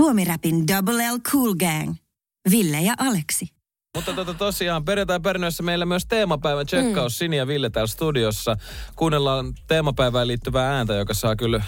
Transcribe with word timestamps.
Suomi-räpin 0.00 0.68
Double 0.68 1.12
L 1.12 1.18
Cool 1.18 1.54
Gang. 1.54 1.94
Ville 2.50 2.80
ja 2.80 2.94
Aleksi. 2.98 3.48
Mutta 3.96 4.12
tota, 4.12 4.34
tosiaan 4.34 4.84
perjantai 4.84 5.20
perinnössä 5.20 5.62
meillä 5.62 5.86
myös 5.86 6.06
teemapäivän 6.06 6.66
tsekkaus. 6.66 7.12
Mm. 7.12 7.16
Sini 7.16 7.36
ja 7.36 7.46
Ville 7.46 7.70
täällä 7.70 7.86
studiossa. 7.86 8.56
Kuunnellaan 8.96 9.54
teemapäivään 9.66 10.26
liittyvää 10.26 10.76
ääntä, 10.76 10.94
joka 10.94 11.14
saa 11.14 11.36
kyllä 11.36 11.62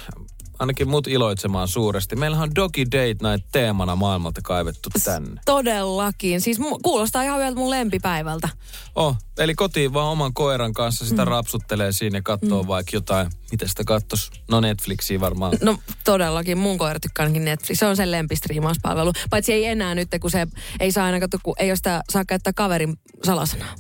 ainakin 0.58 0.88
mut 0.88 1.06
iloitsemaan 1.06 1.68
suuresti. 1.68 2.16
Meillähän 2.16 2.48
on 2.48 2.54
Doggy 2.54 2.84
Date 2.84 3.30
Night 3.30 3.48
teemana 3.52 3.96
maailmalta 3.96 4.40
kaivettu 4.44 4.88
tänne. 5.04 5.40
Todellakin. 5.44 6.40
Siis 6.40 6.60
mu- 6.60 6.78
kuulostaa 6.82 7.22
ihan 7.22 7.38
vielä 7.38 7.54
mun 7.54 7.70
lempipäivältä. 7.70 8.48
Oh, 8.94 9.16
eli 9.38 9.54
kotiin 9.54 9.92
vaan 9.92 10.08
oman 10.08 10.34
koiran 10.34 10.72
kanssa 10.72 11.06
sitä 11.06 11.24
mm. 11.24 11.28
rapsuttelee 11.28 11.92
siinä 11.92 12.18
ja 12.18 12.22
katsoo 12.22 12.62
mm. 12.62 12.68
vaikka 12.68 12.96
jotain. 12.96 13.30
Mitä 13.50 13.68
sitä 13.68 13.84
kattos? 13.84 14.30
No 14.50 14.60
Netflixiä 14.60 15.20
varmaan. 15.20 15.52
No 15.62 15.78
todellakin, 16.04 16.58
mun 16.58 16.78
koira 16.78 17.00
tykkää 17.00 17.24
ainakin 17.24 17.44
Netflix. 17.44 17.78
Se 17.78 17.86
on 17.86 17.96
sen 17.96 18.10
lempistriimauspalvelu. 18.10 19.12
Paitsi 19.30 19.52
ei 19.52 19.64
enää 19.64 19.94
nyt, 19.94 20.08
kun 20.20 20.30
se 20.30 20.46
ei 20.80 20.92
saa 20.92 21.04
aina 21.04 21.20
katsoa, 21.20 21.40
kun 21.42 21.54
ei 21.58 21.70
ole 21.70 21.76
sitä, 21.76 22.02
saa 22.10 22.24
käyttää 22.24 22.52
kaverin 22.52 22.96
salasanaa. 23.24 23.74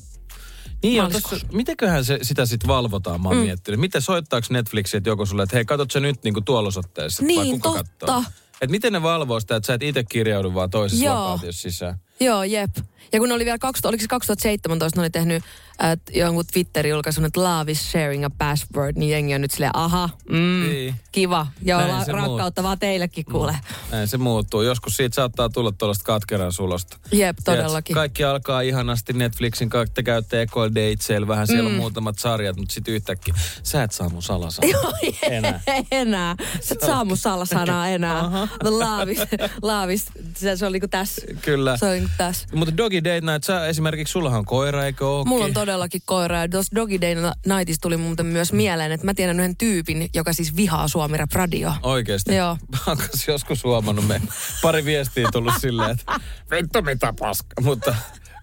Niin 0.82 1.02
on, 1.02 1.12
tossa, 1.12 1.36
mitenköhän 1.52 2.04
se, 2.04 2.18
sitä 2.22 2.46
sitten 2.46 2.68
valvotaan, 2.68 3.22
mä 3.22 3.28
oon 3.28 3.38
mm. 3.38 3.42
miettinyt. 3.42 3.80
Miten 3.80 4.02
soittaako 4.02 4.46
Netflix, 4.50 4.94
että 4.94 5.10
joku 5.10 5.26
sulle, 5.26 5.42
että 5.42 5.56
hei, 5.56 5.64
katsot 5.64 5.90
sä 5.90 6.00
nyt 6.00 6.24
niin 6.24 6.34
kuin 6.34 6.44
tuolla 6.44 6.68
osoitteessa? 6.68 7.22
Niin, 7.24 7.38
vai 7.40 7.50
kuka 7.50 7.68
totta. 7.68 8.06
Katsoo? 8.06 8.32
Et 8.60 8.70
miten 8.70 8.92
ne 8.92 9.02
valvoo 9.02 9.40
sitä, 9.40 9.56
että 9.56 9.66
sä 9.66 9.74
et 9.74 9.82
itse 9.82 10.04
kirjaudu 10.04 10.54
vaan 10.54 10.70
toisessa 10.70 11.04
Joo. 11.04 11.40
sisään? 11.50 11.98
Joo, 12.20 12.44
jep. 12.44 12.70
Ja 13.12 13.18
kun 13.18 13.28
ne 13.28 13.34
oli 13.34 13.44
vielä, 13.44 13.58
20, 13.58 13.88
oliko 13.88 14.00
se 14.02 14.08
2017, 14.08 15.00
ne 15.00 15.02
oli 15.02 15.10
tehnyt 15.10 15.42
äh, 15.84 15.90
jonkun 16.14 16.44
Twitter-julkaisun, 16.52 17.24
että 17.24 17.40
love 17.44 17.72
is 17.72 17.90
sharing 17.90 18.24
a 18.24 18.30
password, 18.30 18.96
niin 18.98 19.10
jengi 19.10 19.34
on 19.34 19.40
nyt 19.40 19.50
silleen, 19.50 19.76
aha, 19.76 20.08
mm, 20.30 20.68
Niin. 20.70 20.94
kiva. 21.12 21.46
Näin 21.64 21.88
la, 21.88 22.04
rakkautta 22.04 22.62
vaan 22.62 22.78
teillekin 22.78 23.24
kuule. 23.24 23.56
Näin 23.90 24.08
se 24.08 24.18
muuttuu. 24.18 24.62
Joskus 24.62 24.96
siitä 24.96 25.14
saattaa 25.14 25.48
tulla 25.48 25.72
tuollaista 25.72 26.04
katkeran 26.04 26.52
sulosta. 26.52 26.96
Jep, 27.12 27.36
todellakin. 27.44 27.72
Tiedätkö, 27.72 27.94
kaikki 27.94 28.24
alkaa 28.24 28.60
ihanasti 28.60 29.12
Netflixin 29.12 29.70
kautta, 29.70 29.94
te 29.94 30.02
käytte 30.02 30.42
Equal 30.42 30.70
Dateseillä, 30.74 31.28
vähän 31.28 31.46
siellä 31.46 31.68
on 31.68 31.74
muutamat 31.74 32.18
sarjat, 32.18 32.56
mutta 32.56 32.74
sitten 32.74 32.94
yhtäkkiä 32.94 33.34
sä 33.62 33.82
et 33.82 33.92
saa 33.92 34.08
mun 34.08 34.22
salasanaa. 34.22 34.70
Joo, 34.70 34.92
Enää. 35.30 35.60
enää. 35.90 36.36
Sä 36.60 36.74
et 36.74 36.80
saa 36.80 37.04
mun 37.04 37.16
salasanaa 37.16 37.88
enää. 37.88 38.22
The 38.62 38.70
love 38.70 39.12
is, 39.12 39.18
love 39.62 39.92
is, 39.92 40.06
se, 40.36 40.56
se 40.56 40.66
oli 40.66 40.72
niinku 40.72 40.88
tässä. 40.88 41.22
Kyllä. 41.42 41.76
Se 41.76 41.86
oli 41.86 41.94
niinku 41.94 42.12
tässä. 42.18 42.46
Mutta 42.54 42.74
Doggy 43.04 43.14
Date 43.22 43.32
Night, 43.32 43.44
sä 43.44 43.66
esimerkiksi, 43.66 44.12
sullahan 44.12 44.38
on 44.38 44.44
koira, 44.44 44.84
eikö 44.84 45.08
ookin? 45.08 45.28
Mulla 45.28 45.44
on 45.44 45.52
todellakin 45.52 46.00
koira 46.04 46.38
ja 46.40 46.48
tuossa 46.48 46.76
Doggy 46.76 47.00
Day 47.00 47.14
Nightista 47.46 47.82
tuli 47.82 47.96
muuten 47.96 48.26
myös 48.26 48.52
mieleen, 48.52 48.92
että 48.92 49.06
mä 49.06 49.14
tiedän 49.14 49.40
yhden 49.40 49.56
tyypin, 49.56 50.08
joka 50.14 50.32
siis 50.32 50.56
vihaa 50.56 50.88
Suomi 50.88 51.16
Rap 51.16 51.32
Radio. 51.32 51.72
Oikeesti? 51.82 52.34
Joo. 52.34 52.56
Mä 52.86 52.96
joskus 53.28 53.64
huomannut 53.64 54.06
me. 54.06 54.20
Pari 54.62 54.84
viestiä 54.84 55.28
tullut 55.32 55.54
silleen, 55.60 55.90
että 55.90 56.20
vittu 56.50 56.82
mitä 56.82 57.14
paska. 57.20 57.46
Mutta 57.62 57.94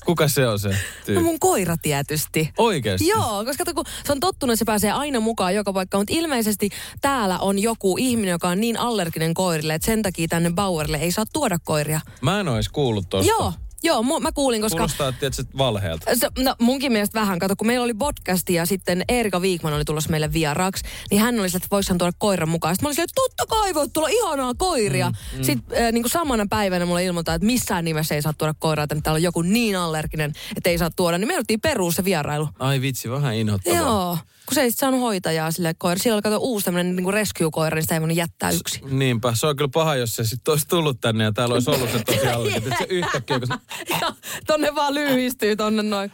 kuka 0.05 0.27
se 0.27 0.47
on 0.47 0.59
se 0.59 0.69
No 0.69 0.75
tyyppi? 1.05 1.23
mun 1.23 1.39
koira 1.39 1.75
tietysti. 1.81 2.49
Oikeesti? 2.57 3.07
Joo, 3.07 3.45
koska 3.45 3.63
kun 3.75 3.85
se 4.05 4.11
on 4.11 4.19
tottunut, 4.19 4.53
että 4.53 4.59
se 4.59 4.65
pääsee 4.65 4.91
aina 4.91 5.19
mukaan 5.19 5.55
joka 5.55 5.73
paikka, 5.73 5.97
mutta 5.97 6.13
ilmeisesti 6.15 6.69
täällä 7.01 7.39
on 7.39 7.59
joku 7.59 7.95
ihminen, 7.99 8.31
joka 8.31 8.49
on 8.49 8.61
niin 8.61 8.79
allerginen 8.79 9.33
koirille, 9.33 9.73
että 9.73 9.85
sen 9.85 10.01
takia 10.01 10.27
tänne 10.27 10.51
Bauerille 10.51 10.97
ei 10.97 11.11
saa 11.11 11.25
tuoda 11.33 11.57
koiria. 11.63 12.01
Mä 12.21 12.39
en 12.39 12.47
edes 12.47 12.69
kuullut 12.69 13.09
tosta. 13.09 13.31
Joo, 13.31 13.53
joo, 13.83 14.01
mu- 14.01 14.19
mä 14.19 14.31
kuulin, 14.31 14.61
koska... 14.61 14.77
Kuulostaa, 14.77 15.09
että 15.09 15.43
valheelta. 15.57 16.15
Se, 16.15 16.29
no 16.43 16.55
munkin 16.59 16.91
mielestä 16.91 17.19
vähän, 17.19 17.39
kato, 17.39 17.55
kun 17.55 17.67
meillä 17.67 17.83
oli 17.83 17.93
podcasti 17.93 18.53
ja 18.53 18.65
sitten 18.65 19.03
Erika 19.07 19.41
Viikman 19.41 19.73
oli 19.73 19.85
tulossa 19.85 20.09
meille 20.09 20.33
vieraaksi, 20.33 20.83
niin 21.11 21.21
hän 21.21 21.39
oli 21.39 21.47
että 21.47 21.67
voisi 21.71 21.91
hän 21.91 21.97
tuoda 21.97 22.13
koiran 22.17 22.49
mukaan. 22.49 22.75
Sitten 22.75 22.85
mä 22.85 22.89
olin 22.89 22.99
että 22.99 23.21
totta 23.21 23.45
kai 23.55 23.73
voit 23.73 23.93
tulla 23.93 24.07
ihanaa 24.07 24.53
koiria. 24.53 25.09
Mm, 25.09 25.37
mm. 25.37 25.43
Sitten 25.43 25.83
äh, 25.83 25.91
niin 25.91 26.03
kuin 26.03 26.11
samana 26.11 26.45
päivänä 26.49 26.85
mulle 26.85 27.03
ilmoittaa, 27.05 27.35
että 27.35 27.45
missään 27.45 27.85
nimessä 27.85 28.15
ei 28.15 28.21
saa 28.21 28.33
tuoda 28.33 28.53
koiraa, 28.59 28.83
että 28.83 28.95
täällä 29.03 29.17
on 29.17 29.23
joku 29.23 29.41
niin 29.41 29.75
allerginen, 29.75 30.33
että 30.57 30.69
ei 30.69 30.77
saa 30.77 30.89
tuoda. 30.89 31.17
Niin 31.17 31.27
me 31.27 31.33
jouduttiin 31.33 31.61
peruun 31.61 31.93
se 31.93 32.03
vierailu. 32.03 32.49
Ai 32.59 32.81
vitsi, 32.81 33.09
vähän 33.09 33.35
inhottavaa. 33.35 33.77
Joo, 33.77 34.17
kun 34.49 34.55
se 34.55 34.61
ei 34.61 34.71
sit 34.71 34.79
saanut 34.79 35.01
hoitajaa 35.01 35.51
sille 35.51 35.73
koira. 35.77 35.99
Sillä 35.99 36.15
oli 36.15 36.21
kato 36.21 36.37
uusi 36.37 36.65
tämmöinen 36.65 36.95
niin 36.95 37.13
rescue-koira, 37.13 37.75
niin 37.75 37.83
sitä 37.83 37.95
ei 37.95 38.01
voinut 38.01 38.17
jättää 38.17 38.51
yksi. 38.51 38.81
Niinpä, 38.89 39.35
se 39.35 39.47
on 39.47 39.55
kyllä 39.55 39.69
paha, 39.73 39.95
jos 39.95 40.15
se 40.15 40.23
sitten 40.23 40.51
olisi 40.51 40.67
tullut 40.67 41.01
tänne 41.01 41.23
ja 41.23 41.31
täällä 41.31 41.53
olisi 41.53 41.69
ollut 41.69 41.89
se 41.91 42.03
tosi 42.03 42.27
allerginen. 42.33 42.63
Että 42.63 42.75
se 42.79 42.85
yhtäkkiä, 42.89 43.39
kun 43.39 43.47
se 43.47 43.53
ja 44.01 44.11
tonne 44.47 44.75
vaan 44.75 44.93
lyhistyy 44.93 45.55
tonne 45.55 45.83
noin. 45.83 46.11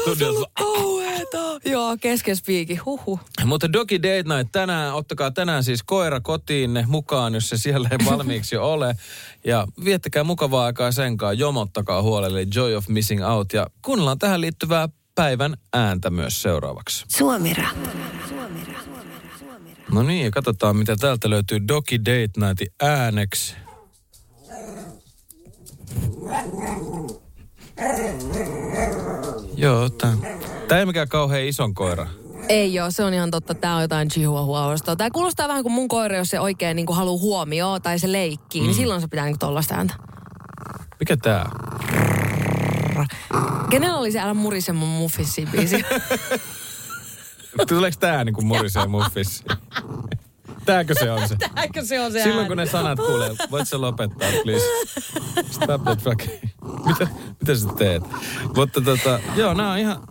Studiossa. 0.00 0.50
Kauheeta. 0.58 1.60
Joo, 1.64 1.96
kesken 2.00 2.36
spiiki. 2.36 2.76
Huhu. 2.76 3.20
Mutta 3.44 3.72
Doggy 3.72 4.02
Date 4.02 4.36
Night 4.36 4.52
tänään, 4.52 4.94
ottakaa 4.94 5.30
tänään 5.30 5.64
siis 5.64 5.82
koira 5.82 6.20
kotiinne 6.20 6.84
mukaan, 6.88 7.34
jos 7.34 7.48
se 7.48 7.56
siellä 7.56 7.88
ei 7.92 7.98
valmiiksi 8.10 8.54
jo 8.54 8.72
ole. 8.72 8.96
Ja 9.44 9.66
viettäkää 9.84 10.24
mukavaa 10.24 10.66
aikaa 10.66 10.92
senkaan, 10.92 11.38
jomottakaa 11.38 12.02
huolelle 12.02 12.46
Joy 12.54 12.74
of 12.76 12.88
Missing 12.88 13.26
Out. 13.26 13.52
Ja 13.52 13.66
kuunnellaan 13.82 14.18
tähän 14.18 14.40
liittyvää 14.40 14.88
päivän 15.16 15.56
ääntä 15.72 16.10
myös 16.10 16.42
seuraavaksi. 16.42 17.04
Suomi-rap. 17.08 17.76
No 19.92 20.02
niin, 20.02 20.24
ja 20.24 20.30
katsotaan 20.30 20.76
mitä 20.76 20.96
täältä 20.96 21.30
löytyy 21.30 21.58
Doggy 21.68 21.98
Date 21.98 22.46
Nightin 22.46 22.68
ääneksi. 22.82 23.54
Joo, 29.56 29.88
tää, 29.88 30.12
tää 30.68 30.78
ei 30.78 30.86
mikään 30.86 31.08
kauhean 31.08 31.44
ison 31.44 31.74
koira. 31.74 32.06
Ei 32.48 32.74
joo, 32.74 32.90
se 32.90 33.04
on 33.04 33.14
ihan 33.14 33.30
totta. 33.30 33.54
Tää 33.54 33.76
on 33.76 33.82
jotain 33.82 34.08
chihuahua-ostoa. 34.08 34.96
Tää 34.96 35.10
kuulostaa 35.10 35.48
vähän 35.48 35.62
kuin 35.62 35.72
mun 35.72 35.88
koira, 35.88 36.16
jos 36.16 36.28
se 36.28 36.40
oikein 36.40 36.76
niin 36.76 36.86
haluaa 36.90 37.20
huomioon 37.20 37.82
tai 37.82 37.98
se 37.98 38.12
leikkii, 38.12 38.60
mm. 38.60 38.66
niin 38.66 38.76
silloin 38.76 39.00
se 39.00 39.08
pitää 39.08 39.26
niin 39.26 39.38
tollaista 39.38 39.74
ääntä. 39.74 39.94
Mikä 41.00 41.16
tää? 41.16 41.50
Kenellä 43.70 43.98
oli 43.98 44.12
se 44.12 44.20
Älä 44.20 44.34
murise 44.34 44.72
mun 44.72 44.88
muffissi 44.88 45.48
biisi? 45.52 45.84
Tuleeko 47.68 47.96
tää 48.00 48.24
kuin 48.34 48.46
murisee 48.46 48.86
muffissa? 48.86 49.44
Tääkö 50.66 50.94
se 50.94 51.10
on 51.10 51.28
se? 51.28 51.36
Tääkö 51.54 51.84
se 51.84 52.00
on 52.00 52.12
se 52.12 52.22
Silloin 52.22 52.38
ääni? 52.38 52.48
kun 52.48 52.56
ne 52.56 52.66
sanat 52.66 52.98
kuulee, 52.98 53.30
voit 53.50 53.68
sä 53.68 53.80
lopettaa, 53.80 54.28
please? 54.42 54.64
Stop 55.50 55.82
that 55.84 56.02
fucking... 56.02 56.32
Mitä, 56.86 57.08
mitä 57.40 57.54
sä 57.54 57.68
teet? 57.78 58.02
Mutta 58.56 58.80
tota, 58.80 59.20
joo, 59.36 59.54
nämä 59.54 59.72
on 59.72 59.78
ihan, 59.78 60.02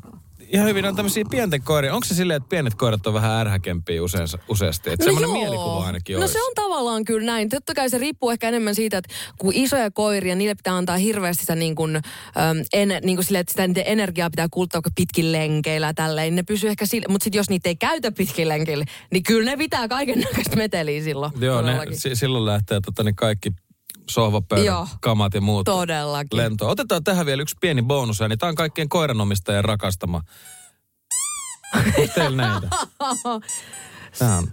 ihan 0.50 0.68
hyvin 0.68 0.86
on 0.86 0.96
tämmöisiä 0.96 1.24
pienten 1.30 1.62
koiria. 1.62 1.94
Onko 1.94 2.06
se 2.06 2.16
silleen, 2.16 2.38
että 2.38 2.50
pienet 2.50 2.76
koirat 2.76 3.08
on 3.08 3.14
vähän 3.14 3.32
ärhäkempiä 3.32 4.04
useensa, 4.04 4.38
useasti? 4.50 4.90
Että 4.90 5.06
semmoinen 5.06 5.30
joo. 5.30 5.40
mielikuva 5.40 5.86
ainakin 5.86 6.14
No 6.14 6.20
olisi. 6.20 6.34
se 6.34 6.44
on 6.44 6.52
tavallaan 6.56 7.06
kyllä 7.06 7.26
näin. 7.26 7.50
Totta 7.50 7.74
kai 7.74 7.90
se 7.90 7.98
riippuu 7.98 8.30
ehkä 8.30 8.48
enemmän 8.48 8.76
siitä, 8.76 8.98
että 8.98 9.14
kun 9.38 9.54
isoja 9.56 9.92
koiria, 9.92 10.36
niille 10.36 10.56
pitää 10.56 10.78
antaa 10.78 10.98
hirveästi 10.98 11.42
sitä 11.42 11.56
niin 11.56 11.76
kuin, 11.76 11.96
äm, 11.96 12.02
en, 12.74 12.90
niin 13.04 13.18
kuin 13.18 13.26
sille, 13.26 13.40
että 13.40 13.52
sitä 13.52 13.68
niiden 13.68 13.84
energiaa 13.86 14.30
pitää 14.30 14.48
kuluttaa 14.52 14.82
pitkin 14.96 15.32
lenkeillä 15.32 15.88
ja 15.88 15.94
tälleen. 15.94 16.36
Ne 16.36 16.44
pysyy 16.44 16.70
ehkä 16.70 16.86
sille, 16.86 17.06
mutta 17.10 17.24
sitten 17.24 17.40
jos 17.40 17.50
niitä 17.50 17.70
ei 17.70 17.76
käytä 17.76 18.12
pitkin 18.12 18.50
lenkeillä, 18.50 18.86
niin 19.12 19.24
kyllä 19.24 19.52
ne 19.52 19.58
pitää 19.58 19.88
kaiken 19.88 20.20
näköistä 20.20 20.56
meteliä 20.56 21.04
silloin. 21.04 21.32
Joo, 21.40 21.62
ne, 21.62 21.80
si, 21.92 22.16
silloin 22.16 22.46
lähtee 22.46 22.82
tota, 22.86 23.04
ne 23.04 23.14
kaikki 23.14 23.52
sohvapöydän 24.10 24.66
Joo. 24.66 24.88
kamat 25.02 25.34
ja 25.34 25.42
muut 25.42 25.66
Todellakin. 25.66 26.38
lentoon. 26.38 26.72
Otetaan 26.72 27.04
tähän 27.04 27.26
vielä 27.26 27.42
yksi 27.42 27.56
pieni 27.62 27.82
bonus, 27.82 28.20
niin 28.20 28.40
tämä 28.40 28.50
on 28.50 28.56
kaikkien 28.56 28.90
koiranomistajien 28.90 29.66
rakastama. 29.66 30.22
Onko 31.76 31.92
teillä 32.16 32.48
näitä? 32.48 32.68
Tämä 34.20 34.38
on. 34.38 34.48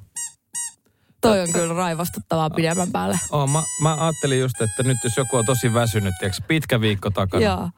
Toi 1.20 1.41
on 1.41 1.52
kyllä 1.52 1.74
raivastuttavaa 1.74 2.50
pidemmän 2.50 2.92
päälle. 2.92 3.18
Oh, 3.30 3.48
mä, 3.48 3.62
mä 3.80 3.96
ajattelin 4.04 4.41
just, 4.41 4.60
että 4.60 4.82
nyt 4.82 4.98
jos 5.04 5.16
joku 5.16 5.36
on 5.36 5.46
tosi 5.46 5.74
väsynyt, 5.74 6.14
tiiäks, 6.18 6.42
pitkä 6.48 6.80
viikko 6.80 7.10
takana, 7.10 7.44
Joo. 7.44 7.70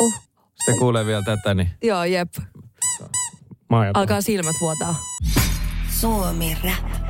Uh, 0.00 0.14
se 0.64 0.72
kuulee 0.78 1.06
vielä 1.06 1.22
tätä, 1.22 1.54
niin 1.54 1.70
joo, 1.82 2.04
jep. 2.04 2.34
mä. 3.70 3.90
Alkaa 3.94 4.20
silmät 4.20 4.56
vuotaa. 4.60 4.94
Suomi-rap. 6.00 7.03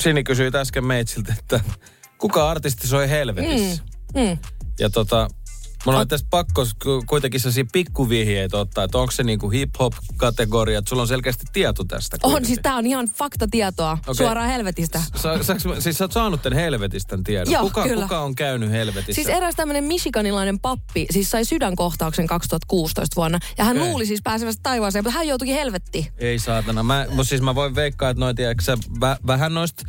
Sini 0.00 0.24
kysyi 0.24 0.50
äsken 0.54 0.84
meitsiltä, 0.84 1.34
että 1.38 1.60
kuka 2.18 2.50
artisti 2.50 2.86
soi 2.86 3.08
helvetissä? 3.08 3.82
Mm. 4.14 4.20
Mm. 4.20 4.38
Ja 4.78 4.90
tota, 4.90 5.28
Mulla 5.86 5.98
oli 5.98 6.06
tästä 6.06 6.28
pakko 6.30 6.66
ku- 6.82 7.04
kuitenkin 7.06 7.40
sellaisia 7.40 7.64
pikkuvihjeitä 7.72 8.58
ottaa, 8.58 8.84
että 8.84 8.98
onko 8.98 9.10
se 9.10 9.22
niinku 9.22 9.50
hip-hop-kategoria, 9.50 10.78
että 10.78 10.88
sulla 10.88 11.02
on 11.02 11.08
selkeästi 11.08 11.44
tieto 11.52 11.84
tästä. 11.84 12.16
On, 12.16 12.20
kuitenkin. 12.20 12.46
siis 12.46 12.58
tää 12.62 12.76
on 12.76 12.86
ihan 12.86 13.06
faktatietoa 13.06 13.92
Okei. 13.92 14.14
suoraan 14.14 14.48
helvetistä. 14.48 15.02
Sa, 15.16 15.42
saaks, 15.42 15.64
siis 15.78 15.98
sä 15.98 16.04
oot 16.04 16.12
saanut 16.12 16.42
tämän 16.42 16.58
helvetistä 16.58 17.18
tiedon. 17.24 17.52
Joo, 17.52 17.62
kuka, 17.62 17.82
kyllä. 17.82 18.02
kuka 18.02 18.20
on 18.20 18.34
käynyt 18.34 18.70
helvetissä? 18.70 19.22
Siis 19.22 19.36
eräs 19.36 19.54
tämmöinen 19.54 19.84
michiganilainen 19.84 20.60
pappi 20.60 21.06
siis 21.10 21.30
sai 21.30 21.44
sydänkohtauksen 21.44 22.26
2016 22.26 23.16
vuonna. 23.16 23.38
Ja 23.58 23.64
hän 23.64 23.76
Okei. 23.76 23.88
luuli 23.88 24.06
siis 24.06 24.20
pääsevästä 24.24 24.60
taivaaseen, 24.62 25.04
mutta 25.04 25.18
hän 25.18 25.28
joutuikin 25.28 25.54
helvettiin. 25.54 26.06
Ei 26.18 26.38
saatana. 26.38 26.82
Mä, 26.82 27.06
siis 27.22 27.42
mä 27.42 27.54
voin 27.54 27.74
veikkaa, 27.74 28.10
että 28.10 28.20
noin, 28.20 28.36
tiedätkö, 28.36 28.76
vä, 29.00 29.16
vähän 29.26 29.54
noista 29.54 29.82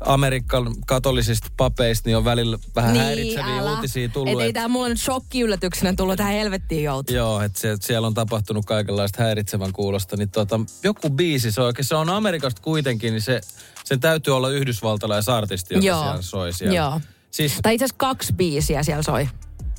Amerikan 0.00 0.74
katolisista 0.86 1.48
papeista 1.56 2.08
niin 2.08 2.16
on 2.16 2.24
välillä 2.24 2.58
vähän 2.74 2.96
häiritseviä 2.96 3.62
uutisia 3.62 4.08
tullut. 4.08 4.40
Et 4.40 4.46
ei 4.46 4.52
tää 4.52 4.68
mulla 4.68 4.88
nyt 4.88 5.00
shokki-yllätyksenä 5.26 5.94
tullut 5.96 6.16
tähän 6.16 6.32
helvettiin 6.32 6.84
joutua. 6.84 7.16
Joo, 7.16 7.40
että 7.40 7.60
se, 7.60 7.76
siellä 7.80 8.06
on 8.06 8.14
tapahtunut 8.14 8.64
kaikenlaista 8.64 9.22
häiritsevän 9.22 9.72
kuulosta. 9.72 10.16
Niin 10.16 10.30
tota, 10.30 10.60
joku 10.82 11.10
biisi, 11.10 11.52
se, 11.52 11.60
oikein, 11.60 11.86
se 11.86 11.94
on 11.94 12.10
Amerikasta 12.10 12.62
kuitenkin, 12.62 13.12
niin 13.12 13.22
se, 13.22 13.40
sen 13.84 14.00
täytyy 14.00 14.36
olla 14.36 14.50
yhdysvaltalaisartisti, 14.50 15.74
joka 15.74 15.86
Joo. 15.86 16.02
siellä 16.02 16.22
soi 16.22 16.52
siellä. 16.52 16.76
Joo. 16.76 17.00
Siis, 17.30 17.58
Tai 17.62 17.74
itse 17.74 17.84
asiassa 17.84 17.98
kaksi 17.98 18.32
biisiä 18.32 18.82
siellä 18.82 19.02
soi. 19.02 19.28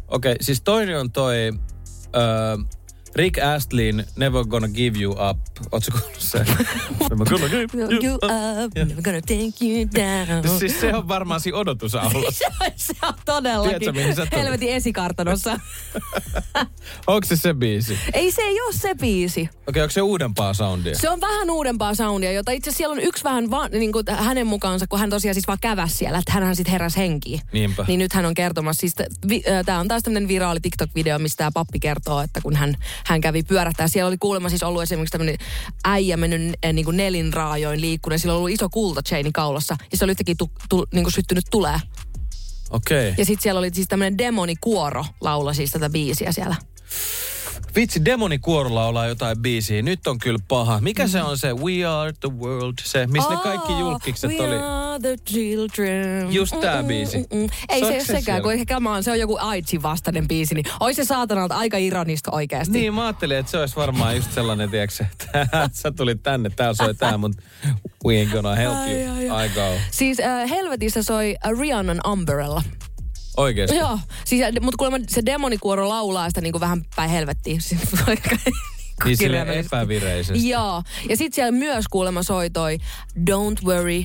okei, 0.07 0.31
okay, 0.31 0.35
siis 0.41 0.61
toinen 0.61 0.99
on 0.99 1.11
toi 1.11 1.49
uh, 1.53 2.67
Rick 3.15 3.43
Astleyn 3.43 4.05
Never 4.15 4.45
Gonna 4.45 4.67
Give 4.67 4.99
You 4.99 5.11
Up. 5.11 5.37
Ootko 5.71 5.97
kuullut 5.99 6.19
sen? 6.19 6.45
Never 7.09 7.25
gonna 7.29 7.49
give 7.49 7.67
You 7.73 7.89
you 8.03 8.15
up. 8.15 8.23
up, 8.23 8.75
never 8.75 9.01
gonna 9.01 9.21
take 9.21 9.65
you 9.65 9.87
down. 9.95 10.57
Siis 10.59 10.81
se 10.81 10.95
on 10.95 11.07
varmaan 11.07 11.39
siinä 11.39 11.57
odotusaulassa. 11.57 12.45
se 12.75 12.93
on 13.01 13.13
todellakin 13.25 13.79
Tiedätkö, 13.79 13.91
mihin 13.91 14.15
sä 14.15 14.27
helvetin 14.31 14.69
esikartanossa. 14.69 15.59
Onko 17.07 17.27
se 17.27 17.35
se 17.35 17.53
biisi? 17.53 17.97
ei 18.13 18.31
se 18.31 18.41
ei 18.41 18.61
ole 18.61 18.73
se 18.73 18.95
biisi. 18.95 19.41
Okei, 19.41 19.59
okay, 19.67 19.81
onko 19.81 19.91
se 19.91 20.01
uudempaa 20.01 20.53
soundia? 20.53 20.95
Se 20.97 21.09
on 21.09 21.21
vähän 21.21 21.49
uudempaa 21.49 21.95
soundia, 21.95 22.31
jota 22.31 22.51
itse 22.51 22.71
siellä 22.71 22.93
on 22.93 22.99
yksi 22.99 23.23
vähän 23.23 23.51
va, 23.51 23.67
niin 23.67 23.91
kuin 23.91 24.05
hänen 24.09 24.47
mukaansa, 24.47 24.87
kun 24.87 24.99
hän 24.99 25.09
tosiaan 25.09 25.35
siis 25.35 25.47
vaan 25.47 25.59
käväs 25.61 25.97
siellä, 25.97 26.19
että 26.19 26.31
hänhän 26.31 26.55
sitten 26.55 26.71
heräsi 26.71 26.97
henkiin. 26.97 27.41
Niinpä. 27.51 27.85
Niin 27.87 27.99
nyt 27.99 28.13
hän 28.13 28.25
on 28.25 28.33
kertomassa, 28.33 28.79
siis 28.79 28.95
tämä 29.65 29.79
on 29.79 29.87
taas 29.87 30.03
tämmöinen 30.03 30.27
viraali 30.27 30.59
TikTok-video, 30.59 31.19
missä 31.19 31.37
tämä 31.37 31.51
pappi 31.53 31.79
kertoo, 31.79 32.21
että 32.21 32.41
kun 32.41 32.55
hän, 32.55 32.75
hän 33.05 33.21
kävi 33.21 33.43
pyörähtää, 33.43 33.87
siellä 33.87 34.07
oli 34.07 34.17
kuulemma 34.17 34.49
siis 34.49 34.63
ollut 34.63 34.83
esimerkiksi 34.83 35.11
tämmöinen 35.11 35.37
äijä 35.85 36.17
mennyt 36.17 36.55
äh, 36.65 36.73
niin 36.73 36.85
kuin 36.85 36.97
nelinraajoin 36.97 37.81
liikkuneen, 37.81 38.19
sillä 38.19 38.33
oli 38.33 38.37
ollut 38.37 38.51
iso 38.51 38.69
kultachaini 38.69 39.31
kaulassa, 39.31 39.77
ja 39.91 39.97
se 39.97 40.05
oli 40.05 40.11
yhtäkkiä 40.11 40.35
tu, 40.37 40.51
tu, 40.69 40.85
niin 40.93 41.03
kuin 41.03 41.13
syttynyt 41.13 41.45
tulee. 41.51 41.79
Okei. 42.69 43.09
Okay. 43.09 43.15
Ja 43.17 43.25
sitten 43.25 43.43
siellä 43.43 43.59
oli 43.59 43.69
siis 43.73 43.87
tämmöinen 43.87 44.17
demonikuoro 44.17 45.05
laula 45.21 45.53
siis 45.53 45.71
tätä 45.71 45.89
biisiä 45.89 46.31
siellä. 46.31 46.55
Vitsi, 47.77 48.05
demonikuorolla 48.05 48.85
ollaan 48.85 49.07
jotain 49.07 49.37
biisiä. 49.39 49.81
Nyt 49.81 50.07
on 50.07 50.19
kyllä 50.19 50.39
paha. 50.47 50.79
Mikä 50.81 51.07
se 51.07 51.21
on 51.23 51.37
se 51.37 51.53
We 51.53 51.85
Are 51.85 52.13
the 52.19 52.29
World? 52.39 52.73
Se, 52.83 53.07
missä 53.07 53.29
ne 53.29 53.37
kaikki 53.37 53.73
Oh, 53.73 53.79
julkikset 53.79 54.31
we 54.31 54.39
oli. 54.45 54.55
Are 54.55 54.99
the 55.01 55.15
children. 55.29 56.33
Just 56.33 56.59
tää 56.61 56.75
Mm, 56.75 56.81
mm, 56.81 56.87
biisi. 56.87 57.17
mm, 57.17 57.25
mm. 57.39 57.49
Ei 57.69 57.79
se 57.79 57.85
ole 57.85 57.99
se 57.99 58.05
sekään, 58.05 58.23
siellä? 58.23 58.41
kun 58.41 58.53
ehkä 58.53 58.79
mä 58.79 58.91
oon, 58.93 59.03
se 59.03 59.11
on 59.11 59.19
joku 59.19 59.37
AIDSin 59.41 59.83
vastainen 59.83 60.27
biisi, 60.27 60.55
niin 60.55 60.65
ois 60.79 60.95
se 60.95 61.05
saatanalta 61.05 61.55
aika 61.57 61.77
ironista 61.77 62.31
oikeasti. 62.31 62.73
Niin, 62.79 62.93
mä 62.93 63.03
ajattelin, 63.05 63.37
että 63.37 63.51
se 63.51 63.57
olisi 63.57 63.75
varmaan 63.75 64.15
just 64.15 64.31
sellainen, 64.33 64.69
tiedätkö, 64.69 65.05
että 65.33 65.69
sä 65.73 65.91
tulit 65.91 66.23
tänne, 66.23 66.49
täällä 66.49 66.73
soi 66.73 66.95
tää, 66.95 67.17
mutta 67.17 67.43
we 68.05 68.23
ain't 68.25 68.31
gonna 68.31 68.55
help 68.55 68.75
Ai, 68.75 69.03
you. 69.05 69.15
ai, 69.15 69.29
ai. 69.29 69.45
I 69.45 69.49
go. 69.49 69.61
Siis 69.91 70.19
äh, 70.19 70.49
helvetissä 70.49 71.03
soi 71.03 71.35
Rihannan 71.59 72.01
Umbrella. 72.11 72.63
Oikeesti. 73.37 73.77
Joo, 73.77 73.99
siis, 74.25 74.45
mutta 74.61 74.77
kuulemma 74.77 75.05
se 75.09 75.21
demonikuoro 75.25 75.89
laulaa 75.89 76.29
sitä 76.29 76.41
niinku 76.41 76.59
vähän 76.59 76.85
päin 76.95 77.09
helvettiin. 77.09 77.61
Siis 77.67 77.81
aika 78.07 78.29
Niin 79.05 79.17
sille 79.17 79.59
epävireisesti. 79.59 80.49
Joo, 80.49 80.83
ja 81.09 81.17
sitten 81.17 81.35
siellä 81.35 81.51
myös 81.51 81.85
kuulemma 81.91 82.23
soi 82.23 82.49
toi 82.49 82.77
Don't 83.19 83.65
worry, 83.65 84.03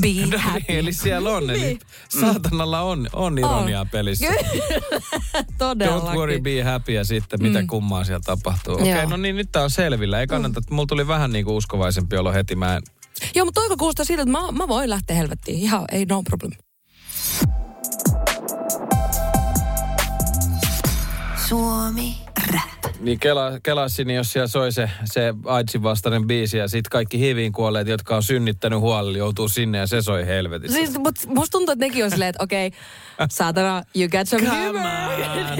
be 0.00 0.08
No 0.32 0.38
happy. 0.38 0.64
niin, 0.68 0.78
eli 0.78 0.92
siellä 0.92 1.30
on, 1.30 1.50
eli 1.50 1.60
Niin. 1.60 1.78
saatanalla 2.08 2.80
on, 2.80 3.08
on 3.12 3.38
ironiaa 3.38 3.80
On. 3.80 3.88
pelissä. 3.88 4.26
Todellakin. 5.58 6.10
Don't 6.10 6.16
worry, 6.16 6.40
be 6.40 6.62
happy 6.62 6.92
ja 6.92 7.04
sitten 7.04 7.42
mitä 7.42 7.64
kummaa 7.66 8.04
siellä 8.04 8.22
tapahtuu. 8.26 8.74
Okei, 8.74 8.92
okay, 8.92 9.06
no 9.06 9.16
niin, 9.16 9.36
nyt 9.36 9.52
tää 9.52 9.62
on 9.62 9.70
selvillä. 9.70 10.20
Ei 10.20 10.26
kannata, 10.26 10.60
mm. 10.60 10.74
mulla 10.74 10.86
tuli 10.86 11.08
vähän 11.08 11.32
niinku 11.32 11.56
uskovaisempi 11.56 12.16
olo 12.16 12.32
heti. 12.32 12.56
Mä 12.56 12.76
en, 12.76 12.82
Joo, 13.34 13.44
mutta 13.44 13.60
toiko 13.60 13.76
kuulostaa 13.76 14.04
siltä, 14.04 14.22
että 14.22 14.32
mä, 14.32 14.52
mä 14.52 14.68
voin 14.68 14.90
lähteä 14.90 15.16
helvettiin. 15.16 15.58
Ihan 15.58 15.84
ei 15.92 16.04
no 16.04 16.22
problem. 16.22 16.52
Suomi 21.48 22.16
Rap. 22.52 22.94
Niin 23.00 23.20
kela, 23.20 23.60
kelasin, 23.62 24.10
jos 24.10 24.32
siellä 24.32 24.46
soi 24.46 24.72
se, 24.72 24.90
se 25.04 25.34
AIDSin 25.44 25.82
vastainen 25.82 26.26
biisi 26.26 26.58
ja 26.58 26.68
sitten 26.68 26.90
kaikki 26.90 27.20
hiviin 27.20 27.52
kuolleet, 27.52 27.88
jotka 27.88 28.16
on 28.16 28.22
synnyttänyt 28.22 28.80
huolella, 28.80 29.18
joutuu 29.18 29.48
sinne 29.48 29.78
ja 29.78 29.86
se 29.86 30.02
soi 30.02 30.26
helvetissä. 30.26 30.76
Siis, 30.76 30.98
mut 30.98 31.14
musta 31.26 31.52
tuntuu, 31.52 31.72
että 31.72 31.84
nekin 31.84 32.04
on 32.04 32.10
silleen, 32.10 32.28
että 32.28 32.42
okei, 32.42 32.66
okay, 32.66 33.26
saatana, 33.30 33.82
you 33.96 34.08
got 34.08 34.28
some 34.28 34.46
Come 34.46 34.66
humor. 34.66 34.82
on. 34.82 35.52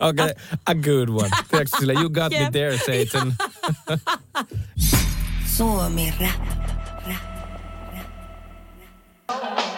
Okei, 0.00 0.24
okay, 0.30 0.34
a 0.66 0.74
good 0.74 1.08
one. 1.08 1.30
Tiedätkö 1.50 1.78
sille, 1.78 1.92
you 1.92 2.10
got 2.10 2.30
me 2.30 2.38
Jep. 2.38 2.52
there, 2.52 2.78
Satan. 2.78 3.34
Suomi 5.56 6.14
Rap. 6.20 6.48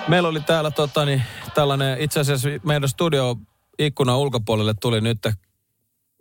Meillä 0.08 0.28
oli 0.28 0.40
täällä 0.40 0.70
tota, 0.70 1.04
niin, 1.04 1.22
tällainen, 1.54 1.98
itse 2.00 2.20
asiassa 2.20 2.48
meidän 2.64 2.88
studio 2.88 3.36
ikkunan 3.81 4.19
ulkopuolelle 4.19 4.75
tuli 4.81 5.00
nyt 5.00 5.19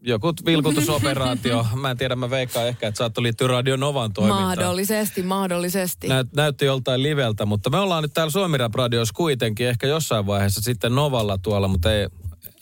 joku 0.01 0.33
vilkutusoperaatio. 0.45 1.65
Mä 1.81 1.91
en 1.91 1.97
tiedä, 1.97 2.15
mä 2.15 2.29
veikkaan 2.29 2.67
ehkä, 2.67 2.87
että 2.87 2.97
saattoi 2.97 3.23
liittyä 3.23 3.47
Radio 3.47 3.75
Novan 3.75 4.13
toimintaan. 4.13 4.43
Mahdollisesti, 4.43 5.21
mahdollisesti. 5.21 6.07
Näyt, 6.07 6.33
näytti 6.35 6.65
joltain 6.65 7.03
liveltä, 7.03 7.45
mutta 7.45 7.69
me 7.69 7.77
ollaan 7.77 8.03
nyt 8.03 8.13
täällä 8.13 8.31
Suomi 8.31 8.57
Rap 8.57 8.75
Radiossa 8.75 9.13
kuitenkin 9.13 9.67
ehkä 9.67 9.87
jossain 9.87 10.25
vaiheessa 10.25 10.61
sitten 10.61 10.95
Novalla 10.95 11.37
tuolla, 11.37 11.67
mutta 11.67 11.93
ei 11.93 12.07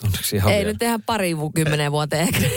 onneksi 0.03 0.35
ihan 0.35 0.51
Ei 0.51 0.57
vielä. 0.57 0.71
nyt 0.71 0.77
tehdä 0.79 0.99
pari 1.05 1.35
kymmenen 1.55 1.91
vuoteen 1.91 2.21
ehkä. 2.21 2.49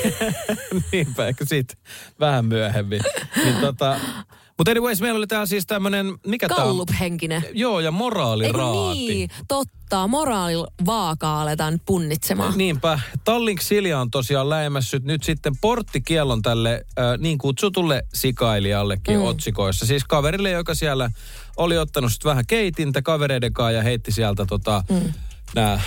Niinpä, 0.93 1.27
ehkä 1.27 1.45
siitä 1.45 1.75
vähän 2.21 2.45
myöhemmin. 2.45 3.01
niin 3.45 3.57
tota, 3.57 3.97
mutta 4.61 4.71
anyways, 4.71 5.01
meillä 5.01 5.19
oli 5.19 5.27
täällä 5.27 5.47
siis 5.47 5.67
tämmönen, 5.67 6.15
mikä 6.27 6.49
tää 6.49 6.57
on? 6.57 6.63
Kallup-henkinen. 6.63 7.45
Joo, 7.53 7.81
ja 7.81 7.89
Eikö 7.89 7.99
moraaliraati. 7.99 8.99
niin? 8.99 9.31
Totta, 9.49 10.09
moraalivaakaa 10.09 11.43
aletaan 11.43 11.73
nyt 11.73 11.83
punnitsemaan. 11.87 12.53
Niinpä. 12.57 13.01
Tallink 13.25 13.61
Silja 13.61 14.01
on 14.01 14.11
tosiaan 14.11 14.51
lähemmässyt 14.51 15.05
nyt 15.05 15.23
sitten 15.23 15.53
porttikiellon 15.61 16.43
tälle 16.43 16.73
äh, 16.99 17.19
niin 17.19 17.39
kutsutulle 17.39 18.03
sikailijallekin 18.15 19.17
mm. 19.19 19.25
otsikoissa. 19.25 19.87
Siis 19.87 20.05
kaverille, 20.05 20.51
joka 20.51 20.75
siellä 20.75 21.11
oli 21.57 21.79
ottanut 21.79 22.13
sit 22.13 22.25
vähän 22.25 22.47
keitintä 22.47 23.03
kavereiden 23.03 23.53
kanssa 23.53 23.73
ja 23.73 23.83
heitti 23.83 24.13
sieltä 24.13 24.47
tota, 24.47 24.85
mm. 24.91 25.13
nämä 25.55 25.81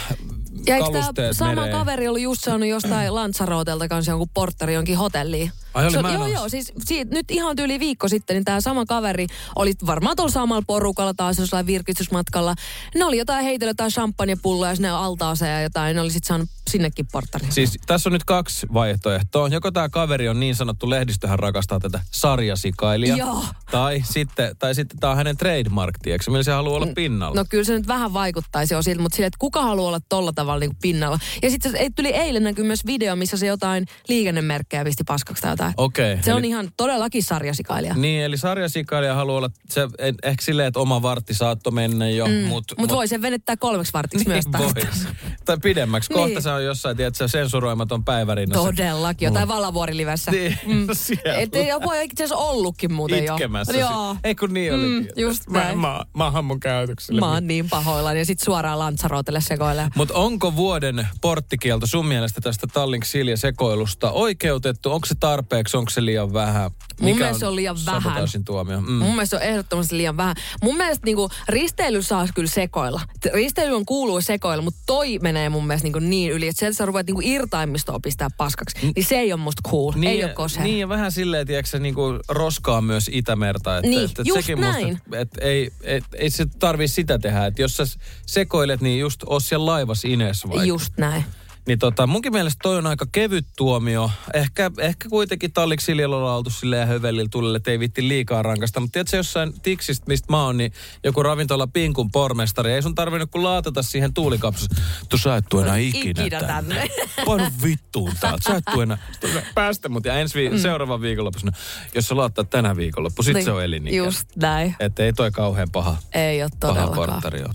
Ja 0.68 0.76
eikö 0.76 0.90
tämä 0.92 1.34
sama 1.34 1.56
mereen. 1.56 1.72
kaveri 1.78 2.08
ollut 2.08 2.22
just 2.22 2.44
saanut 2.44 2.70
jostain 2.70 3.16
Lanzarotelta 3.16 3.88
kanssa 3.88 4.12
jonkun 4.12 4.30
porttari 4.34 4.74
jonkin 4.74 4.98
hotelliin? 4.98 5.52
Ai 5.74 5.88
oli, 5.88 5.98
en 5.98 6.14
joo, 6.14 6.22
oo- 6.22 6.28
joo, 6.28 6.50
siis 6.50 6.72
siitä, 6.86 7.16
nyt 7.16 7.32
ihan 7.32 7.56
tyyli 7.56 7.80
viikko 7.80 8.08
sitten, 8.08 8.34
niin 8.36 8.46
tämä 8.46 8.62
sama 8.62 8.86
kaveri 8.86 9.28
oli 9.56 9.74
varmaan 9.86 10.16
tuolla 10.16 10.32
samalla 10.32 10.64
porukalla 10.68 11.14
taas 11.14 11.40
jossain 11.40 11.66
virkistysmatkalla. 11.66 12.56
Ne 12.96 13.06
oli 13.06 13.18
jotain 13.18 13.46
heitellyt 13.46 13.74
jotain 13.74 13.92
champagnepulloja 13.92 14.76
sinne 14.76 14.90
altaaseen 14.90 15.52
ja 15.52 15.62
jotain. 15.62 15.96
Ne 15.96 16.02
oli 16.02 16.12
sitten 16.12 16.28
saanut 16.28 16.50
sinnekin 16.70 17.08
porttari. 17.12 17.48
Siis 17.50 17.80
tässä 17.86 18.10
on 18.10 18.14
nyt 18.14 18.24
kaksi 18.24 18.68
vaihtoehtoa. 18.74 19.48
Joko 19.48 19.72
tämä 19.72 19.90
kaveri 19.90 20.30
on 20.30 20.40
niin 20.40 20.56
sanottu 20.56 20.90
lehdistöhän 20.90 21.40
rakastaa 21.40 21.80
tätä 21.80 22.00
sarjasikailia. 22.12 23.18
Joo. 23.18 23.44
Tai 23.72 24.04
sitten, 24.06 24.56
tai 24.60 24.76
sitten 24.76 25.00
tämä 25.00 25.12
on 25.12 25.18
hänen 25.18 25.38
trademark, 25.38 25.96
tiedätkö? 26.02 26.32
Millä 26.32 26.44
se 26.44 26.52
haluaa 26.52 26.76
olla 26.76 26.88
pinnalla. 26.96 27.36
No 27.36 27.46
kyllä 27.50 27.64
se 27.64 27.74
nyt 27.74 27.88
vähän 27.88 28.14
vaikuttaisi 28.14 28.74
jo 28.74 28.82
siltä, 28.82 29.02
mutta 29.02 29.16
silleen, 29.16 29.28
että 29.28 29.40
kuka 29.40 29.62
haluaa 29.62 29.88
olla 29.88 30.00
tolla 30.10 30.34
tavalla 30.34 30.60
niin 30.60 30.70
kuin 30.70 30.80
pinnalla. 30.82 31.20
Ja 31.42 31.50
sitten 31.50 31.94
tuli 31.96 32.10
eilen 32.10 32.44
näkyy 32.44 32.66
myös 32.66 32.86
video, 32.86 33.16
missä 33.16 33.38
se 33.38 33.48
jotain 33.48 33.86
liikennemerkkejä 34.08 34.84
pisti 34.84 35.04
paskaksi 35.04 35.42
tai 35.42 35.52
jotain. 35.52 35.63
Okei. 35.78 36.18
Se 36.24 36.34
on 36.34 36.40
eli- 36.40 36.48
ihan 36.48 36.70
todellakin 36.78 37.24
sarjasikailija. 37.24 37.94
Niin, 37.94 38.24
eli 38.24 38.38
sarjasikailija 38.38 39.14
haluaa 39.16 39.38
olla, 39.38 39.50
se, 39.70 39.88
en- 40.00 40.16
ehkä 40.24 40.46
silleen, 40.46 40.68
että 40.68 40.80
oma 40.80 41.02
vartti 41.02 41.34
saattoi 41.34 41.74
mennä 41.74 42.10
jo, 42.10 42.28
mm, 42.28 42.34
mutta... 42.34 42.76
Mutta 42.78 42.96
voi 42.96 43.08
sen 43.08 43.22
venettää 43.22 43.58
kolmeksi 43.58 43.94
vartiksi 43.94 44.28
myös 44.28 44.46
taas. 44.52 44.64
Vois. 44.64 45.08
Tai 45.46 45.58
pidemmäksi. 45.58 46.14
Kohta 46.14 46.28
Niin. 46.28 46.42
se 46.42 46.50
on 46.50 46.66
jossain, 46.66 46.98
tiedätkö, 46.98 47.28
sensuroimaton 47.28 48.04
päivärinnassa. 48.04 48.64
Todellakin, 48.66 49.26
jotain 49.26 49.48
valavuorilivässä. 49.48 50.32
Niin, 50.32 50.58
siellä. 50.94 51.34
Että 51.40 51.58
ei 51.58 51.68
voi 51.86 52.06
itse 52.06 52.24
asiassa 52.24 52.44
ollutkin 52.46 52.94
muuten 52.94 53.26
jo. 53.26 53.34
Itkemässä. 53.36 53.78
Joo. 53.78 54.16
Ei 54.24 54.36
kun 54.36 54.54
niin 54.54 54.74
Mm, 54.74 54.80
olikin. 54.80 55.12
just 55.16 55.50
mä, 55.50 55.60
näin. 55.60 55.80
mä, 55.80 56.06
mä 56.18 56.32
oon 56.32 56.46
mun 56.46 56.60
käytöksellä. 56.60 57.20
Mä 57.20 57.32
oon 57.32 57.48
niin 57.48 57.70
pahoillani 57.70 58.20
ja 58.20 58.26
sitten 58.26 58.46
suoraan 58.46 58.80
Lanzarotelle 58.80 59.42
sekoilee. 59.42 59.88
Mutta 59.96 60.14
onko 60.14 60.56
vuoden 60.56 61.08
porttikielto 61.22 61.88
sun 61.88 62.06
mielestä 62.06 62.42
tästä 62.42 62.68
Tallink 62.74 63.06
Silja 63.06 63.38
sekoilusta 63.38 64.12
oikeutettu? 64.12 64.92
Onko 64.92 65.06
se 65.06 65.16
tarpeeksi, 65.54 65.78
onko 65.78 65.90
se 65.90 66.06
liian 66.06 66.34
vähän? 66.34 66.72
Mun 67.02 67.18
mielestä 67.18 67.40
se 67.40 67.48
on 67.48 67.56
liian 67.56 67.78
vähän. 67.86 68.28
tuomio? 68.46 68.82
Mm. 68.82 68.92
Mun 68.92 69.16
mielestä 69.16 69.38
se 69.38 69.44
on 69.44 69.50
ehdottomasti 69.50 69.98
liian 69.98 70.18
vähän. 70.18 70.36
Mun 70.64 70.78
mielestä 70.78 71.06
niinku, 71.06 71.30
risteily 71.48 72.02
saa 72.02 72.28
kyllä 72.36 72.50
sekoilla. 72.50 73.02
Risteily 73.34 73.76
on 73.76 73.86
kuuluu 73.86 74.22
sekoilla, 74.22 74.64
mutta 74.64 74.80
toi 74.86 75.20
menee 75.20 75.50
mun 75.50 75.68
mielestä 75.68 75.86
niinku 75.86 76.00
niin 76.00 76.32
yli, 76.32 76.48
että 76.48 76.60
sieltä 76.60 76.78
sä 76.78 76.86
rupeat 76.86 77.08
niinku 77.08 77.22
irtaimistoa 77.24 78.00
pistää 78.00 78.30
paskaksi. 78.38 78.92
Niin 78.96 79.06
se 79.06 79.16
ei 79.16 79.34
ole 79.34 79.42
musta 79.42 79.70
cool. 79.70 79.92
Niin, 79.96 80.12
ei 80.12 80.24
ole 80.24 80.34
kosher. 80.34 80.64
Niin 80.64 80.80
ja 80.80 80.90
vähän 80.90 81.12
silleen, 81.12 81.48
tiedätkö, 81.48 81.80
niin 81.80 81.96
kuin 81.96 82.20
roskaa 82.30 82.82
myös 82.82 83.10
Itämerta. 83.14 83.78
Että, 83.78 83.90
Niin, 83.90 84.06
että 84.06 84.24
just 84.26 84.40
sekin 84.40 84.62
näin. 84.62 84.88
Musta, 84.88 85.20
että 85.20 85.42
ei, 85.42 85.72
et, 85.82 86.04
ei 86.14 86.30
se 86.30 86.46
tarvii 86.60 86.88
sitä 86.88 87.20
tehdä. 87.20 87.46
Että 87.46 87.62
jos 87.62 87.78
sä 87.78 87.84
sekoilet, 88.26 88.82
niin 88.82 89.00
just 89.00 89.24
oo 89.26 89.40
siellä 89.40 89.66
laivas 89.66 90.06
ines 90.06 90.48
vaikka. 90.48 90.64
Just 90.64 90.94
näin. 90.98 91.26
Niin 91.68 91.80
tota, 91.80 92.08
munkin 92.08 92.32
mielestä 92.34 92.60
toi 92.64 92.78
on 92.78 92.88
aika 92.88 93.06
kevyt 93.12 93.46
tuomio. 93.58 94.12
Ehkä, 94.34 94.72
ehkä 94.80 95.10
kuitenkin 95.10 95.54
talliksi 95.54 95.86
Siljalalla 95.86 96.36
oltu 96.36 96.50
silleen 96.50 96.88
hövelillä 96.88 97.30
tulille, 97.32 97.58
että 97.58 97.72
ei 97.72 97.80
vitti 97.80 98.08
liikaa 98.08 98.42
rankasta. 98.44 98.80
Mutta 98.80 98.94
tiedätkö, 98.94 99.18
jossain 99.18 99.54
tiksistä, 99.62 100.06
mistä 100.08 100.28
mä 100.34 100.44
oon, 100.44 100.58
niin 100.58 100.74
joku 101.04 101.24
ravintola 101.24 101.68
Pinkun 101.68 102.12
pormestari. 102.12 102.74
Ei 102.74 102.82
sun 102.82 102.96
tarvinnut 102.96 103.32
kun 103.32 103.44
laatata 103.44 103.84
siihen 103.84 104.14
tuulikapsuun. 104.14 104.70
Tu 105.10 105.18
sä 105.18 105.36
et 105.36 105.46
tuu 105.50 105.60
enää 105.60 105.78
ikinä, 105.78 106.24
Ikinä 106.24 106.40
tänne. 106.40 106.88
Painu 107.26 107.46
vittuun 107.64 108.12
täältä. 108.20 108.44
Sä 108.52 108.56
et 108.58 108.64
tuu 108.72 108.82
enää. 108.82 108.98
Sitten 109.12 109.44
Päästä 109.56 109.90
mut. 109.90 110.06
Ja 110.06 110.14
ensi 110.20 110.40
vi- 110.40 110.50
mm. 110.50 110.58
seuraavan 110.60 111.02
viikonloppuna, 111.02 111.52
jos 111.96 112.08
sä 112.08 112.18
laattaa 112.18 112.44
tänä 112.44 112.76
viikonloppu, 112.78 113.24
sit 113.24 113.34
Niin, 113.34 113.46
se 113.46 113.52
on 113.52 113.64
elinikä. 113.64 113.98
Just 113.98 114.28
näin. 114.36 114.76
Että 114.80 115.04
ei 115.04 115.14
toi 115.14 115.32
kauhean 115.32 115.72
paha, 115.72 115.98
Ei 116.14 116.44
ole 116.44 116.50
paha 116.60 116.74
todellakaan. 116.74 117.10
porttari 117.10 117.40
ole. 117.40 117.54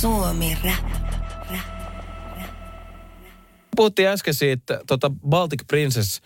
Suomi 0.00 0.58
Rap. 0.64 1.09
Puhuttiin 3.76 4.08
äsken 4.08 4.34
siitä 4.34 4.80
tota 4.86 5.10
Baltic 5.28 5.62
Princess 5.66 6.20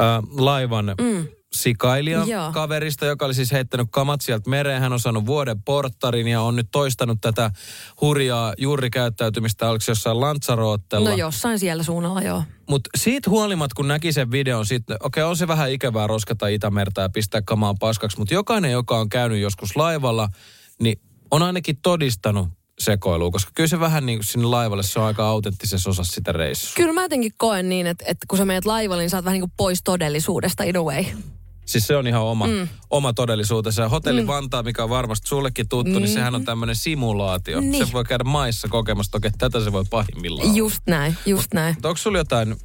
äh, 0.00 0.22
laivan 0.36 0.94
mm. 1.00 1.26
sikailija 1.52 2.24
Joo. 2.26 2.52
kaverista, 2.52 3.06
joka 3.06 3.24
oli 3.24 3.34
siis 3.34 3.52
heittänyt 3.52 3.88
kamat 3.90 4.20
sieltä 4.20 4.50
mereen. 4.50 4.80
Hän 4.80 4.92
on 4.92 5.00
saanut 5.00 5.26
vuoden 5.26 5.62
porttarin 5.62 6.28
ja 6.28 6.40
on 6.40 6.56
nyt 6.56 6.68
toistanut 6.72 7.18
tätä 7.20 7.50
hurjaa 8.00 8.54
juurikäyttäytymistä, 8.58 9.68
oliko 9.68 9.84
jossain 9.88 10.20
Lanzarottella. 10.20 11.10
No 11.10 11.16
jossain 11.16 11.58
siellä 11.58 11.82
suunnalla, 11.82 12.22
joo. 12.22 12.42
Mutta 12.68 12.90
siitä 12.96 13.30
huolimatta, 13.30 13.74
kun 13.74 13.88
näki 13.88 14.12
sen 14.12 14.30
videon, 14.30 14.66
sitten 14.66 14.96
okei, 15.00 15.22
okay, 15.22 15.30
on 15.30 15.36
se 15.36 15.48
vähän 15.48 15.70
ikävää 15.70 16.06
roskata 16.06 16.48
Itämertä 16.48 17.00
ja 17.00 17.08
pistää 17.08 17.42
kamaa 17.44 17.74
paskaksi, 17.80 18.18
mutta 18.18 18.34
jokainen, 18.34 18.72
joka 18.72 18.98
on 18.98 19.08
käynyt 19.08 19.40
joskus 19.40 19.76
laivalla, 19.76 20.28
niin 20.80 21.00
on 21.30 21.42
ainakin 21.42 21.76
todistanut 21.82 22.48
sekoilua, 22.78 23.30
koska 23.30 23.50
kyllä 23.54 23.68
se 23.68 23.80
vähän 23.80 24.06
niin 24.06 24.18
kuin 24.18 24.26
sinne 24.26 24.46
laivalle, 24.46 24.82
se 24.82 25.00
on 25.00 25.06
aika 25.06 25.28
autenttisessa 25.28 25.90
osassa 25.90 26.14
sitä 26.14 26.32
reissua. 26.32 26.72
Kyllä 26.76 26.92
mä 26.92 27.02
jotenkin 27.02 27.32
koen 27.36 27.68
niin, 27.68 27.86
että, 27.86 28.04
että 28.08 28.26
kun 28.28 28.38
sä 28.38 28.44
menet 28.44 28.64
laivalle, 28.64 29.02
niin 29.02 29.10
sä 29.10 29.16
oot 29.16 29.24
vähän 29.24 29.34
niin 29.34 29.48
kuin 29.48 29.52
pois 29.56 29.80
todellisuudesta 29.84 30.64
in 30.64 30.76
a 30.76 30.82
way. 30.82 31.04
Siis 31.66 31.86
se 31.86 31.96
on 31.96 32.06
ihan 32.06 32.22
oma, 32.22 32.46
mm. 32.46 32.68
oma 32.90 33.12
todellisuutensa. 33.12 33.82
Ja 33.82 33.88
hotelli 33.88 34.20
mm. 34.20 34.26
Vantaa, 34.26 34.62
mikä 34.62 34.84
on 34.84 34.90
varmasti 34.90 35.28
sullekin 35.28 35.68
tuttu, 35.68 35.92
mm. 35.92 35.98
niin 35.98 36.12
sehän 36.12 36.34
on 36.34 36.44
tämmöinen 36.44 36.76
simulaatio. 36.76 37.60
Niin. 37.60 37.86
Se 37.86 37.92
voi 37.92 38.04
käydä 38.04 38.24
maissa 38.24 38.68
kokemassa, 38.68 39.08
että 39.08 39.28
okei, 39.28 39.38
tätä 39.38 39.64
se 39.64 39.72
voi 39.72 39.84
pahimmillaan. 39.90 40.56
Just 40.56 40.80
näin, 40.86 41.16
just 41.26 41.54
näin. 41.54 41.76
Onko 41.82 41.96
sulla 41.96 42.18
jotain, 42.18 42.56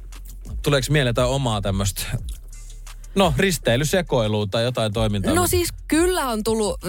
tuleeko 0.62 0.86
mieleen 0.90 1.10
jotain 1.10 1.28
omaa 1.28 1.60
tämmöistä, 1.60 2.02
no 3.14 3.34
risteilysekoilua 3.36 4.46
tai 4.46 4.64
jotain 4.64 4.92
toimintaa? 4.92 5.34
No 5.34 5.46
siis 5.46 5.68
kyllä 5.88 6.28
on 6.28 6.44
tullut 6.44 6.80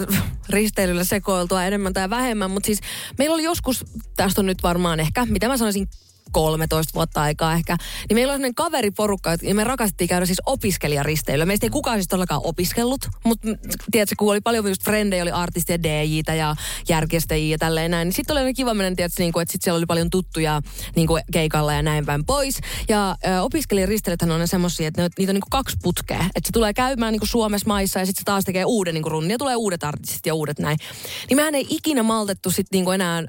risteilyllä 0.49 1.03
sekoiltua 1.03 1.63
enemmän 1.63 1.93
tai 1.93 2.09
vähemmän, 2.09 2.51
mutta 2.51 2.67
siis 2.67 2.79
meillä 3.17 3.33
oli 3.33 3.43
joskus, 3.43 3.85
tästä 4.17 4.41
on 4.41 4.45
nyt 4.45 4.63
varmaan 4.63 4.99
ehkä, 4.99 5.25
mitä 5.25 5.47
mä 5.47 5.57
sanoisin, 5.57 5.87
13 6.31 6.93
vuotta 6.93 7.21
aikaa 7.21 7.53
ehkä, 7.53 7.77
niin 8.09 8.17
meillä 8.17 8.31
oli 8.31 8.37
sellainen 8.37 8.55
kaveriporukka, 8.55 9.37
ja 9.41 9.55
me 9.55 9.63
rakastettiin 9.63 10.07
käydä 10.07 10.25
siis 10.25 10.41
opiskelijaristeilyllä. 10.45 11.45
Meistä 11.45 11.65
ei 11.65 11.69
kukaan 11.69 11.97
siis 11.97 12.07
todellakaan 12.07 12.41
opiskellut, 12.43 13.01
mutta 13.23 13.47
tiedätkö, 13.91 14.15
kun 14.17 14.31
oli 14.31 14.41
paljon 14.41 14.67
just 14.67 14.83
frendejä, 14.83 15.23
oli 15.23 15.31
artisteja, 15.31 15.83
DJitä 15.83 16.33
ja 16.33 16.55
järkestäjiä 16.89 17.53
ja 17.53 17.57
tälleen 17.57 17.91
näin, 17.91 18.05
niin 18.05 18.13
sitten 18.13 18.33
oli 18.33 18.39
aina 18.39 18.53
kiva 18.53 18.73
mennä, 18.73 18.95
tiedätkö, 18.95 19.23
niin 19.23 19.33
kuin, 19.33 19.41
että 19.41 19.51
sitten 19.51 19.63
siellä 19.63 19.77
oli 19.77 19.85
paljon 19.85 20.09
tuttuja 20.09 20.61
niin 20.95 21.07
kuin 21.07 21.23
keikalla 21.31 21.73
ja 21.73 21.81
näin 21.81 22.05
päin 22.05 22.25
pois. 22.25 22.59
Ja 22.89 23.15
ö, 23.25 23.41
on 24.33 24.39
ne 24.39 24.47
semmosia, 24.47 24.87
että 24.87 25.01
ne, 25.01 25.09
niitä 25.17 25.31
on 25.31 25.33
niin 25.33 25.41
kuin 25.41 25.49
kaksi 25.49 25.77
putkea. 25.83 26.25
Että 26.35 26.47
se 26.47 26.51
tulee 26.53 26.73
käymään 26.73 27.11
niin 27.11 27.19
kuin 27.19 27.29
Suomessa 27.29 27.67
maissa 27.67 27.99
ja 27.99 28.05
sitten 28.05 28.21
se 28.21 28.25
taas 28.25 28.43
tekee 28.43 28.65
uuden 28.65 28.93
niin 28.93 29.11
runnin 29.11 29.31
ja 29.31 29.37
tulee 29.37 29.55
uudet 29.55 29.83
artistit 29.83 30.25
ja 30.25 30.33
uudet 30.33 30.59
näin. 30.59 30.77
Niin 31.29 31.35
mehän 31.37 31.55
ei 31.55 31.65
ikinä 31.69 32.03
maltettu 32.03 32.51
sitten 32.51 32.77
niin 32.77 32.85
kuin 32.85 32.95
enää 32.95 33.23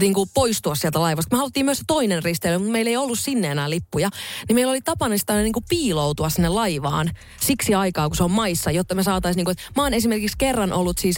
niin 0.00 0.14
kuin 0.14 0.30
poistua 0.34 0.74
sieltä 0.74 1.00
laivasta. 1.00 1.36
Me 1.36 1.38
haluttiin 1.38 1.66
myös 1.66 1.82
toinen 1.86 2.22
risteily, 2.22 2.35
mutta 2.58 2.72
meillä 2.72 2.88
ei 2.88 2.96
ollut 2.96 3.18
sinne 3.18 3.48
enää 3.48 3.70
lippuja. 3.70 4.10
Niin 4.48 4.54
meillä 4.54 4.70
oli 4.70 4.80
tapana 4.80 5.18
sitä 5.18 5.42
niin 5.42 5.52
kuin 5.52 5.64
piiloutua 5.68 6.28
sinne 6.28 6.48
laivaan 6.48 7.10
siksi 7.40 7.74
aikaa, 7.74 8.08
kun 8.08 8.16
se 8.16 8.24
on 8.24 8.30
maissa, 8.30 8.70
jotta 8.70 8.94
me 8.94 9.02
saataisiin... 9.02 9.36
Niin 9.36 9.44
kuin, 9.44 9.56
mä 9.76 9.82
oon 9.82 9.94
esimerkiksi 9.94 10.36
kerran 10.38 10.72
ollut 10.72 10.98
siis 10.98 11.16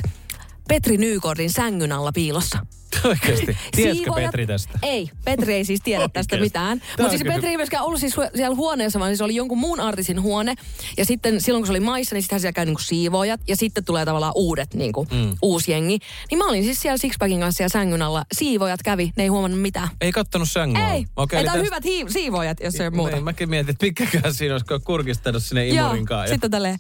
Petri 0.69 0.97
Nykordin 0.97 1.53
sängyn 1.53 1.93
alla 1.93 2.13
piilossa. 2.13 2.59
Oikeasti. 3.05 3.57
Tiedätkö 3.77 4.13
Petri 4.15 4.47
tästä? 4.47 4.79
Ei, 4.83 5.11
Petri 5.25 5.55
ei 5.55 5.65
siis 5.65 5.81
tiedä 5.85 6.09
tästä 6.13 6.37
mitään. 6.37 6.81
Tää 6.81 6.89
Mutta 6.99 7.11
siis 7.11 7.23
Petri 7.33 7.49
ei 7.49 7.57
myöskään 7.57 7.85
ollut 7.85 8.01
siis 8.01 8.17
siellä 8.35 8.57
huoneessa, 8.57 8.99
vaan 8.99 9.11
siis 9.11 9.21
oli 9.21 9.35
jonkun 9.35 9.59
muun 9.59 9.81
artistin 9.81 10.23
huone. 10.23 10.55
Ja 10.97 11.05
sitten 11.05 11.41
silloin, 11.41 11.63
kun 11.63 11.67
se 11.67 11.73
oli 11.73 11.81
maissa, 11.81 12.15
niin 12.15 12.23
sittenhän 12.23 12.41
siellä 12.41 12.53
käy 12.53 12.65
niinku 12.65 12.83
siivoojat. 12.83 13.41
Ja 13.49 13.57
sitten 13.57 13.85
tulee 13.85 14.05
tavallaan 14.05 14.33
uudet, 14.37 14.75
niinku, 14.75 15.07
mm. 15.13 15.37
uusi 15.43 15.73
jengi. 15.73 15.99
Niin 16.31 16.39
mä 16.39 16.45
olin 16.49 16.65
siis 16.65 16.81
siellä 16.83 16.99
Sixpackin 16.99 17.41
kanssa 17.41 17.57
siellä 17.57 17.73
sängyn 17.73 18.03
alla. 18.03 18.25
Siivoojat 18.33 18.83
kävi, 18.83 19.13
ne 19.17 19.23
ei 19.23 19.29
huomannut 19.29 19.61
mitään. 19.61 19.89
Ei 20.01 20.13
kattonut 20.13 20.51
sängyn 20.51 20.83
Ei, 20.83 21.07
Okei, 21.17 21.39
ei 21.39 21.45
tää 21.45 21.53
on 21.55 21.61
tästä- 21.61 21.65
hyvät 21.77 21.85
hii- 21.85 22.13
siivoojat, 22.13 22.61
jos 22.61 22.75
ei 22.81 22.87
ole 22.87 22.97
muuta. 22.97 23.15
Niin, 23.15 23.25
mäkin 23.25 23.51
mietin, 23.51 23.71
että 23.71 23.87
mikäkään 23.87 24.35
siinä 24.35 24.55
olisi, 24.55 24.67
kurkistanut 24.85 25.45
sinne 25.45 25.67
Joo, 25.67 25.87
imurinkaan. 25.87 26.25
Ja... 26.25 26.29
sitten 26.33 26.51
tälleen. 26.51 26.79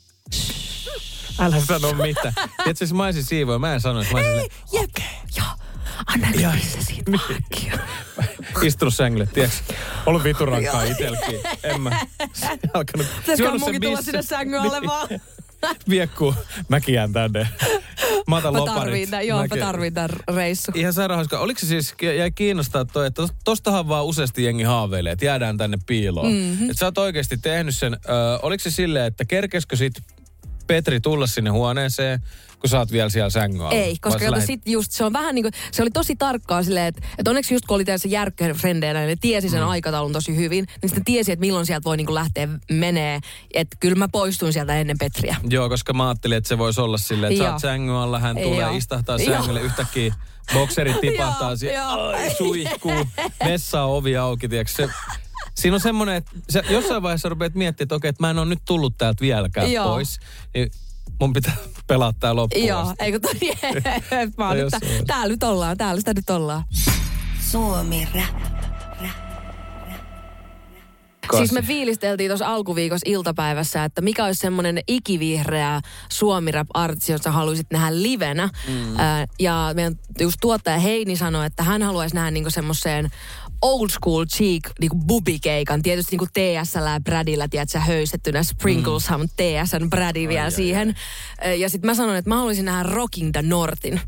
Älä 1.38 1.60
sano 1.60 1.92
mitään. 1.92 2.34
Tiedätkö, 2.34 2.84
jos 2.84 2.92
mä 2.92 3.04
olisin 3.04 3.24
siivoja, 3.24 3.58
mä 3.58 3.74
en 3.74 3.80
sano, 3.80 4.00
että 4.00 4.12
mä 4.12 4.18
olisin 4.18 4.32
silleen, 4.34 4.50
Jep, 4.72 4.90
joo. 5.36 5.46
Anna 6.06 6.30
nyt 6.30 6.52
pisse 6.54 6.82
siitä 6.84 7.10
mahkia. 7.10 7.78
istunut 8.62 8.94
sängylle, 8.94 9.26
tiedätkö? 9.26 9.74
Ollut 10.06 10.24
viturankkaa 10.24 10.82
itelläkin. 10.82 11.40
En 11.62 11.80
mä. 11.80 11.90
Alkanut. 12.74 13.06
Pitäisikö 13.20 13.50
munkin 13.58 13.80
tulla 13.82 14.02
sinne 14.02 14.22
sängyn 14.22 14.60
alle 14.60 14.80
Niin. 14.80 14.88
vaan? 14.90 15.08
Viekku, 15.88 16.34
mäkin 16.68 16.94
jään 16.94 17.12
tänne. 17.12 17.48
Mä 18.26 18.36
otan 18.36 18.52
Mä 18.52 18.58
loparit. 18.58 18.80
tarviin 18.82 19.10
tän, 19.10 19.26
joo, 19.26 19.38
mä 19.38 19.44
Mäkin- 19.46 19.60
tarviin 19.60 19.94
tän 19.94 20.08
reissu. 20.36 20.72
Ihan 20.74 20.92
sairaan 20.92 21.18
hauska. 21.18 21.38
Oliko 21.38 21.60
se 21.60 21.66
siis, 21.66 21.94
jäi 22.18 22.30
kiinnostaa 22.30 22.84
toi, 22.84 23.06
että 23.06 23.22
tos- 23.22 23.34
tostahan 23.44 23.88
vaan 23.88 24.04
useasti 24.04 24.44
jengi 24.44 24.62
haaveilee, 24.62 25.12
että 25.12 25.24
jäädään 25.24 25.56
tänne 25.56 25.78
piiloon. 25.86 26.26
Mhm. 26.32 26.36
Mm-hmm. 26.36 26.70
Että 26.70 26.78
sä 26.80 26.86
oot 26.86 26.98
oikeasti 26.98 27.36
tehnyt 27.36 27.74
sen. 27.76 27.94
Ö, 27.94 27.98
oliko 28.42 28.62
se 28.62 28.70
silleen, 28.70 29.06
että 29.06 29.24
kerkeskö 29.24 29.76
sit 29.76 29.94
Petri 30.68 31.00
tulla 31.00 31.26
sinne 31.26 31.50
huoneeseen, 31.50 32.20
kun 32.60 32.70
sä 32.70 32.78
oot 32.78 32.92
vielä 32.92 33.08
siellä 33.08 33.30
sängyn 33.30 33.60
alla? 33.60 33.72
Ei, 33.72 33.96
koska 34.00 34.18
kato, 34.18 34.36
lähit- 34.36 34.46
sit 34.46 34.62
just, 34.66 34.92
se 34.92 35.04
on 35.04 35.12
vähän 35.12 35.34
niin 35.34 35.42
kuin, 35.42 35.52
se 35.72 35.82
oli 35.82 35.90
tosi 35.90 36.16
tarkkaa 36.16 36.62
silleen, 36.62 36.86
että, 36.86 37.02
että 37.18 37.30
onneksi 37.30 37.54
just 37.54 37.66
kun 37.66 37.74
oli 37.74 37.84
tässä 37.84 38.08
järkkäfrendeinä, 38.08 39.00
niin 39.00 39.08
ne 39.08 39.16
tiesi 39.20 39.48
sen 39.48 39.60
mm. 39.60 39.68
aikataulun 39.68 40.12
tosi 40.12 40.36
hyvin, 40.36 40.66
niin 40.82 40.88
sitten 40.88 41.04
tiesi, 41.04 41.32
että 41.32 41.40
milloin 41.40 41.66
sieltä 41.66 41.84
voi 41.84 41.96
niin 41.96 42.06
kuin 42.06 42.14
lähteä 42.14 42.48
menee. 42.70 43.20
Että 43.54 43.76
kyllä 43.80 43.94
mä 43.96 44.08
poistuin 44.08 44.52
sieltä 44.52 44.76
ennen 44.76 44.98
Petriä. 44.98 45.36
Joo, 45.50 45.68
koska 45.68 45.92
mä 45.92 46.08
ajattelin, 46.08 46.38
että 46.38 46.48
se 46.48 46.58
voisi 46.58 46.80
olla 46.80 46.98
silleen, 46.98 47.32
että 47.32 47.44
sä 47.44 47.52
oot 47.52 47.60
sängyn 47.60 47.94
alla, 47.94 48.18
hän 48.18 48.36
tulee, 48.36 48.60
Joo. 48.60 48.76
istahtaa 48.76 49.18
sängylle, 49.18 49.60
yhtäkkiä 49.60 50.14
bokserit 50.54 51.00
tipahtaa 51.10 51.56
siihen, 51.56 51.82
suihkuu, 52.38 53.06
vessa 53.46 53.82
ovi 53.82 54.16
auki, 54.16 54.48
tiedätkö, 54.48 54.72
se, 54.72 54.88
Siinä 55.54 55.74
on 55.74 55.80
semmoinen, 55.80 56.14
että 56.14 56.30
sä 56.50 56.62
jossain 56.70 57.02
vaiheessa 57.02 57.28
rupeat 57.28 57.54
miettimään, 57.54 57.84
että 57.86 57.94
okei, 57.94 58.08
että 58.08 58.22
mä 58.22 58.30
en 58.30 58.38
ole 58.38 58.46
nyt 58.46 58.62
tullut 58.66 58.98
täältä 58.98 59.20
vieläkään 59.20 59.72
Joo. 59.72 59.88
pois. 59.88 60.18
Niin 60.54 60.70
mun 61.20 61.32
pitää 61.32 61.56
pelaa 61.86 62.12
tää 62.20 62.36
loppuun 62.36 62.66
Joo, 62.66 62.80
asti. 62.80 63.04
eikö 63.04 63.20
toi, 63.20 63.32
mä 64.38 64.46
oon 64.48 64.56
nyt, 64.56 64.62
jos 64.64 64.70
tä- 64.70 64.80
on. 64.98 65.06
täällä 65.06 65.28
nyt 65.28 65.42
ollaan, 65.42 65.76
täällä 65.76 66.00
sitä 66.00 66.14
nyt 66.14 66.30
ollaan. 66.30 66.64
Suomi 67.50 68.08
Rap. 68.14 68.58
Kasi. 71.28 71.38
Siis 71.38 71.52
me 71.52 71.62
fiilisteltiin 71.62 72.30
tuossa 72.30 72.46
alkuviikossa 72.46 73.10
iltapäivässä, 73.10 73.84
että 73.84 74.00
mikä 74.00 74.24
olisi 74.24 74.40
semmoinen 74.40 74.80
ikivihreä 74.86 75.80
suomi-rap-artisti, 76.12 77.12
jota 77.12 77.30
haluaisit 77.30 77.66
nähdä 77.72 78.02
livenä. 78.02 78.48
Mm. 78.68 78.98
Ää, 78.98 79.26
ja 79.40 79.70
meidän 79.74 79.94
just 80.20 80.36
tuottaja 80.40 80.78
Heini 80.78 81.16
sanoi, 81.16 81.46
että 81.46 81.62
hän 81.62 81.82
haluaisi 81.82 82.14
nähdä 82.14 82.30
niinku 82.30 82.50
semmoiseen 82.50 83.10
old 83.62 83.90
school 83.90 84.24
cheek 84.24 84.62
niinku 84.80 84.96
bubikeikan. 85.06 85.82
Tietysti 85.82 86.10
niinku 86.16 86.26
TSL 86.26 86.86
ja 86.86 87.00
Bradilla, 87.04 87.48
tiedätkö, 87.48 87.78
höystettynä 87.78 88.42
Springleshan, 88.42 89.20
mm. 89.20 89.28
TSN 89.28 89.90
Brady 89.90 90.28
vielä 90.28 90.44
ai, 90.44 90.50
siihen. 90.50 90.94
Ää, 91.40 91.52
Ja 91.54 91.68
sitten 91.70 91.90
mä 91.90 91.94
sanoin, 91.94 92.18
että 92.18 92.28
mä 92.28 92.36
haluaisin 92.36 92.64
nähdä 92.64 92.82
Rocking 92.82 93.32
the 93.32 93.42
Northin. 93.42 94.00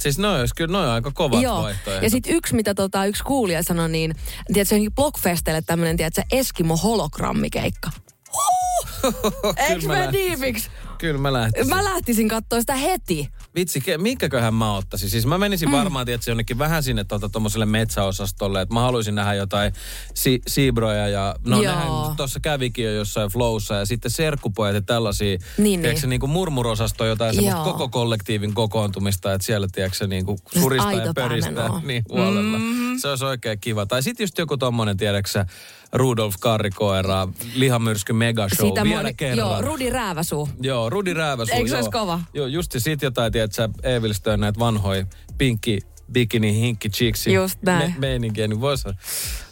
Siis 0.00 0.18
noi 0.18 0.40
olisi 0.40 0.54
kyllä, 0.54 0.72
noi 0.72 0.86
on 0.86 0.92
aika 0.92 1.10
kovat 1.14 1.42
Joo. 1.42 1.62
vaihtoehdot. 1.62 2.02
Ja 2.02 2.10
sitten 2.10 2.34
yksi, 2.34 2.54
mitä 2.54 2.74
tota, 2.74 3.04
yksi 3.04 3.24
kuulija 3.24 3.62
sanoi, 3.62 3.88
niin 3.88 4.14
tiedätkö, 4.52 4.74
johonkin 4.74 4.94
Blockfestelle 4.94 5.62
tämmöinen, 5.62 5.96
tiedätkö, 5.96 6.22
Eskimo-hologrammikeikka. 6.32 7.90
Eikö 9.68 9.86
mä 9.86 9.92
me 9.92 9.98
lähtisin. 9.98 10.12
diipiksi? 10.12 10.70
Kyllä 10.98 11.18
mä 11.18 11.32
lähtisin. 11.32 11.68
Mä 11.68 11.84
lähtisin 11.84 12.28
katsoa 12.28 12.60
sitä 12.60 12.74
heti. 12.76 13.28
Vitsi, 13.54 13.80
ke- 13.80 13.98
minkäköhän 13.98 14.54
mä 14.54 14.76
ottaisin? 14.76 15.10
Siis 15.10 15.26
mä 15.26 15.38
menisin 15.38 15.68
mm. 15.68 15.72
varmaan, 15.76 16.06
tietysti 16.06 16.30
jonnekin 16.30 16.58
vähän 16.58 16.82
sinne 16.82 17.04
tuota, 17.04 17.28
tuommoiselle 17.28 17.66
metsäosastolle, 17.66 18.60
että 18.60 18.74
mä 18.74 18.80
haluaisin 18.80 19.14
nähdä 19.14 19.34
jotain 19.34 19.72
si- 20.14 20.42
siibroja 20.48 21.08
ja 21.08 21.36
no 21.46 21.60
nehän 21.60 21.88
tuossa 22.16 22.40
kävikin 22.40 22.84
jo 22.84 22.90
jossain 22.92 23.30
flowssa 23.30 23.74
ja 23.74 23.86
sitten 23.86 24.10
serkkupojat 24.10 24.74
ja 24.74 24.80
tällaisia, 24.82 25.38
Niin, 25.58 25.80
tiedätkö, 25.80 26.00
niin. 26.00 26.10
niin 26.10 26.20
kuin 26.20 26.30
murmurosasto 26.30 27.04
jotain 27.06 27.34
semmoista 27.34 27.64
koko 27.64 27.88
kollektiivin 27.88 28.54
kokoontumista, 28.54 29.32
että 29.32 29.46
siellä 29.46 29.68
tiedätkö, 29.72 30.06
niin 30.06 30.26
kuin 30.26 30.38
suristaa 30.60 30.92
ja 30.92 31.12
pöristää 31.14 31.68
niin 31.84 32.02
huolella. 32.08 32.58
Mm-hmm. 32.58 32.98
Se 32.98 33.08
olisi 33.08 33.24
oikein 33.24 33.60
kiva. 33.60 33.86
Tai 33.86 34.02
sitten 34.02 34.24
just 34.24 34.38
joku 34.38 34.56
tommonen, 34.56 34.96
tiedätkö 34.96 35.44
Rudolf 35.92 36.34
Karrikoera, 36.40 37.28
lihamyrsky 37.54 38.12
megashow 38.12 38.68
Sitä 38.68 38.84
vielä 38.84 39.02
moni- 39.02 39.14
kerran. 39.14 39.38
Joo, 39.38 39.62
Rudi 39.62 39.90
Rääväsuu. 39.90 40.48
Joo, 40.60 40.90
Rudi 40.90 41.14
Rääväsuu. 41.14 41.56
Eikö 41.56 41.68
se 41.70 41.76
olisi 41.76 41.90
kova? 41.90 42.20
Joo, 42.34 42.46
just 42.46 42.74
sit 42.78 43.02
jotain, 43.02 43.32
tiedät 43.48 43.52
sä, 43.82 43.90
Evilstön 43.96 44.40
näitä 44.40 44.58
vanhoja 44.58 45.06
pinkki 45.38 45.78
bikini 46.12 46.54
hinkki 46.54 46.88
cheeksi 46.90 47.32
Just 47.32 47.62
näin. 47.62 47.90
me- 47.90 47.94
meininkiä, 47.98 48.48
niin 48.48 48.60
voisi... 48.60 48.88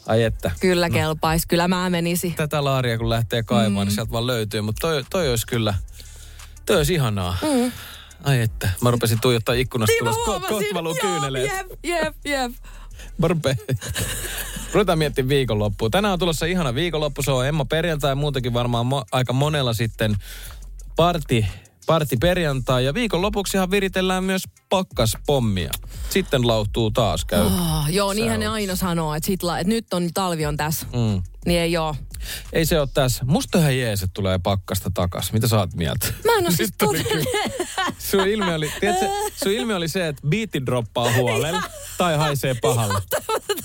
Ai 0.07 0.23
että. 0.23 0.51
Kyllä 0.61 0.91
kelpais, 0.91 1.47
kyllä 1.47 1.69
mä 1.69 1.91
menisi. 1.91 2.31
Tätä 2.37 2.65
laaria 2.65 2.99
kun 2.99 3.11
lähtee 3.11 3.43
kaivamaan, 3.43 3.87
mm. 3.87 3.89
niin 3.89 3.95
sieltä 3.95 4.13
vaan 4.13 4.27
löytyy. 4.27 4.61
Mutta 4.61 4.89
toi, 4.89 5.05
toi 5.11 5.31
olisi 5.31 5.47
kyllä... 5.47 5.75
Toi 6.67 6.77
olisi 6.77 6.95
ihanaa. 6.95 7.37
Mm. 7.43 7.73
Ai 8.25 8.41
että. 8.41 8.71
Mä 8.83 8.91
rupesin 8.91 9.21
tuijottaa 9.21 9.55
ikkunasta 9.55 9.93
Niin 9.93 10.05
mä 10.05 10.11
tulos. 10.11 10.43
Ko- 10.43 10.49
kohta 10.49 10.75
valuu 10.75 10.97
Joo, 11.03 11.11
kyyneleet. 11.11 11.53
Jep, 11.53 11.67
jep, 11.85 12.15
jep. 12.25 12.53
Mä 13.19 13.29
rupean. 13.29 13.57
Ruvetaan 14.73 14.99
miettimään 14.99 15.29
viikonloppua. 15.29 15.91
Tänään 15.91 16.13
on 16.13 16.19
tulossa 16.19 16.47
ihana 16.47 16.75
viikonloppu. 16.75 17.23
Se 17.23 17.31
on 17.31 17.47
Emma 17.47 17.65
perjantai 17.65 18.11
ja 18.11 18.15
muutenkin 18.15 18.53
varmaan 18.53 18.87
mo- 18.87 19.07
aika 19.13 19.33
monella 19.33 19.73
sitten 19.73 20.17
parti, 20.97 21.47
parti 21.89 22.17
perjantai. 22.17 22.85
Ja 22.85 22.95
viikonlopuksihan 22.95 23.71
viritellään 23.71 24.25
myös 24.25 24.43
pakkaspommia. 24.69 25.71
Sitten 26.11 26.47
lauhtuu 26.47 26.91
taas 26.91 27.25
käy. 27.25 27.47
Oh, 27.47 27.89
joo, 27.89 28.13
niinhän 28.13 28.41
ne 28.41 28.47
aina 28.47 28.77
sanoo, 28.77 29.15
että, 29.15 29.27
sit 29.27 29.43
la, 29.43 29.59
että 29.59 29.69
nyt 29.69 29.95
on 29.95 30.09
talvi 30.15 30.47
on 30.47 30.57
tässä. 30.57 30.87
Mm. 30.87 31.23
Niin 31.47 31.61
ei 31.61 31.77
oo. 31.77 31.95
Ei 32.53 32.67
se 32.67 32.81
ole 32.81 32.89
tässä. 32.95 33.25
Musta 33.25 33.59
ihan 33.59 33.79
jees, 33.79 34.03
että 34.03 34.15
tulee 34.15 34.39
pakkasta 34.39 34.91
takas. 34.95 35.33
Mitä 35.33 35.49
sä 35.49 35.59
oot 35.59 35.75
mieltä? 35.75 36.07
Mä 36.25 36.33
en 36.39 36.45
oo 36.45 36.51
siis. 36.51 36.71
Sun 37.99 38.29
ilme 38.29 38.55
oli, 38.55 38.73
tiedätkö, 38.81 39.07
sun 39.45 39.53
ilme 39.53 39.75
oli 39.75 39.89
se, 39.89 40.09
että 40.09 40.23
biitti 40.29 40.67
droppaa 40.67 41.13
huolella 41.13 41.63
tai 41.99 42.17
haisee 42.17 42.55
pahalle. 42.63 43.03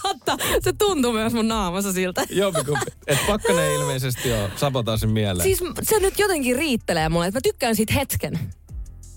Totta, 0.02 0.38
se 0.64 0.74
tuntuu 0.74 1.12
myös 1.12 1.34
mun 1.34 1.48
naamassa 1.48 1.94
siltä. 1.94 2.24
Jompikumpi. 2.30 2.86
Et 3.08 3.20
pakkanen 3.28 3.64
ei 3.64 3.76
ilmeisesti 3.76 4.34
ole 4.34 4.52
sabotaasin 4.56 5.10
mieleen. 5.10 5.44
Siis 5.44 5.60
se 5.82 6.00
nyt 6.00 6.20
jotenkin 6.20 6.56
riittelee 6.56 7.10
mulle, 7.10 7.28
että 7.28 7.38
mä 7.38 7.42
tykkään 7.42 7.76
siitä 7.76 7.94
hetken. 7.94 8.40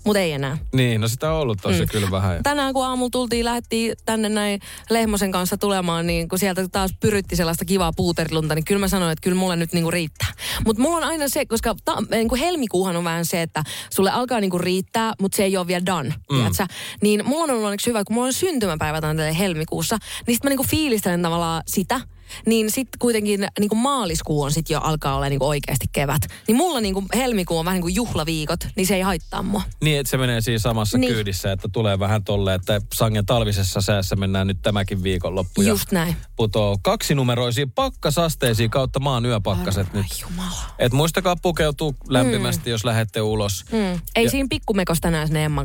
Mutta 0.07 0.19
ei 0.19 0.31
enää. 0.31 0.57
Niin, 0.73 1.01
no 1.01 1.07
sitä 1.07 1.31
on 1.31 1.39
ollut 1.41 1.57
tossa 1.61 1.83
mm. 1.83 1.89
kyllä 1.91 2.11
vähän. 2.11 2.43
Tänään 2.43 2.73
kun 2.73 2.85
aamulla 2.85 3.09
tultiin, 3.09 3.45
lähdettiin 3.45 3.95
tänne 4.05 4.29
näin 4.29 4.59
Lehmosen 4.89 5.31
kanssa 5.31 5.57
tulemaan, 5.57 6.07
niin 6.07 6.29
kun 6.29 6.39
sieltä 6.39 6.67
taas 6.67 6.91
pyrytti 6.99 7.35
sellaista 7.35 7.65
kivaa 7.65 7.91
puuterilunta, 7.95 8.55
niin 8.55 8.65
kyllä 8.65 8.79
mä 8.79 8.87
sanoin, 8.87 9.11
että 9.11 9.23
kyllä 9.23 9.37
mulle 9.37 9.55
nyt 9.55 9.73
niinku 9.73 9.91
riittää. 9.91 10.27
Mutta 10.65 10.81
mulla 10.81 10.97
on 10.97 11.03
aina 11.03 11.27
se, 11.27 11.45
koska 11.45 11.75
ta, 11.85 12.03
niinku 12.11 12.35
helmikuuhan 12.35 12.95
on 12.95 13.03
vähän 13.03 13.25
se, 13.25 13.41
että 13.41 13.63
sulle 13.89 14.11
alkaa 14.11 14.39
niinku 14.39 14.57
riittää, 14.57 15.13
mutta 15.21 15.35
se 15.35 15.43
ei 15.43 15.57
ole 15.57 15.67
vielä 15.67 15.85
done, 15.85 16.09
mm. 16.09 16.35
tiedätkö? 16.35 16.65
Niin 17.01 17.25
mulla 17.25 17.43
on 17.43 17.49
ollut 17.49 17.65
onneksi 17.65 17.89
hyvä, 17.89 18.03
kun 18.03 18.13
mulla 18.13 18.27
on 18.27 18.33
syntymäpäivä 18.33 19.01
tänne 19.01 19.37
helmikuussa, 19.39 19.97
niin 20.27 20.35
sitten 20.35 20.39
mä 20.43 20.49
niinku 20.49 20.65
fiilistelen 20.69 21.21
tavallaan 21.21 21.63
sitä, 21.67 22.01
niin 22.45 22.71
sitten 22.71 22.99
kuitenkin 22.99 23.47
niin 23.59 23.69
kuin 23.69 23.79
maaliskuu 23.79 24.41
on 24.43 24.51
sitten 24.51 24.73
jo 24.73 24.79
alkaa 24.81 25.15
olla 25.15 25.29
niin 25.29 25.39
kuin 25.39 25.47
oikeasti 25.49 25.85
kevät. 25.91 26.21
Niin 26.47 26.55
mulla 26.55 26.79
niin 26.79 26.93
kuin 26.93 27.05
helmikuu 27.15 27.57
on 27.57 27.65
vähän 27.65 27.75
niin 27.75 27.81
kuin 27.81 27.95
juhlaviikot, 27.95 28.67
niin 28.75 28.87
se 28.87 28.95
ei 28.95 29.01
haittaa 29.01 29.43
mua. 29.43 29.61
Niin, 29.83 29.99
että 29.99 30.11
se 30.11 30.17
menee 30.17 30.41
siinä 30.41 30.59
samassa 30.59 30.97
Niin. 30.97 31.13
kyydissä, 31.13 31.51
että 31.51 31.67
tulee 31.71 31.99
vähän 31.99 32.23
tolle, 32.23 32.53
että 32.53 32.81
sangen 32.93 33.25
talvisessa 33.25 33.81
säässä 33.81 34.15
mennään 34.15 34.47
nyt 34.47 34.57
tämäkin 34.61 35.03
viikonloppu. 35.03 35.61
ja 35.61 35.67
Just 35.69 35.91
näin. 35.91 36.15
Putoo 36.35 36.77
kaksinumeroisiin 36.81 37.71
pakkasasteisiin 37.71 38.69
kautta 38.69 38.99
maan 38.99 39.25
yöpakkaset 39.25 39.87
Ai 39.87 40.01
nyt. 40.01 40.21
Jumala. 40.21 40.61
Et 40.79 40.93
muistakaa 40.93 41.35
pukeutua 41.35 41.93
lämpimästi, 42.09 42.69
mm. 42.69 42.71
jos 42.71 42.85
lähdette 42.85 43.21
ulos. 43.21 43.65
Mm. 43.71 44.01
Ei 44.15 44.23
Ja- 44.23 44.29
siinä 44.31 44.47
pikkumekosta 44.49 45.01
tänään 45.01 45.27
sinne 45.27 45.45
Emma. 45.45 45.63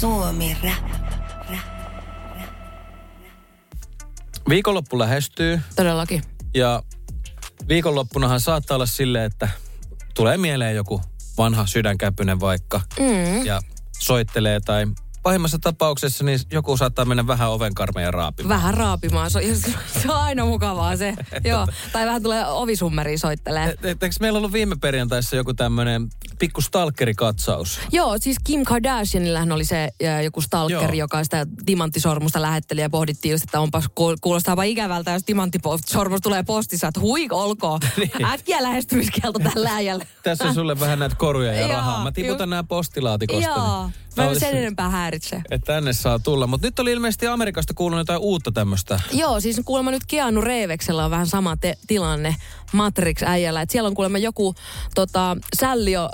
Suomi 0.00 0.56
rap. 0.62 1.03
Viikonloppu 4.48 4.98
lähestyy 4.98 5.60
Todellakin. 5.76 6.22
ja 6.54 6.82
viikonloppunahan 7.68 8.40
saattaa 8.40 8.74
olla 8.74 8.86
silleen, 8.86 9.24
että 9.24 9.48
tulee 10.14 10.36
mieleen 10.36 10.76
joku 10.76 11.00
vanha 11.38 11.66
sydänkäpynen 11.66 12.40
vaikka 12.40 12.80
Mm. 13.00 13.44
ja 13.46 13.60
soittelee 13.98 14.60
tai 14.60 14.86
pahimmassa 15.22 15.58
tapauksessa 15.58 16.24
niin 16.24 16.40
joku 16.52 16.76
saattaa 16.76 17.04
mennä 17.04 17.26
vähän 17.26 17.50
ovenkarmeja 17.50 18.10
raapimaan. 18.10 18.58
Vähän 18.58 18.74
raapimaan. 18.74 19.30
Se 19.30 19.38
on, 19.38 19.44
se 20.02 20.08
on 20.12 20.16
aina 20.16 20.44
mukavaa 20.44 20.96
se. 20.96 21.14
Joo. 21.44 21.66
Tai 21.92 22.06
vähän 22.06 22.22
tulee 22.22 22.46
ovisummeriin 22.46 23.18
soittelee. 23.18 23.64
Et, 23.70 23.84
et, 23.84 24.02
eikö 24.02 24.16
meillä 24.20 24.36
ollut 24.36 24.52
viime 24.52 24.76
perjantaissa 24.80 25.36
joku 25.36 25.54
tämmöinen 25.54 26.08
pikku 26.44 26.60
stalkerikatsaus? 26.60 27.80
Joo, 27.92 28.16
siis 28.20 28.36
Kim 28.44 28.64
Kardashianillähän 28.64 29.52
oli 29.52 29.64
se 29.64 29.88
ää, 30.06 30.22
joku 30.22 30.40
stalker, 30.40 30.76
Joo. 30.82 30.92
joka 30.92 31.24
sitä 31.24 31.46
timanttisormusta 31.66 32.42
lähetteli 32.42 32.80
ja 32.80 32.90
pohdittiin 32.90 33.32
just, 33.32 33.44
että 33.44 33.60
onpas 33.60 33.84
kuulostaapa 34.20 34.62
ikävältä, 34.62 35.10
jos 35.10 35.22
timanttisormus 35.24 36.20
tulee 36.20 36.42
postissa, 36.42 36.88
että 36.88 37.00
huik 37.00 37.32
olkoon. 37.32 37.80
Niin. 37.96 38.24
Äkkiä 38.24 38.62
lähestymiskielto 38.62 39.38
tällä 39.38 39.70
äijällä. 39.74 40.04
Tässä 40.22 40.44
on 40.44 40.54
sulle 40.54 40.80
vähän 40.80 40.98
näitä 40.98 41.16
koruja 41.16 41.52
ja 41.52 41.68
rahaa. 41.76 42.04
Mä 42.04 42.12
tiputan 42.12 42.46
ju- 42.46 42.50
nämä 42.50 42.64
postilaatikosta. 42.64 43.50
Joo. 43.50 43.82
niin 43.86 43.94
Mä 44.16 44.24
en 44.30 44.40
sen 44.40 44.56
enempää 44.56 44.90
häiritse. 44.90 45.42
Että 45.50 45.72
tänne 45.72 45.92
saa 45.92 46.18
tulla. 46.18 46.46
Mutta 46.46 46.66
nyt 46.66 46.78
oli 46.78 46.92
ilmeisesti 46.92 47.26
Amerikasta 47.26 47.74
kuulunut 47.74 48.00
jotain 48.00 48.20
uutta 48.20 48.52
tämmöistä. 48.52 49.00
Joo, 49.12 49.40
siis 49.40 49.60
kuulemma 49.64 49.90
nyt 49.90 50.02
Keanu 50.06 50.40
Reeveksellä 50.40 51.04
on 51.04 51.10
vähän 51.10 51.26
sama 51.26 51.56
te- 51.56 51.78
tilanne 51.86 52.36
Matrix-äijällä. 52.72 53.62
Että 53.62 53.72
siellä 53.72 53.86
on 53.88 53.94
kuulemma 53.94 54.18
joku 54.18 54.54
tota, 54.94 55.36
sällio 55.60 56.04
ö, 56.04 56.08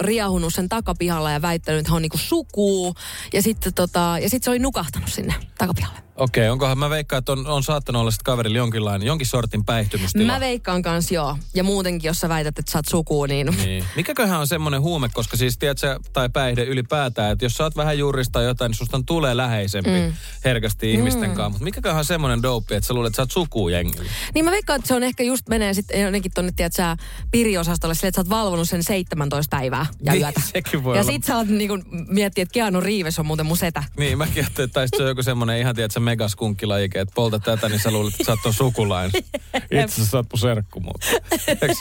riahunut 0.00 0.54
sen 0.54 0.68
takapihalla 0.68 1.30
ja 1.30 1.42
väittänyt, 1.42 1.80
että 1.80 1.90
hän 1.90 1.96
on 1.96 2.02
niinku 2.02 2.18
sukuu. 2.18 2.94
Ja 3.32 3.42
sitten 3.42 3.74
tota, 3.74 4.16
ja 4.22 4.30
sit 4.30 4.42
se 4.42 4.50
oli 4.50 4.58
nukahtanut 4.58 5.08
sinne 5.08 5.34
takapihalle. 5.58 5.98
Okei, 6.16 6.48
onkohan 6.48 6.78
mä 6.78 6.90
veikkaan, 6.90 7.18
että 7.18 7.32
on, 7.32 7.46
on 7.46 7.62
saattanut 7.62 8.00
olla 8.00 8.10
sitten 8.10 8.24
kaverilla 8.24 8.56
jonkinlainen, 8.56 9.06
jonkin 9.06 9.26
sortin 9.26 9.64
päihtymystila. 9.64 10.32
Mä 10.32 10.40
veikkaan 10.40 10.82
kans 10.82 11.12
joo. 11.12 11.36
Ja 11.54 11.64
muutenkin, 11.64 12.08
jos 12.08 12.18
sä 12.20 12.28
väität, 12.28 12.58
että 12.58 12.72
sä 12.72 12.78
oot 12.78 12.88
sukuu, 12.88 13.26
niin... 13.26 13.46
Niin. 13.64 13.84
Mikäköhän 13.96 14.40
on 14.40 14.46
semmoinen 14.46 14.80
huume, 14.80 15.08
koska 15.12 15.36
siis 15.36 15.58
tiedät 15.58 15.78
sä, 15.78 16.00
tai 16.12 16.28
päihde 16.28 16.64
ylipäätään, 16.64 17.32
että 17.32 17.44
jos 17.44 17.52
sä 17.52 17.64
oot 17.64 17.76
vähän 17.76 17.98
juurista 17.98 18.42
jotain, 18.42 18.70
niin 18.70 18.76
susta 18.76 19.00
tulee 19.06 19.36
läheisempi 19.36 19.90
mm. 19.90 20.12
herkästi 20.44 20.92
ihmisten 20.92 21.30
kanssa. 21.30 21.50
Mutta 21.50 21.64
mikäköhän 21.64 21.98
on 21.98 22.04
semmoinen 22.04 22.42
dope, 22.42 22.76
että 22.76 22.86
sä 22.86 22.94
luulet, 22.94 23.08
että 23.08 23.16
sä 23.16 23.22
oot 23.22 23.30
sukuu 23.30 23.68
jengillä. 23.68 24.10
Niin 24.34 24.44
mä 24.44 24.50
veikkaan, 24.50 24.78
että 24.78 24.88
se 24.88 24.94
on 24.94 25.02
ehkä 25.02 25.22
just 25.22 25.48
menee 25.48 25.74
sitten 25.74 26.00
jonnekin 26.00 26.32
tonne, 26.34 26.52
tiedät 26.56 26.72
sä, 26.72 26.96
piriosastolle 27.30 27.94
silleen, 27.94 28.08
että 28.08 28.16
sä 28.16 28.20
oot 28.20 28.30
valvonut 28.44 28.68
sen 28.68 28.82
17 28.82 29.56
päivää 29.56 29.86
ja 30.02 30.12
Niin, 30.12 30.22
yötä. 30.22 30.40
sekin 30.40 30.84
voi 30.84 30.96
ja 30.96 31.02
olla. 31.02 31.12
sit 31.12 31.24
sä 31.24 31.36
oot 31.36 31.48
niinku 31.48 31.78
miettiä, 32.08 32.42
että 32.42 32.52
Keanu 32.52 32.80
Reeves 32.80 33.18
on 33.18 33.26
muuten 33.26 33.46
mun 33.46 33.56
setä. 33.56 33.84
Niin, 33.98 34.18
mäkin 34.18 34.44
ajattelin, 34.44 34.68
että 34.68 34.86
se 34.96 35.02
on 35.02 35.08
joku 35.08 35.22
semmoinen 35.22 35.58
ihan, 35.58 35.74
tiedät 35.74 35.92
megaskunkkilajike, 36.04 37.00
että 37.00 37.14
polta 37.14 37.38
tätä, 37.38 37.68
niin 37.68 37.80
sä 37.80 37.90
luulet, 37.90 38.14
että 38.14 38.24
sä 38.24 38.32
oot 38.32 38.40
ton 38.42 38.54
sukulainen. 38.54 39.12
Itse 39.54 39.84
asiassa 39.84 40.16
oot 40.16 40.26
mun 40.32 40.38
serkku, 40.38 40.80
mutta. 40.80 41.06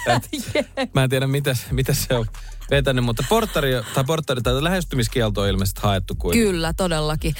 Mä 0.94 1.04
en 1.04 1.10
tiedä, 1.10 1.28
mitä, 1.28 1.56
mitä 1.72 1.94
se 1.94 2.14
on 2.16 2.26
vetänyt, 2.72 3.06
mutta 3.06 3.24
porttari, 3.30 3.72
tai 3.94 4.04
porttari 4.04 4.42
tai 4.42 4.64
lähestymiskielto 4.64 5.42
on 5.42 5.50
ilmeisesti 5.50 5.82
haettu 5.84 6.16
kuin. 6.16 6.34
Kyllä, 6.34 6.74
todellakin. 6.74 7.36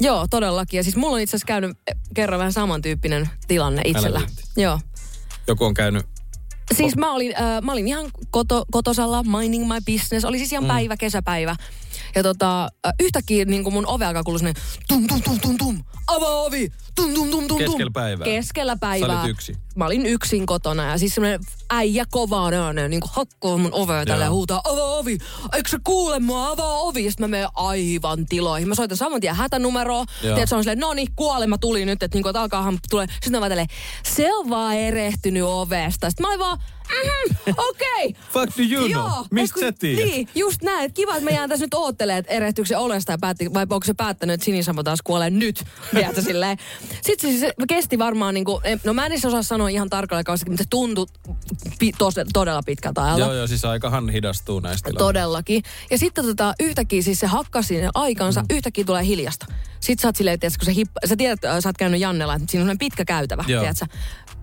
Joo, 0.00 0.26
todellakin. 0.30 0.78
Ja 0.78 0.82
siis 0.82 0.96
mulla 0.96 1.14
on 1.14 1.20
itse 1.20 1.30
asiassa 1.30 1.46
käynyt 1.46 1.78
kerran 2.14 2.38
vähän 2.38 2.52
samantyyppinen 2.52 3.30
tilanne 3.48 3.82
itsellä. 3.84 4.20
Joo. 4.56 4.80
Joku 5.46 5.64
on 5.64 5.74
käynyt 5.74 6.06
Siis 6.74 6.96
mä 6.96 7.12
olin, 7.12 7.34
äh, 7.36 7.62
mä 7.62 7.72
olin 7.72 7.88
ihan 7.88 8.10
koto, 8.30 8.64
kotosalla, 8.70 9.22
minding 9.22 9.68
my 9.68 9.80
business. 9.86 10.24
Oli 10.24 10.38
siis 10.38 10.52
ihan 10.52 10.64
mm. 10.64 10.68
päivä, 10.68 10.96
kesäpäivä. 10.96 11.56
Ja 12.14 12.22
tota, 12.22 12.62
äh, 12.64 12.92
yhtäkkiä 13.00 13.44
niin 13.44 13.64
kuin 13.64 13.74
mun 13.74 13.86
ove 13.86 14.04
alkaa 14.04 14.22
kuulua 14.22 14.52
tum 14.88 15.06
tum 15.06 15.22
tum 15.22 15.40
tum 15.40 15.58
tum, 15.58 15.84
avaa 16.06 16.30
ovi, 16.30 16.72
tum 16.94 17.14
tum 17.14 17.30
tum 17.30 17.48
tum 17.48 17.58
tum. 17.58 17.58
Keskellä 17.58 17.90
päivää. 17.90 18.24
Keskellä 18.24 18.76
päivää. 18.76 19.20
olit 19.20 19.30
yksin. 19.30 19.56
Mä 19.76 19.86
olin 19.86 20.06
yksin 20.06 20.46
kotona 20.46 20.90
ja 20.90 20.98
siis 20.98 21.14
semmoinen 21.14 21.40
äijä 21.70 22.04
kovaa 22.10 22.50
ääneen, 22.54 22.90
niin 22.90 23.00
kuin 23.00 23.10
hakkoo 23.14 23.58
mun 23.58 23.72
ovea 23.72 24.06
tällä 24.06 24.30
huutaa, 24.30 24.60
avaa 24.64 24.84
ovi, 24.84 25.18
eikö 25.52 25.68
sä 25.70 25.78
kuule 25.84 26.18
mua, 26.18 26.48
avaa 26.48 26.74
ovi. 26.78 27.04
Ja 27.04 27.10
sitten 27.10 27.24
mä 27.24 27.36
menen 27.36 27.48
aivan 27.54 28.26
tiloihin. 28.26 28.68
Mä 28.68 28.74
soitan 28.74 28.96
saman 28.96 29.20
tien 29.20 29.36
hätänumeroa. 29.36 30.04
Tiedät, 30.20 30.48
se 30.48 30.56
on 30.56 30.62
silleen, 30.62 30.78
no 30.78 30.94
niin, 30.94 31.08
kuolema 31.16 31.58
tuli 31.58 31.84
nyt, 31.84 32.02
että, 32.02 32.16
niinku, 32.16 32.28
että 32.28 32.40
alkaahan 32.40 32.78
tulee. 32.90 33.06
Sitten 33.12 33.32
mä 33.32 33.40
vaan 33.40 33.50
tälleen, 33.50 33.68
se 34.02 34.34
on 34.34 34.50
vaan 34.50 34.76
erehtynyt 34.76 35.42
ovesta. 35.42 36.10
Sitten 36.10 36.24
mä 36.24 36.28
olin 36.28 36.40
vaan, 36.40 36.58
mm, 36.92 37.54
okei. 37.56 38.06
Okay. 38.06 38.22
Fuck 38.32 38.58
do 38.58 38.62
you 38.62 38.88
know? 38.88 39.24
Mistä 39.30 39.60
sä 39.60 39.72
tiedät? 39.72 40.04
Niin, 40.04 40.28
just 40.34 40.62
näin. 40.62 40.94
Kiva, 40.94 41.12
että 41.12 41.24
me 41.24 41.30
jään 41.30 41.48
tässä 41.48 41.64
nyt 41.64 41.74
oottelemaan, 41.74 42.18
että 42.18 42.32
erehtyykö 42.32 42.68
se 42.68 42.76
olesta 42.76 43.12
ja 43.12 43.18
päätti, 43.18 43.54
vai 43.54 43.62
onko 43.62 43.84
se 43.84 43.94
päättänyt, 43.94 44.34
että 44.34 44.44
Sinisamo 44.44 44.82
taas 44.82 45.02
kuolee 45.04 45.30
nyt. 45.30 45.64
Tiedätkö, 45.90 46.22
silleen. 46.22 46.58
Sitten 47.02 47.30
siis 47.30 47.40
se 47.40 47.52
kesti 47.68 47.98
varmaan, 47.98 48.34
niin 48.34 48.44
kuin, 48.44 48.62
no 48.84 48.94
mä 48.94 49.06
en 49.06 49.12
edes 49.12 49.24
osaa 49.24 49.42
sanoa 49.42 49.68
ihan 49.68 49.90
tarkalleen 49.90 50.24
kauan, 50.24 50.38
mutta 50.48 50.62
se 50.62 50.68
tuntui 50.70 51.06
pi, 51.78 51.92
tos, 51.98 52.14
todella 52.32 52.62
pitkältä 52.66 53.02
ajalta. 53.02 53.20
Joo, 53.20 53.34
joo, 53.34 53.46
siis 53.46 53.64
aikahan 53.64 54.08
hidastuu 54.10 54.60
näistä. 54.60 54.90
Todellakin. 54.98 55.62
Ja 55.90 55.98
sitten 55.98 56.24
tota, 56.24 56.54
yhtäkkiä 56.60 57.02
siis 57.02 57.20
se 57.20 57.26
hakkasi 57.26 57.74
aikansa, 57.94 58.40
mm. 58.40 58.46
yhtäkkiä 58.50 58.84
tulee 58.84 59.04
hiljasta. 59.04 59.46
Sitten 59.82 60.02
sä 60.02 60.08
oot 60.08 60.16
silleen, 60.16 60.40
tiedätkö, 60.40 60.58
kun 60.58 60.66
sä, 60.66 60.72
hippa, 60.72 61.00
sä 61.06 61.16
tiedät, 61.16 61.32
että 61.44 61.60
sä 61.60 61.68
oot 61.68 61.76
käynyt 61.78 62.00
Jannella, 62.00 62.34
että 62.34 62.50
siinä 62.50 62.70
on 62.70 62.78
pitkä 62.78 63.04
käytävä, 63.04 63.44
Joo. 63.46 63.60
tiedätkö? 63.62 63.86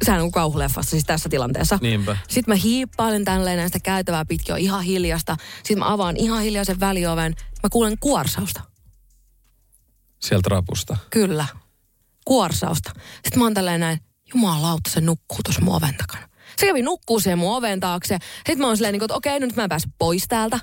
Sehän 0.05 0.21
on 0.21 0.31
kauhuleffassa 0.31 0.91
siis 0.91 1.03
tässä 1.05 1.29
tilanteessa. 1.29 1.79
Niinpä. 1.81 2.17
Sitten 2.27 2.51
mä 2.51 2.55
hiippailen 2.55 3.25
tälleen 3.25 3.57
näistä 3.57 3.79
käytävää 3.79 4.25
pitkin, 4.25 4.53
on 4.53 4.59
ihan 4.59 4.83
hiljasta. 4.83 5.37
Sitten 5.55 5.79
mä 5.79 5.93
avaan 5.93 6.17
ihan 6.17 6.41
hiljaisen 6.41 6.79
välioven. 6.79 7.35
Mä 7.63 7.69
kuulen 7.71 7.97
kuorsausta. 7.99 8.61
Sieltä 10.19 10.49
rapusta. 10.49 10.97
Kyllä. 11.09 11.45
Kuorsausta. 12.25 12.91
Sitten 13.13 13.39
mä 13.39 13.45
oon 13.45 13.53
tälleen 13.53 13.79
näin, 13.79 13.99
jumalauta, 14.33 14.89
se 14.89 15.01
nukkuu 15.01 15.39
tuossa 15.45 15.61
mun 15.61 15.75
oven 15.75 15.95
takana. 15.97 16.29
Se 16.57 16.65
kävi 16.65 16.81
nukkuu 16.81 17.19
siihen 17.19 17.39
mun 17.39 17.55
oven 17.55 17.79
taakse. 17.79 18.17
Sitten 18.35 18.57
mä 18.57 18.67
oon 18.67 18.77
silleen, 18.77 18.91
niin 18.91 18.99
kuin, 18.99 19.05
että 19.05 19.15
okei, 19.15 19.39
nyt 19.39 19.55
mä 19.55 19.63
en 19.63 19.69
pääse 19.69 19.87
pois 19.99 20.25
täältä. 20.27 20.59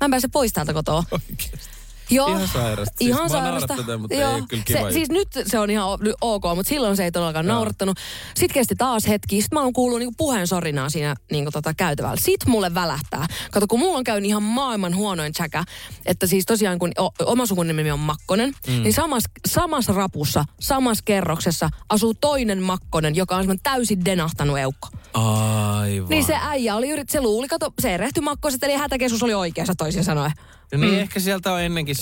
Mä 0.00 0.04
en 0.04 0.10
pääse 0.10 0.28
pois 0.28 0.52
täältä 0.52 0.72
kotoa. 0.72 1.04
Oikeesti. 1.10 1.79
Joo, 2.10 2.28
Ihan 2.28 2.48
sairasta. 2.48 2.94
Siis 2.98 3.10
ihan 3.10 3.30
sairasta. 3.30 3.74
naurattaa, 3.74 3.98
mutta 3.98 4.14
ei 4.14 4.24
ole 4.24 4.42
kyllä 4.48 4.62
kiva 4.66 4.80
se, 4.80 4.92
siis 4.92 5.08
nyt 5.08 5.28
se 5.46 5.58
on 5.58 5.70
ihan 5.70 5.88
ok, 6.20 6.44
mutta 6.54 6.68
silloin 6.68 6.96
se 6.96 7.04
ei 7.04 7.12
todellakaan 7.12 7.46
Joo. 7.46 7.54
naurattanut. 7.54 7.98
Sitten 8.34 8.54
kesti 8.54 8.74
taas 8.78 9.08
hetki. 9.08 9.42
Sitten 9.42 9.56
mä 9.58 9.62
oon 9.62 9.72
kuullut 9.72 9.98
niinku 9.98 10.14
puheen 10.18 10.46
sorinaa 10.46 10.90
siinä 10.90 11.16
niinku 11.30 11.50
tota 11.50 11.74
käytävällä. 11.74 12.16
Sitten 12.16 12.50
mulle 12.50 12.74
välähtää. 12.74 13.26
Kato, 13.50 13.66
kun 13.66 13.78
mulla 13.78 13.98
on 13.98 14.04
käynyt 14.04 14.28
ihan 14.28 14.42
maailman 14.42 14.96
huonoin 14.96 15.32
tsäkä, 15.32 15.64
että 16.06 16.26
siis 16.26 16.46
tosiaan 16.46 16.78
kun 16.78 16.92
o, 16.98 17.10
oma 17.24 17.46
sukunimi 17.46 17.90
on 17.90 18.00
Makkonen, 18.00 18.54
mm. 18.66 18.82
niin 18.82 18.92
samas, 18.92 19.22
samassa 19.48 19.92
rapussa, 19.92 20.44
samassa 20.60 21.02
kerroksessa 21.04 21.70
asuu 21.88 22.14
toinen 22.14 22.62
Makkonen, 22.62 23.16
joka 23.16 23.36
on 23.36 23.58
täysin 23.62 24.04
denahtanut 24.04 24.58
eukko. 24.58 24.88
Aivan. 25.14 26.08
Niin 26.08 26.24
se 26.24 26.36
äijä 26.40 26.76
oli 26.76 26.90
yrit, 26.90 27.08
se 27.08 27.20
luuli, 27.20 27.48
kato, 27.48 27.72
se 27.78 27.94
erehty 27.94 28.20
Makkoset, 28.20 28.64
eli 28.64 28.74
hätäkeskus 28.74 29.22
oli 29.22 29.34
oikeassa 29.34 29.74
toisin 29.74 30.04
sanoen. 30.04 30.32
No 30.72 30.78
niin, 30.78 30.98
ehkä 30.98 31.20
sieltä 31.20 31.52
on 31.52 31.60
ennenkin 31.62 31.96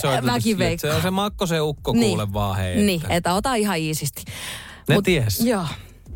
veikkaan. 0.57 0.91
Se 0.91 0.95
on 0.95 1.01
se 1.01 1.09
Makko 1.11 1.45
se 1.45 1.61
ukko 1.61 1.93
Niin. 1.93 2.03
kuule 2.09 2.33
vaan 2.33 2.57
hei. 2.57 2.75
Niin, 2.75 3.01
että- 3.01 3.13
että 3.15 3.33
ota 3.33 3.55
ihan 3.55 3.77
iisisti. 3.77 4.23
Ne 4.89 5.01
ties. 5.03 5.39
Joo. 5.39 5.65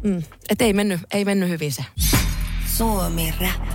Mm. 0.03 0.23
Et 0.49 0.61
ei 0.61 0.73
mennyt, 0.73 1.01
ei 1.13 1.25
mennyt 1.25 1.49
hyvin 1.49 1.71
se. 1.71 1.85
Suomi 2.77 3.33
Rap. 3.41 3.67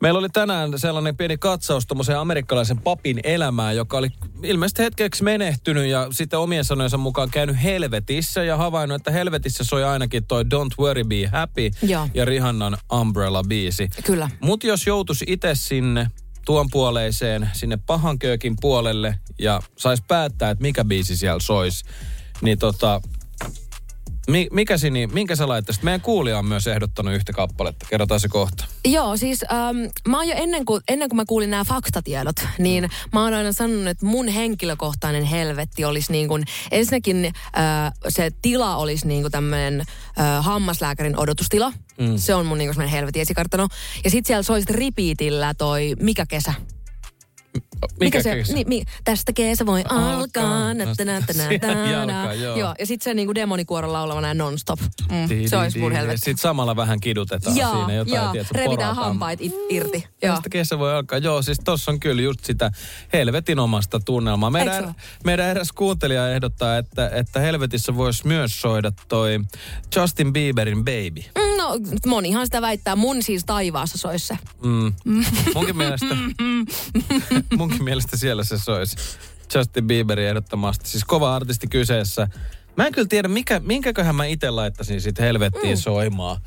Meillä 0.00 0.18
oli 0.18 0.28
tänään 0.28 0.78
sellainen 0.78 1.16
pieni 1.16 1.36
katsaus 1.38 1.86
tuommoiseen 1.86 2.18
amerikkalaisen 2.18 2.78
papin 2.80 3.20
elämään, 3.24 3.76
joka 3.76 3.96
oli 3.98 4.08
ilmeisesti 4.44 4.82
hetkeksi 4.82 5.24
menehtynyt 5.24 5.86
ja 5.86 6.06
sitten 6.10 6.38
omien 6.38 6.64
sanojensa 6.64 6.98
mukaan 6.98 7.30
käynyt 7.30 7.62
helvetissä 7.62 8.44
ja 8.44 8.56
havainnut, 8.56 8.96
että 8.96 9.10
helvetissä 9.10 9.64
soi 9.64 9.84
ainakin 9.84 10.24
toi 10.24 10.42
Don't 10.44 10.74
Worry 10.78 11.04
Be 11.04 11.26
Happy 11.26 11.70
Joo. 11.82 12.08
ja 12.14 12.24
Rihannan 12.24 12.76
Umbrella-biisi. 12.92 14.02
Kyllä. 14.04 14.30
Mutta 14.40 14.66
jos 14.66 14.86
joutuisi 14.86 15.24
itse 15.28 15.50
sinne 15.54 16.10
tuon 16.46 16.70
puoleiseen, 16.70 17.50
sinne 17.52 17.78
pahan 17.86 18.18
köökin 18.18 18.56
puolelle 18.60 19.18
ja 19.38 19.62
sais 19.78 20.02
päättää, 20.08 20.50
että 20.50 20.62
mikä 20.62 20.84
biisi 20.84 21.16
siellä 21.16 21.40
sois, 21.40 21.82
niin 22.42 22.58
tota, 22.58 23.00
mi, 24.28 24.48
mikä 24.52 24.78
sini, 24.78 25.06
minkä 25.06 25.36
sä 25.36 25.48
laittaisit? 25.48 25.82
Meidän 25.82 26.00
kuulija 26.00 26.38
on 26.38 26.46
myös 26.46 26.66
ehdottanut 26.66 27.14
yhtä 27.14 27.32
kappaletta. 27.32 27.86
Kerrotaan 27.90 28.20
se 28.20 28.28
kohta. 28.28 28.64
Joo, 28.84 29.16
siis 29.16 29.44
ähm, 29.52 29.76
mä 30.08 30.16
oon 30.16 30.28
jo 30.28 30.34
ennen 30.36 30.64
kuin, 30.64 30.82
ennen 30.88 31.08
kuin 31.08 31.16
mä 31.16 31.24
kuulin 31.24 31.50
nämä 31.50 31.64
faktatiedot, 31.64 32.36
niin 32.58 32.90
mä 33.12 33.24
oon 33.24 33.34
aina 33.34 33.52
sanonut, 33.52 33.86
että 33.86 34.06
mun 34.06 34.28
henkilökohtainen 34.28 35.24
helvetti 35.24 35.84
olisi 35.84 36.12
niin 36.12 36.28
kuin, 36.28 36.44
ensinnäkin 36.70 37.24
äh, 37.24 37.32
se 38.08 38.30
tila 38.42 38.76
olisi 38.76 39.06
niin 39.06 39.22
kuin 39.22 39.32
tämmöinen 39.32 39.80
äh, 39.80 40.44
hammaslääkärin 40.44 41.18
odotustila. 41.18 41.72
Mm. 41.98 42.16
Se 42.16 42.34
on 42.34 42.46
mun 42.46 42.58
niin 42.58 42.74
kuin 42.74 42.88
helvetin 42.88 43.22
esikartano. 43.22 43.68
Ja 44.04 44.10
sit 44.10 44.26
siellä 44.26 44.42
soisit 44.42 44.70
repeatillä 44.70 45.54
toi 45.54 45.94
Mikä 46.00 46.26
kesä? 46.26 46.54
Mikä, 48.00 48.22
se, 48.22 48.34
kesä? 48.34 48.52
Niin, 48.52 48.68
mi, 48.68 48.82
tästä 49.04 49.32
kesä 49.32 49.66
voi 49.66 49.82
Alkaa. 49.88 50.14
alkaa. 50.16 50.74
Nä, 50.74 50.84
nä, 50.84 50.94
nä, 51.04 51.20
nä, 51.20 51.32
Siellä 51.32 51.74
nä, 51.74 51.90
jalkaa, 51.90 52.26
nä. 52.26 52.32
joo. 52.34 52.56
joo. 52.56 52.74
Ja 52.78 52.86
sitten 52.86 53.04
se 53.04 53.14
niinku 53.14 53.34
demonikuoron 53.34 53.92
laulavana 53.92 54.28
ja 54.28 54.34
non-stop. 54.34 54.80
Mm, 54.80 55.48
se 55.48 55.56
olisi 55.56 55.78
mun 55.78 55.92
helvetti. 55.92 56.18
Sitten 56.18 56.38
samalla 56.38 56.76
vähän 56.76 57.00
kidutetaan 57.00 57.56
Joo, 57.56 57.74
siinä 57.76 57.92
jotain, 57.94 58.14
joo. 58.16 58.32
tiedätkö, 58.32 58.58
revitään 58.58 58.96
hampaat 58.96 59.40
it, 59.40 59.52
irti. 59.68 60.06
Joo. 60.22 60.34
Tästä 60.34 60.48
kesä 60.50 60.78
voi 60.78 60.94
alkaa. 60.94 61.18
Joo, 61.18 61.42
siis 61.42 61.60
tossa 61.64 61.90
on 61.90 62.00
kyllä 62.00 62.22
just 62.22 62.44
sitä 62.44 62.70
helvetin 63.12 63.58
omasta 63.58 64.00
tunnelmaa. 64.00 64.50
Meidän, 64.50 64.84
se 64.84 64.90
meidän 65.24 65.46
eräs 65.46 65.72
kuuntelija 65.72 66.28
ehdottaa, 66.30 66.76
että, 66.78 67.08
että 67.14 67.40
helvetissä 67.40 67.96
voisi 67.96 68.26
myös 68.26 68.60
soida 68.60 68.92
toi 69.08 69.40
Justin 69.96 70.32
Bieberin 70.32 70.78
Baby. 70.84 71.20
Mm, 71.38 71.52
No, 71.62 71.78
monihan 72.06 72.46
sitä 72.46 72.62
väittää. 72.62 72.96
Mun 72.96 73.22
siis 73.22 73.44
taivaassa 73.44 73.98
sois 73.98 74.28
se. 74.28 74.38
Mm. 74.64 74.94
Munkin 75.54 75.76
mielestä, 75.76 76.06
munkin 77.58 77.84
mielestä 77.84 78.16
siellä 78.16 78.44
se 78.44 78.58
soisi. 78.58 78.96
Justin 79.54 79.86
Bieberin 79.86 80.28
ehdottomasti. 80.28 80.88
Siis 80.88 81.04
kova 81.04 81.36
artisti 81.36 81.66
kyseessä. 81.66 82.28
Mä 82.76 82.86
en 82.86 82.92
kyllä 82.92 83.08
tiedä, 83.08 83.28
mikä, 83.28 83.60
minkäköhän 83.60 84.16
mä 84.16 84.24
itse 84.24 84.50
laittaisin 84.50 85.00
sit 85.00 85.18
helvettiin 85.18 85.78
mm. 85.78 85.80
soimaan. 85.80 86.40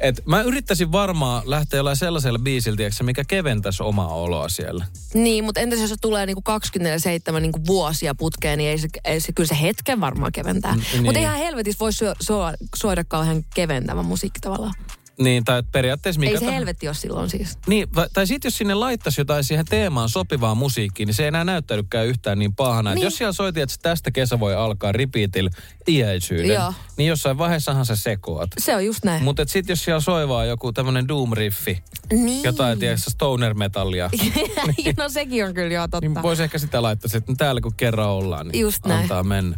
Et 0.00 0.22
mä 0.26 0.42
yrittäisin 0.42 0.92
varmaan 0.92 1.42
lähteä 1.46 1.78
jollain 1.78 1.96
sellaisella 1.96 2.38
biisillä, 2.38 2.76
tiedätkö, 2.76 3.04
mikä 3.04 3.24
keventäisi 3.28 3.82
omaa 3.82 4.14
oloa 4.14 4.48
siellä. 4.48 4.84
Niin, 5.14 5.44
mutta 5.44 5.60
entäs 5.60 5.80
jos 5.80 5.90
se 5.90 5.96
tulee 6.00 6.26
niinku 6.26 6.42
27 6.42 7.42
niinku 7.42 7.60
vuosia 7.66 8.14
putkeen, 8.14 8.58
niin 8.58 8.70
ei 8.70 8.78
se, 8.78 8.88
ei 9.04 9.20
se, 9.20 9.32
kyllä 9.32 9.48
se 9.48 9.60
hetken 9.62 10.00
varmaan 10.00 10.32
keventää. 10.32 10.74
Mm, 10.74 10.80
Mutta 10.80 11.02
niin. 11.02 11.16
eihän 11.16 11.38
helvetissä 11.38 11.78
voi 11.80 11.92
so, 11.92 12.14
so, 12.20 12.42
soida 12.76 13.04
kauhean 13.04 13.44
keventävä 13.54 14.02
musiikki 14.02 14.40
tavallaan. 14.40 14.74
Niin, 15.18 15.44
tai 15.44 15.62
periaatteessa 15.72 16.20
mikä 16.20 16.32
ei 16.32 16.38
se 16.38 16.54
helvetti 16.54 16.88
ole 16.88 16.94
silloin 16.94 17.30
siis. 17.30 17.58
Niin, 17.66 17.88
tai 18.12 18.26
sitten 18.26 18.48
jos 18.48 18.58
sinne 18.58 18.74
laittaisi 18.74 19.20
jotain 19.20 19.44
siihen 19.44 19.64
teemaan 19.64 20.08
sopivaa 20.08 20.54
musiikkia, 20.54 21.06
niin 21.06 21.14
se 21.14 21.22
ei 21.22 21.28
enää 21.28 21.44
näyttäydykään 21.44 22.06
yhtään 22.06 22.38
niin 22.38 22.54
pahana. 22.54 22.90
Niin. 22.90 22.94
Niin. 22.94 23.04
Jos 23.04 23.16
siellä 23.16 23.32
soitiin, 23.32 23.62
että 23.62 23.74
tästä 23.82 24.10
kesä 24.10 24.40
voi 24.40 24.54
alkaa 24.54 24.92
repeatillä 24.92 25.50
iäisyyden, 25.88 26.54
Joo. 26.54 26.74
niin 26.96 27.08
jossain 27.08 27.38
vaiheessahan 27.38 27.86
sä 27.86 27.96
sekoat. 27.96 28.50
Se 28.58 28.76
on 28.76 28.84
just 28.86 29.04
näin. 29.04 29.24
Mutta 29.24 29.44
sitten 29.46 29.72
jos 29.72 29.84
siellä 29.84 30.00
soivaa 30.00 30.44
joku 30.44 30.72
tämmönen 30.72 31.08
doom-riffi, 31.08 31.82
niin. 32.12 32.42
jotain 32.44 32.78
tiedätkö, 32.78 33.10
stoner-metallia, 33.10 34.10
no 34.96 35.08
sekin 35.08 35.44
on 35.46 35.54
kyllä 35.54 35.74
joo 35.74 35.88
totta. 35.88 36.08
niin 36.08 36.22
voisi 36.22 36.42
ehkä 36.42 36.58
sitä 36.58 36.82
laittaa, 36.82 37.10
että 37.14 37.32
täällä 37.38 37.60
kun 37.60 37.74
kerran 37.76 38.08
ollaan, 38.08 38.48
niin 38.48 38.60
Just 38.60 38.86
näin. 38.86 39.02
antaa 39.02 39.22
mennä. 39.22 39.56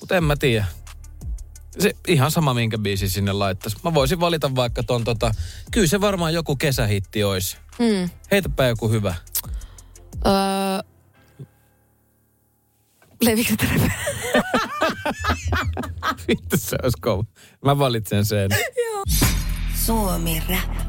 Mutta 0.00 0.16
en 0.16 0.24
mä 0.24 0.36
tiedä. 0.36 0.64
Se 1.78 1.92
ihan 2.08 2.30
sama, 2.30 2.54
minkä 2.54 2.78
biisi 2.78 3.08
sinne 3.08 3.32
laittaisi. 3.32 3.76
Mä 3.84 3.94
voisin 3.94 4.20
valita 4.20 4.54
vaikka 4.54 4.82
ton 4.82 5.04
tota, 5.04 5.34
kyllä 5.70 5.86
se 5.86 6.00
varmaan 6.00 6.34
joku 6.34 6.56
kesähitti 6.56 7.24
olisi. 7.24 7.56
Mm. 7.78 8.10
Heitäpä 8.30 8.66
joku 8.66 8.88
hyvä. 8.88 9.14
Öö... 10.26 10.32
Levikset. 13.22 13.64
Vittu 16.28 16.56
se 16.56 16.76
olisi 16.82 16.98
kova. 17.00 17.24
Mä 17.64 17.78
valitsen 17.78 18.24
sen. 18.24 18.50
Suomi 19.86 20.42
Rap. 20.48 20.84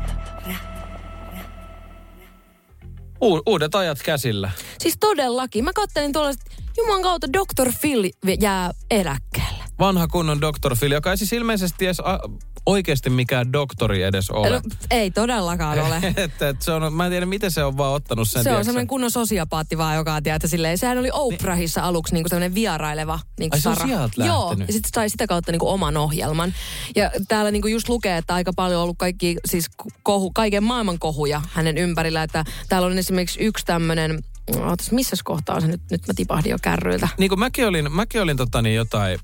U- 3.21 3.41
uudet 3.45 3.75
ajat 3.75 4.03
käsillä. 4.03 4.51
Siis 4.79 4.97
todellakin. 4.99 5.63
Mä 5.63 5.73
kattelin 5.73 6.13
tuolla, 6.13 6.29
että 6.29 6.45
Juman 6.77 7.01
kautta 7.01 7.27
Dr. 7.33 7.71
Phil 7.81 8.09
jää 8.39 8.71
eläkkeelle. 8.91 9.44
Vanha 9.79 10.07
kunnon 10.07 10.41
Dr. 10.41 10.75
Phil, 10.79 10.91
joka 10.91 11.11
ei 11.11 11.17
siis 11.17 11.33
ilmeisesti 11.33 11.85
edes 11.85 11.99
a- 11.99 12.19
oikeasti 12.65 13.09
mikään 13.09 13.53
doktori 13.53 14.03
edes 14.03 14.29
ole. 14.31 14.49
No, 14.49 14.61
ei 14.91 15.11
todellakaan 15.11 15.79
ole. 15.79 15.95
että, 16.17 16.49
että 16.49 16.65
se 16.65 16.71
on, 16.71 16.93
mä 16.93 17.05
en 17.05 17.11
tiedä, 17.11 17.25
miten 17.25 17.51
se 17.51 17.63
on 17.63 17.77
vaan 17.77 17.93
ottanut 17.93 18.27
sen. 18.27 18.33
Se 18.33 18.39
on 18.39 18.43
tiedätkö 18.43 18.63
semmoinen 18.63 18.87
kunnon 18.87 19.11
sosiopaatti 19.11 19.77
vaan, 19.77 19.95
joka 19.95 20.21
tiedätkö, 20.21 20.47
silleen, 20.47 20.77
sehän 20.77 20.97
oli 20.97 21.09
Oprahissa 21.13 21.81
aluksi 21.81 22.13
niinku 22.13 22.29
semmoinen 22.29 22.55
vieraileva 22.55 23.19
niinku 23.39 23.55
Ai 23.57 23.61
se 23.61 23.69
on 23.69 23.75
sieltä 23.85 24.25
Joo, 24.25 24.55
ja 24.67 24.73
sitten 24.73 24.91
sai 24.95 25.09
sitä 25.09 25.27
kautta 25.27 25.51
niinku 25.51 25.69
oman 25.69 25.97
ohjelman. 25.97 26.53
Ja 26.95 27.11
täällä 27.27 27.51
niinku 27.51 27.67
just 27.67 27.89
lukee, 27.89 28.17
että 28.17 28.33
aika 28.33 28.53
paljon 28.55 28.77
on 28.77 28.83
ollut 28.83 28.97
kaikki, 28.97 29.35
siis 29.45 29.65
kohu, 30.03 30.31
kaiken 30.31 30.63
maailman 30.63 30.99
kohuja 30.99 31.41
hänen 31.53 31.77
ympärillä. 31.77 32.23
Että 32.23 32.43
täällä 32.69 32.85
on 32.85 32.97
esimerkiksi 32.97 33.39
yksi 33.39 33.65
tämmöinen, 33.65 34.23
ootas, 34.53 34.91
missä 34.91 35.15
kohtaa 35.23 35.61
se 35.61 35.67
nyt, 35.67 35.81
nyt 35.91 36.07
mä 36.07 36.13
tipahdin 36.15 36.49
jo 36.49 36.57
kärryiltä. 36.61 37.07
Niin 37.17 37.29
kuin 37.29 37.39
mäkin 37.39 37.67
olin, 37.67 37.91
mäkin 37.91 38.21
olin 38.21 38.37
tota 38.37 38.61
niin 38.61 38.75
jotain, 38.75 39.19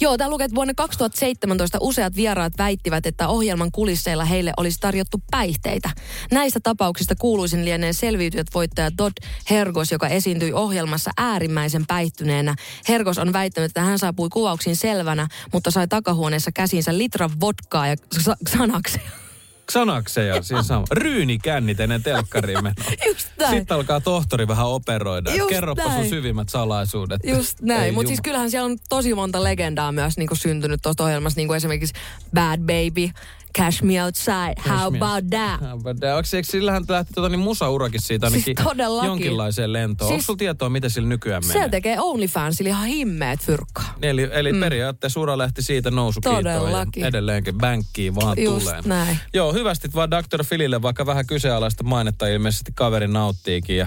Joo, 0.00 0.18
täällä 0.18 0.32
lukee, 0.32 0.44
että 0.44 0.54
vuonna 0.54 0.74
2017 0.74 1.78
useat 1.80 2.16
vieraat 2.16 2.52
väittivät, 2.58 3.06
että 3.06 3.28
ohjelman 3.28 3.72
kulisseilla 3.72 4.24
heille 4.24 4.52
olisi 4.56 4.80
tarjottu 4.80 5.22
päihteitä. 5.30 5.90
Näistä 6.32 6.60
tapauksista 6.62 7.14
kuuluisin 7.14 7.64
lieneen 7.64 7.94
selviytyjät 7.94 8.46
voittaja 8.54 8.90
Todd 8.96 9.12
Hergos, 9.50 9.92
joka 9.92 10.08
esiintyi 10.08 10.52
ohjelmassa 10.52 11.10
äärimmäisen 11.16 11.86
päihtyneenä. 11.86 12.54
Hergos 12.88 13.18
on 13.18 13.32
väittänyt, 13.32 13.70
että 13.70 13.80
hän 13.80 13.98
saapui 13.98 14.28
kuvauksiin 14.28 14.76
selvänä, 14.76 15.28
mutta 15.52 15.70
sai 15.70 15.88
takahuoneessa 15.88 16.52
käsinsä 16.52 16.98
litran 16.98 17.40
vodkaa 17.40 17.86
ja 17.86 17.96
sa- 18.20 18.36
sanakseja. 18.58 19.25
Sanakseja, 19.72 20.42
siis 20.42 20.66
sama. 20.66 20.84
Ryynikännit 21.02 21.80
ennen 21.80 22.02
telkkariin 22.02 22.62
menoa. 22.62 22.84
Just 23.06 23.28
näin. 23.38 23.50
Sitten 23.58 23.74
alkaa 23.74 24.00
tohtori 24.00 24.48
vähän 24.48 24.66
operoida. 24.66 25.34
Just 25.34 25.48
Kerropa 25.50 25.82
sun 25.82 25.92
näin. 25.92 26.08
syvimmät 26.08 26.48
salaisuudet. 26.48 27.20
Just 27.24 27.60
näin, 27.60 27.94
mutta 27.94 28.08
siis 28.08 28.20
kyllähän 28.20 28.50
siellä 28.50 28.64
on 28.66 28.78
tosi 28.88 29.14
monta 29.14 29.44
legendaa 29.44 29.92
myös 29.92 30.16
niin 30.18 30.28
syntynyt 30.32 30.82
tuosta 30.82 31.04
ohjelmassa, 31.04 31.38
niin 31.40 31.46
kuin 31.48 31.56
esimerkiksi 31.56 31.94
Bad 32.34 32.58
Baby, 32.60 33.10
Cash 33.58 33.82
Me 33.82 34.04
Outside, 34.04 34.54
How 34.68 34.92
Me- 34.92 34.98
About 34.98 35.30
That? 35.30 35.60
How 35.60 35.80
about 35.80 35.96
that? 36.00 36.16
Onko 36.16 36.26
se, 36.26 36.36
eikö 36.36 36.48
sillähän 36.48 36.84
lähti 36.88 37.12
tota, 37.14 37.28
niin 37.28 37.40
musaurakin 37.40 38.00
siitä 38.00 38.30
Siis 38.30 38.44
ainakin 38.48 38.64
todellakin. 38.64 39.08
jonkinlaiseen 39.08 39.72
lentoon? 39.72 40.08
Siis- 40.08 40.12
Onko 40.14 40.22
sulla 40.22 40.36
tietoa, 40.36 40.68
miten 40.68 40.90
sillä 40.90 41.08
nykyään 41.08 41.42
menee? 41.46 41.62
Se 41.62 41.68
tekee 41.68 42.00
OnlyFansilla 42.00 42.68
ihan 42.68 42.86
himmeet 42.86 43.40
fyrkkaa. 43.40 43.94
Eli, 44.02 44.28
eli 44.32 44.52
mm. 44.52 44.60
periaatteessa 44.60 45.20
ura 45.20 45.38
lähti 45.38 45.62
siitä 45.62 45.90
nousukiitoon 45.90 46.44
Todellakin. 46.44 47.00
ja 47.00 47.06
edelleenkin 47.06 47.58
bänkkiin 47.58 48.14
vaan 48.14 48.42
Just 48.42 48.64
tulee. 48.66 48.82
näin. 48.84 49.18
Joo, 49.34 49.52
hyvästit 49.58 49.94
vaan 49.94 50.10
Dr. 50.10 50.44
Philille, 50.48 50.82
vaikka 50.82 51.06
vähän 51.06 51.26
kyseenalaista 51.26 51.84
mainetta 51.84 52.28
ilmeisesti 52.28 52.72
kaveri 52.74 53.08
nauttiikin 53.08 53.76
ja 53.76 53.86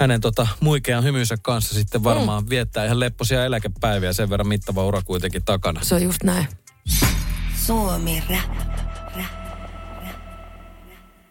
hänen 0.00 0.20
tota 0.20 0.48
muikean 0.60 1.04
hymynsä 1.04 1.36
kanssa 1.42 1.74
sitten 1.74 2.04
varmaan 2.04 2.44
mm. 2.44 2.50
viettää 2.50 2.84
ihan 2.84 3.00
lepposia 3.00 3.44
eläkepäiviä, 3.44 4.12
sen 4.12 4.30
verran 4.30 4.48
mittava 4.48 4.84
ura 4.84 5.02
kuitenkin 5.02 5.44
takana. 5.44 5.80
Se 5.82 5.94
on 5.94 6.02
just 6.02 6.22
näin. 6.22 6.46
Suomi 7.66 8.22
Rap. 8.30 8.72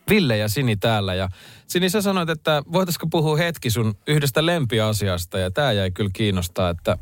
Ville 0.09 0.37
ja 0.37 0.49
Sini 0.49 0.77
täällä 0.77 1.13
ja 1.13 1.29
Sini, 1.67 1.89
sä 1.89 2.01
sanoit, 2.01 2.29
että 2.29 2.63
voitaisiko 2.71 3.07
puhua 3.07 3.37
hetki 3.37 3.69
sun 3.69 3.97
yhdestä 4.07 4.45
lempiasiasta, 4.45 5.39
ja 5.39 5.51
tämä 5.51 5.71
jäi 5.71 5.91
kyllä 5.91 6.09
kiinnostaa, 6.13 6.69
että 6.69 6.97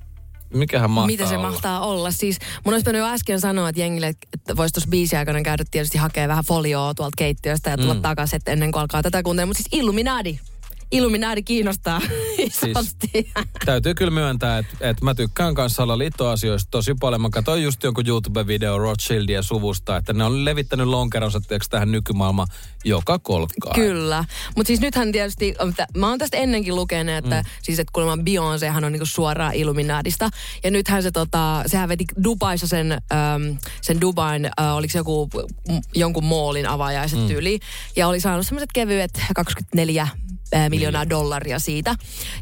mikähän 0.54 0.92
mahtaa 0.92 1.08
Mitä 1.08 1.26
se 1.26 1.38
olla? 1.38 1.50
mahtaa 1.50 1.80
olla? 1.80 2.12
Siis 2.12 2.40
mun 2.66 2.74
olisi 2.74 2.84
pitänyt 2.84 3.00
jo 3.00 3.08
äsken 3.08 3.40
sanoa, 3.40 3.70
että 3.70 3.82
jengille, 3.82 4.08
että 4.08 4.58
voisi 4.58 4.74
tuossa 4.74 4.90
biisin 4.90 5.20
aikana 5.20 5.42
käydä 5.42 5.64
tietysti 5.72 5.98
hakea 5.98 6.28
vähän 6.28 6.44
folioa 6.44 6.94
tuolta 6.94 7.16
keittiöstä 7.18 7.70
ja 7.70 7.78
tulla 7.78 7.94
mm. 7.94 8.02
takaisin 8.02 8.38
että 8.38 8.52
ennen 8.52 8.72
kuin 8.72 8.82
alkaa 8.82 9.04
tätä 9.04 9.24
kuuntelemaan. 9.24 9.50
Mutta 9.50 9.64
siis 9.64 9.82
Illuminati. 9.82 10.40
Illuminati 10.92 11.44
kiinnostaa 11.44 12.02
isosti. 12.38 13.32
Täytyy 13.66 13.94
kyllä 13.94 14.12
myöntää, 14.12 14.58
että, 14.58 14.78
että 14.82 15.06
mä 15.06 15.16
tykkään 15.16 15.56
kanssa 15.56 15.76
salaliittoasioista 15.76 16.72
tosi 16.72 16.96
paljon. 17.00 17.22
Mä 17.22 17.30
katsoin 17.30 17.64
just 17.64 17.84
jonkun 17.84 18.08
YouTube-video 18.08 18.78
Rothschildien 18.78 19.44
suvusta, 19.44 19.98
että 19.98 20.14
ne 20.14 20.24
on 20.24 20.46
levittänyt 20.46 20.88
lonkeronsa 20.88 21.42
tähän 21.70 21.92
nykymaailmaan 21.92 22.48
joka 22.86 23.20
kolkkaan. 23.20 23.76
Kyllä. 23.76 24.26
Mutta 24.56 24.68
siis 24.68 24.82
nythän 24.82 25.12
tietysti, 25.12 25.56
mä 25.98 26.10
oon 26.10 26.20
tästä 26.20 26.38
ennenkin 26.38 26.76
lukenut, 26.76 27.16
että 27.16 27.42
mm. 27.42 27.50
siis 27.62 27.80
että 27.80 27.92
kuulemma 27.94 28.24
Beyoncéhan 28.24 28.86
on 28.86 28.92
niinku 28.92 29.06
suoraan 29.06 29.54
Illuminatista. 29.54 30.30
Ja 30.64 30.72
nythän 30.72 31.04
se 31.04 31.12
tota, 31.12 31.64
sehän 31.66 31.90
veti 31.90 32.06
Dubaissa 32.24 32.68
sen, 32.68 32.92
äm, 32.92 33.58
sen 33.82 34.02
Dubain, 34.02 34.46
äh, 34.46 34.76
oliko 34.76 34.92
se 34.92 34.98
joku 34.98 35.30
m- 35.70 35.78
jonkun 35.96 36.24
moolin 36.24 36.68
avajaiset 36.68 37.20
mm. 37.20 37.28
tyyli. 37.28 37.60
Ja 37.96 38.08
oli 38.08 38.20
saanut 38.20 38.46
semmoiset 38.46 38.70
kevyet 38.74 39.22
24 39.36 40.08
ää, 40.54 40.70
miljoonaa 40.70 41.10
dollaria 41.10 41.60
siitä. 41.60 41.96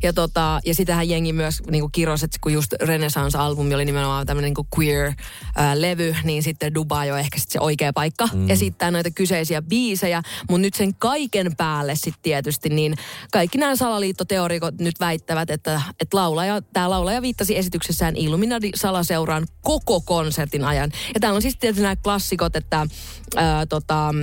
Ja, 0.04 0.14
tota, 0.14 0.60
ja 0.66 0.76
sitähän 0.76 1.10
jengi 1.10 1.34
myös 1.34 1.62
niinku 1.72 1.90
kirosi, 1.90 2.26
että 2.26 2.38
kun 2.42 2.54
just 2.54 2.74
Renaissance-albumi 2.82 3.76
oli 3.76 3.86
nimenomaan 3.86 4.26
tämmöinen 4.26 4.48
niinku 4.48 4.68
queer-levy, 4.76 6.16
niin 6.24 6.44
sitten 6.44 6.74
Dubai 6.76 7.12
on 7.12 7.20
ehkä 7.20 7.40
sit 7.40 7.50
se 7.50 7.60
oikea 7.60 7.94
paikka 7.94 8.28
mm. 8.34 8.50
esittää 8.50 8.92
näitä 8.92 9.12
kyseisiä 9.12 9.62
biisejä. 9.62 10.22
Mutta 10.50 10.62
nyt 10.62 10.74
sen 10.74 10.96
kaiken 10.96 11.56
päälle 11.56 11.96
sitten 11.96 12.22
tietysti, 12.22 12.70
niin 12.70 12.96
kaikki 13.32 13.58
nämä 13.58 13.76
salaliittoteorikot 13.76 14.80
nyt 14.80 15.00
väittävät, 15.00 15.50
että, 15.50 15.82
että 16.00 16.18
laulaja, 16.18 16.62
tämä 16.62 16.90
laulaja 16.90 17.22
viittasi 17.22 17.58
esityksessään 17.58 18.16
Illuminati-salaseuraan 18.16 19.48
koko 19.62 20.02
konsertin 20.02 20.66
ajan. 20.66 20.92
Ja 21.14 21.20
täällä 21.20 21.36
on 21.36 21.42
siis 21.42 21.58
tietysti 21.58 21.82
nämä 21.82 21.96
klassikot, 21.96 22.56
että 22.56 22.88
ää, 23.36 23.66
tota, 23.66 24.14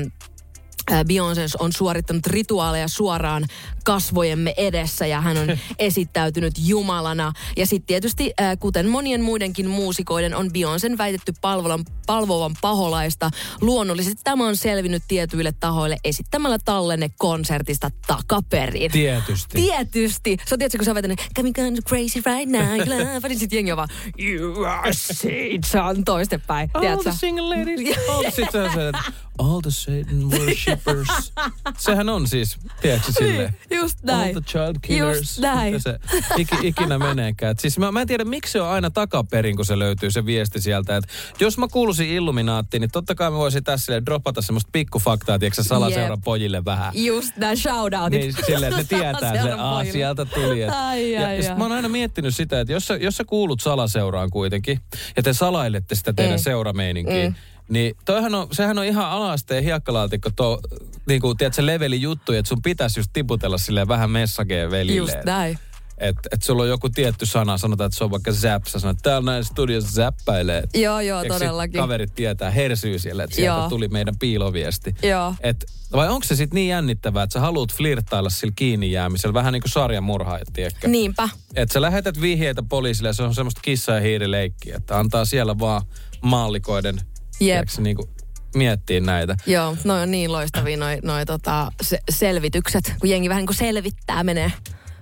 Beyoncé 0.91 1.57
on 1.59 1.73
suorittanut 1.73 2.27
rituaaleja 2.27 2.89
suoraan 2.89 3.45
kasvojemme 3.85 4.55
edessä 4.57 5.07
ja 5.07 5.21
hän 5.21 5.37
on 5.37 5.59
esittäytynyt 5.79 6.55
Jumalana. 6.59 7.33
Ja 7.57 7.67
sitten 7.67 7.87
tietysti, 7.87 8.33
äh, 8.41 8.59
kuten 8.59 8.89
monien 8.89 9.23
muidenkin 9.23 9.69
muusikoiden, 9.69 10.35
on 10.35 10.47
Beyoncén 10.47 10.99
väitetty 10.99 11.33
palvolan, 11.41 11.85
palvovan 12.07 12.57
paholaista. 12.61 13.31
Luonnollisesti 13.61 14.21
tämä 14.25 14.47
on 14.47 14.57
selvinnyt 14.57 15.03
tietyille 15.09 15.53
tahoille 15.61 15.97
esittämällä 16.05 16.59
tallenne 16.65 17.11
konsertista 17.19 17.91
takaperin. 18.07 18.91
Tietysti. 18.91 19.63
Tietysti. 19.63 20.37
Se 20.47 20.55
on 20.55 20.59
tietysti, 20.59 20.79
kun 20.79 20.85
sä 20.85 20.95
vetänyt, 20.95 21.21
coming 21.37 21.55
kind 21.55 21.79
of 21.79 21.85
crazy 21.85 22.23
right 22.27 22.51
now, 22.51 22.79
love, 22.79 23.29
niin 23.29 23.39
sit 23.39 23.53
jengi 23.53 23.73
on 23.73 23.77
vaan, 23.77 23.89
you 24.19 24.65
are 24.65 24.93
shit. 24.93 25.65
Se 25.65 25.81
on 25.81 26.05
toistepäin. 26.05 26.71
All 26.75 27.03
the 27.03 27.13
single 27.13 27.49
ladies. 27.49 27.99
All, 28.09 28.25
että 28.25 28.93
all 29.39 29.61
the 29.61 29.71
Satan 29.71 30.31
worshippers. 30.31 31.33
Sehän 31.79 32.09
on 32.09 32.29
siis, 32.29 32.57
tiedätkö 32.81 33.13
silleen. 33.13 33.57
Just 33.71 33.99
näin. 34.03 34.37
All 34.37 34.41
the 34.43 34.51
child 34.51 34.77
killers. 34.83 35.19
Just 35.19 35.39
näin. 35.39 35.81
Se 35.81 35.99
iki, 36.37 36.55
ikinä 36.63 36.99
meneekään. 36.99 37.55
Siis 37.59 37.79
mä, 37.79 37.93
mä 37.93 38.01
en 38.01 38.07
tiedä, 38.07 38.25
miksi 38.25 38.53
se 38.53 38.61
on 38.61 38.69
aina 38.69 38.91
takaperin, 38.91 39.57
kun 39.57 39.65
se 39.65 39.79
löytyy 39.79 40.11
se 40.11 40.27
viesti 40.27 40.61
sieltä. 40.61 40.97
Et 40.97 41.05
jos 41.41 41.59
mä 41.59 41.69
kuuluisin 41.69 42.09
Illuminaattiin, 42.09 42.81
niin 42.81 42.91
totta 42.91 43.15
kai 43.15 43.31
mä 43.31 43.37
voisin 43.37 43.65
tässä 43.65 43.85
silleen 43.85 44.07
dropata 44.07 44.43
semmoista 44.43 44.69
pikkufaktaa, 44.73 45.39
tiedätkö 45.39 45.63
salaseuran 45.63 46.11
Jep. 46.19 46.25
pojille 46.25 46.65
vähän. 46.65 46.93
Just 46.95 47.37
näin, 47.37 47.57
shoutoutit. 47.57 48.21
Niin 48.21 48.35
että 48.65 48.77
ne 48.77 48.85
tietää 48.99 49.43
se, 49.43 49.53
aa, 49.53 49.85
sieltä 49.85 50.25
tuli. 50.25 50.63
Et, 50.63 50.71
Ai, 50.73 51.13
ja, 51.13 51.27
ai, 51.27 51.37
ja 51.37 51.43
sit 51.43 51.51
ai. 51.53 51.59
mä 51.59 51.65
oon 51.65 51.73
aina 51.73 51.89
miettinyt 51.89 52.35
sitä, 52.35 52.61
että 52.61 52.73
jos 52.73 52.87
sä, 52.87 52.97
jos 52.97 53.17
sä 53.17 53.25
kuulut 53.25 53.61
salaseuraan 53.61 54.31
kuitenkin, 54.31 54.81
ja 55.17 55.23
te 55.23 55.33
salailette 55.33 55.95
sitä 55.95 56.13
teidän 56.13 56.35
Mm. 56.39 56.43
seurameininkiä, 56.43 57.29
Mm. 57.29 57.35
Niin 57.69 57.97
toihan 58.05 58.35
on, 58.35 58.49
sehän 58.53 58.79
on 58.79 58.85
ihan 58.85 59.11
alasteen 59.11 59.65
hiekkalaatikko 59.65 60.31
tuo, 60.37 60.61
niin 61.07 61.21
kuin, 61.21 61.37
tiedätkö, 61.37 61.67
leveli 61.67 62.03
juttu, 62.03 62.33
että 62.33 62.49
sun 62.49 62.63
pitäisi 62.63 63.01
just 63.01 63.11
tiputella 63.13 63.59
silleen 63.59 63.89
vähän 63.89 64.11
messageen 64.11 64.71
velille. 64.71 64.97
Just 64.97 65.25
näin. 65.25 65.59
Että 65.99 66.29
et 66.33 66.43
sulla 66.43 66.63
on 66.63 66.69
joku 66.69 66.91
tietty 66.91 67.27
sana, 67.27 67.59
sanotaan, 67.59 67.87
että 67.87 67.99
se 67.99 68.05
on 68.05 68.11
vaikka 68.11 68.33
zap, 68.33 68.65
sä 68.67 68.79
sanot, 68.79 68.97
täällä 69.03 69.31
näin 69.33 69.45
studiossa 69.45 69.93
zappäilee. 69.93 70.65
Joo, 70.75 71.01
joo, 71.01 71.23
Eikö 71.23 71.35
sit 71.35 71.39
todellakin. 71.43 71.81
kaverit 71.81 72.15
tietää, 72.15 72.51
hersyy 72.51 72.99
siellä, 72.99 73.25
että 73.25 73.37
sieltä 73.37 73.59
Joo. 73.61 73.69
tuli 73.69 73.89
meidän 73.89 74.19
piiloviesti. 74.19 74.95
Joo. 75.03 75.35
Et, 75.41 75.65
vai 75.93 76.09
onko 76.09 76.25
se 76.27 76.37
sitten 76.37 76.55
niin 76.55 76.69
jännittävää, 76.69 77.23
että 77.23 77.33
sä 77.33 77.41
haluat 77.41 77.75
flirttailla 77.75 78.31
sillä 78.31 78.53
kiinni 78.57 78.93
jäämisellä, 78.93 79.35
vähän 79.35 79.53
niin 79.53 79.63
kuin 79.63 79.71
sarjamurhaajat, 79.71 80.49
tiedätkö? 80.53 80.89
Niinpä. 80.89 81.29
Että 81.55 81.73
sä 81.73 81.81
lähetät 81.83 82.21
vihjeitä 82.21 82.63
poliisille 82.69 83.09
ja 83.09 83.13
se 83.13 83.23
on 83.23 83.35
semmoista 83.35 83.61
kissa- 83.65 83.93
ja 83.93 84.01
hiirileikkiä, 84.01 84.77
että 84.77 84.99
antaa 84.99 85.25
siellä 85.25 85.59
vaan 85.59 85.83
maallikoiden 86.23 87.01
tiedätkö, 87.39 87.83
niin 87.83 87.97
kuin 87.97 88.09
miettiä 88.55 89.01
näitä. 89.01 89.37
Joo, 89.47 89.77
noi 89.85 90.03
on 90.03 90.11
niin 90.11 90.33
loistavia 90.33 90.77
noi, 90.77 90.99
noi 91.03 91.27
tota, 91.27 91.73
se, 91.83 91.99
selvitykset, 92.11 92.95
kun 93.01 93.11
jengi 93.11 93.29
vähän 93.29 93.41
niin 93.41 93.47
kuin 93.47 93.57
selvittää, 93.57 94.25
menee 94.25 94.53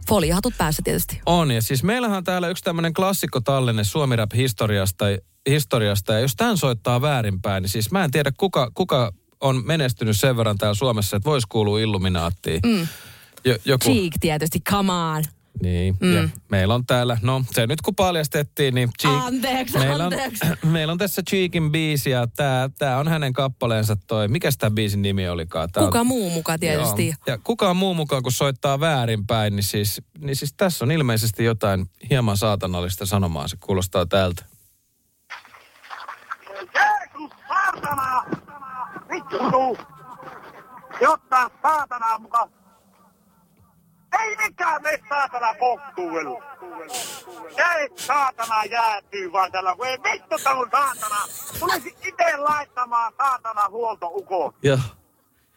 foliohatut 0.09 0.55
päässä 0.59 0.83
tietysti. 0.85 1.21
On, 1.27 1.51
ja 1.51 1.63
siis 1.63 1.83
meillähän 1.83 2.17
on 2.17 2.25
täällä 2.25 2.49
yksi 2.49 2.65
tämmöinen 2.65 2.95
klassikko 2.95 3.41
tallenne 3.41 3.85
Suomi 3.85 4.17
Rap 4.17 4.33
historiasta, 4.35 5.05
historiasta, 5.51 6.13
ja 6.13 6.21
jos 6.21 6.37
tämän 6.37 6.57
soittaa 6.57 7.01
väärinpäin, 7.03 7.63
niin 7.63 7.71
siis 7.71 7.91
mä 7.91 8.05
en 8.05 8.11
tiedä 8.11 8.33
kuka, 8.37 8.71
kuka 8.75 9.13
on 9.41 9.67
menestynyt 9.67 10.21
sen 10.21 10.37
verran 10.37 10.59
täällä 10.59 10.75
Suomessa, 10.75 11.17
että 11.17 11.31
voisi 11.31 11.47
kuulua 11.51 11.81
Illuminaattiin. 11.81 12.61
Mm. 12.67 12.89
Jo, 13.45 13.57
joku, 13.65 13.85
Cheek 13.85 14.13
tietysti, 14.21 14.61
come 14.71 14.93
on. 14.93 15.25
Niin, 15.63 15.97
mm. 16.01 16.15
ja 16.15 16.29
meillä 16.51 16.75
on 16.75 16.87
täällä, 16.87 17.19
no 17.23 17.45
se 17.51 17.67
nyt 17.67 17.81
kun 17.81 17.95
paljastettiin, 17.95 18.75
niin 18.75 18.91
Cheek, 19.01 19.25
Anteeksi, 19.25 19.79
meillä, 19.79 20.05
anteeksi. 20.05 20.47
On, 20.65 20.71
meillä 20.73 20.93
on 20.93 20.99
tässä 20.99 21.23
Cheekin 21.31 21.73
biisi 21.73 22.11
ja 22.11 22.27
tää, 22.27 22.71
tää 22.79 22.99
on 22.99 23.09
hänen 23.09 23.33
kappaleensa 23.33 23.97
toi, 24.07 24.29
mikä 24.29 24.51
tämä 24.59 24.71
biisin 24.71 25.03
nimi 25.03 25.29
olikaan? 25.29 25.69
Tää 25.73 25.85
Kuka 25.85 26.01
on, 26.01 26.07
muu 26.07 26.31
muka 26.31 26.59
tietysti. 26.59 27.07
Joo. 27.07 27.15
Ja 27.27 27.39
kukaan 27.45 27.77
muu 27.77 27.95
mukaan, 27.95 28.23
kun 28.23 28.33
soittaa 28.33 28.81
väärinpäin, 28.81 29.57
niin 29.57 29.65
siis, 29.65 30.03
niin 30.19 30.37
siis 30.37 30.55
tässä 30.57 30.85
on 30.85 30.91
ilmeisesti 30.91 31.45
jotain 31.45 31.87
hieman 32.11 32.37
saatanallista 32.37 33.07
sanomaa. 33.07 33.49
Se 33.49 33.57
kuulostaa 33.61 34.07
tältä. 34.07 34.45
Jeesus, 36.75 37.31
saatana! 37.49 38.25
Vittu! 39.11 39.79
Jotta 41.01 41.51
saatana 41.63 42.19
muka... 42.19 42.49
Ei 44.21 44.37
mikään 44.37 44.83
mene 44.83 44.99
saatana 45.09 45.55
kohtuudella. 45.55 46.43
Ei 47.57 47.89
saatana 47.97 48.65
jäätyy 48.65 49.33
vaan 49.33 49.53
tällä, 49.53 49.75
kun 49.77 49.87
ei 49.87 49.99
vittu 50.13 50.37
tää 50.45 50.55
on 50.55 50.69
saatana. 50.73 51.17
Tulisi 51.59 51.97
ite 52.09 52.37
laittamaan 52.37 53.13
saatana 53.19 53.69
huoltoukon. 53.71 54.55
Joo. 54.63 54.79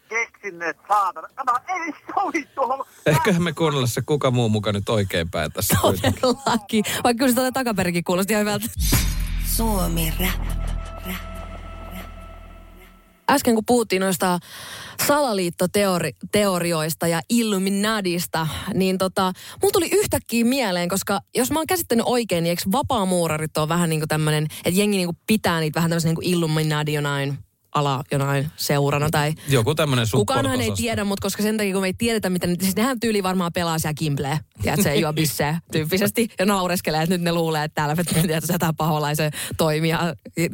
Keksin 0.09 0.59
ne 0.59 0.73
saatana. 0.87 1.27
Kato, 1.35 1.51
ei 1.67 1.93
sovi 2.15 2.45
tuohon. 2.55 2.85
Eiköhän 3.05 3.43
me 3.43 3.53
kuunnella 3.53 3.87
se 3.87 4.01
kuka 4.01 4.31
muu 4.31 4.49
mukaan 4.49 4.73
nyt 4.73 4.89
oikeinpäin 4.89 5.51
tässä. 5.51 5.77
kuitenkin. 5.81 6.21
Todellakin. 6.21 6.83
Vaikka 7.03 7.19
kyllä 7.19 7.31
se 7.31 7.35
tuonne 7.35 7.51
takaperikin 7.51 8.03
kuulosti 8.03 8.33
ihan 8.33 8.41
hyvältä. 8.41 8.65
Suomi 9.55 10.13
Rap. 10.19 10.64
Äsken 13.29 13.55
kun 13.55 13.65
puhuttiin 13.65 13.99
noista 13.99 14.39
salaliittoteorioista 15.07 17.07
ja 17.07 17.21
Illuminadista, 17.29 18.47
niin 18.73 18.97
tota, 18.97 19.33
mulla 19.61 19.71
tuli 19.71 19.89
yhtäkkiä 19.91 20.45
mieleen, 20.45 20.89
koska 20.89 21.19
jos 21.35 21.51
mä 21.51 21.59
oon 21.59 21.67
käsittänyt 21.67 22.05
oikein, 22.07 22.43
niin 22.43 22.49
eikö 22.49 22.61
vapaamuurarit 22.71 23.57
on 23.57 23.69
vähän 23.69 23.89
niin 23.89 23.99
kuin 23.99 24.09
tämmöinen, 24.09 24.43
että 24.43 24.79
jengi 24.79 24.97
niin 24.97 25.07
kuin 25.07 25.17
pitää 25.27 25.59
niitä 25.59 25.75
vähän 25.75 25.89
tämmöisen 25.89 26.09
niin 26.09 26.15
kuin 26.15 26.27
Illuminadi 26.27 26.93
ala 27.75 28.03
jonain 28.11 28.51
seurana 28.55 29.09
tai 29.09 29.33
Joku 29.47 29.75
tämmöinen 29.75 30.07
Kukaanhan 30.11 30.61
ei 30.61 30.71
tiedä, 30.75 31.03
mutta 31.03 31.25
koska 31.25 31.43
sen 31.43 31.57
takia 31.57 31.73
kun 31.73 31.81
me 31.81 31.87
ei 31.87 31.93
tiedetä, 31.93 32.29
mitä 32.29 32.47
ne, 32.47 32.55
siis 32.61 32.75
nehän 32.75 32.99
tyyli 32.99 33.23
varmaan 33.23 33.53
pelaa 33.53 33.79
siellä 33.79 33.93
kimplee, 33.93 34.39
tiedätkö, 34.61 34.83
se 34.83 34.95
juo 34.95 35.13
bisseä 35.13 35.59
tyyppisesti 35.71 36.29
ja 36.39 36.45
naureskelee, 36.45 37.03
että 37.03 37.15
nyt 37.15 37.21
ne 37.21 37.31
luulee, 37.31 37.63
että 37.63 37.75
täällä 37.75 37.95
tiedätkö, 38.13 38.53
jotain 38.53 38.75
paholaisen 38.75 39.31
toimia 39.57 39.99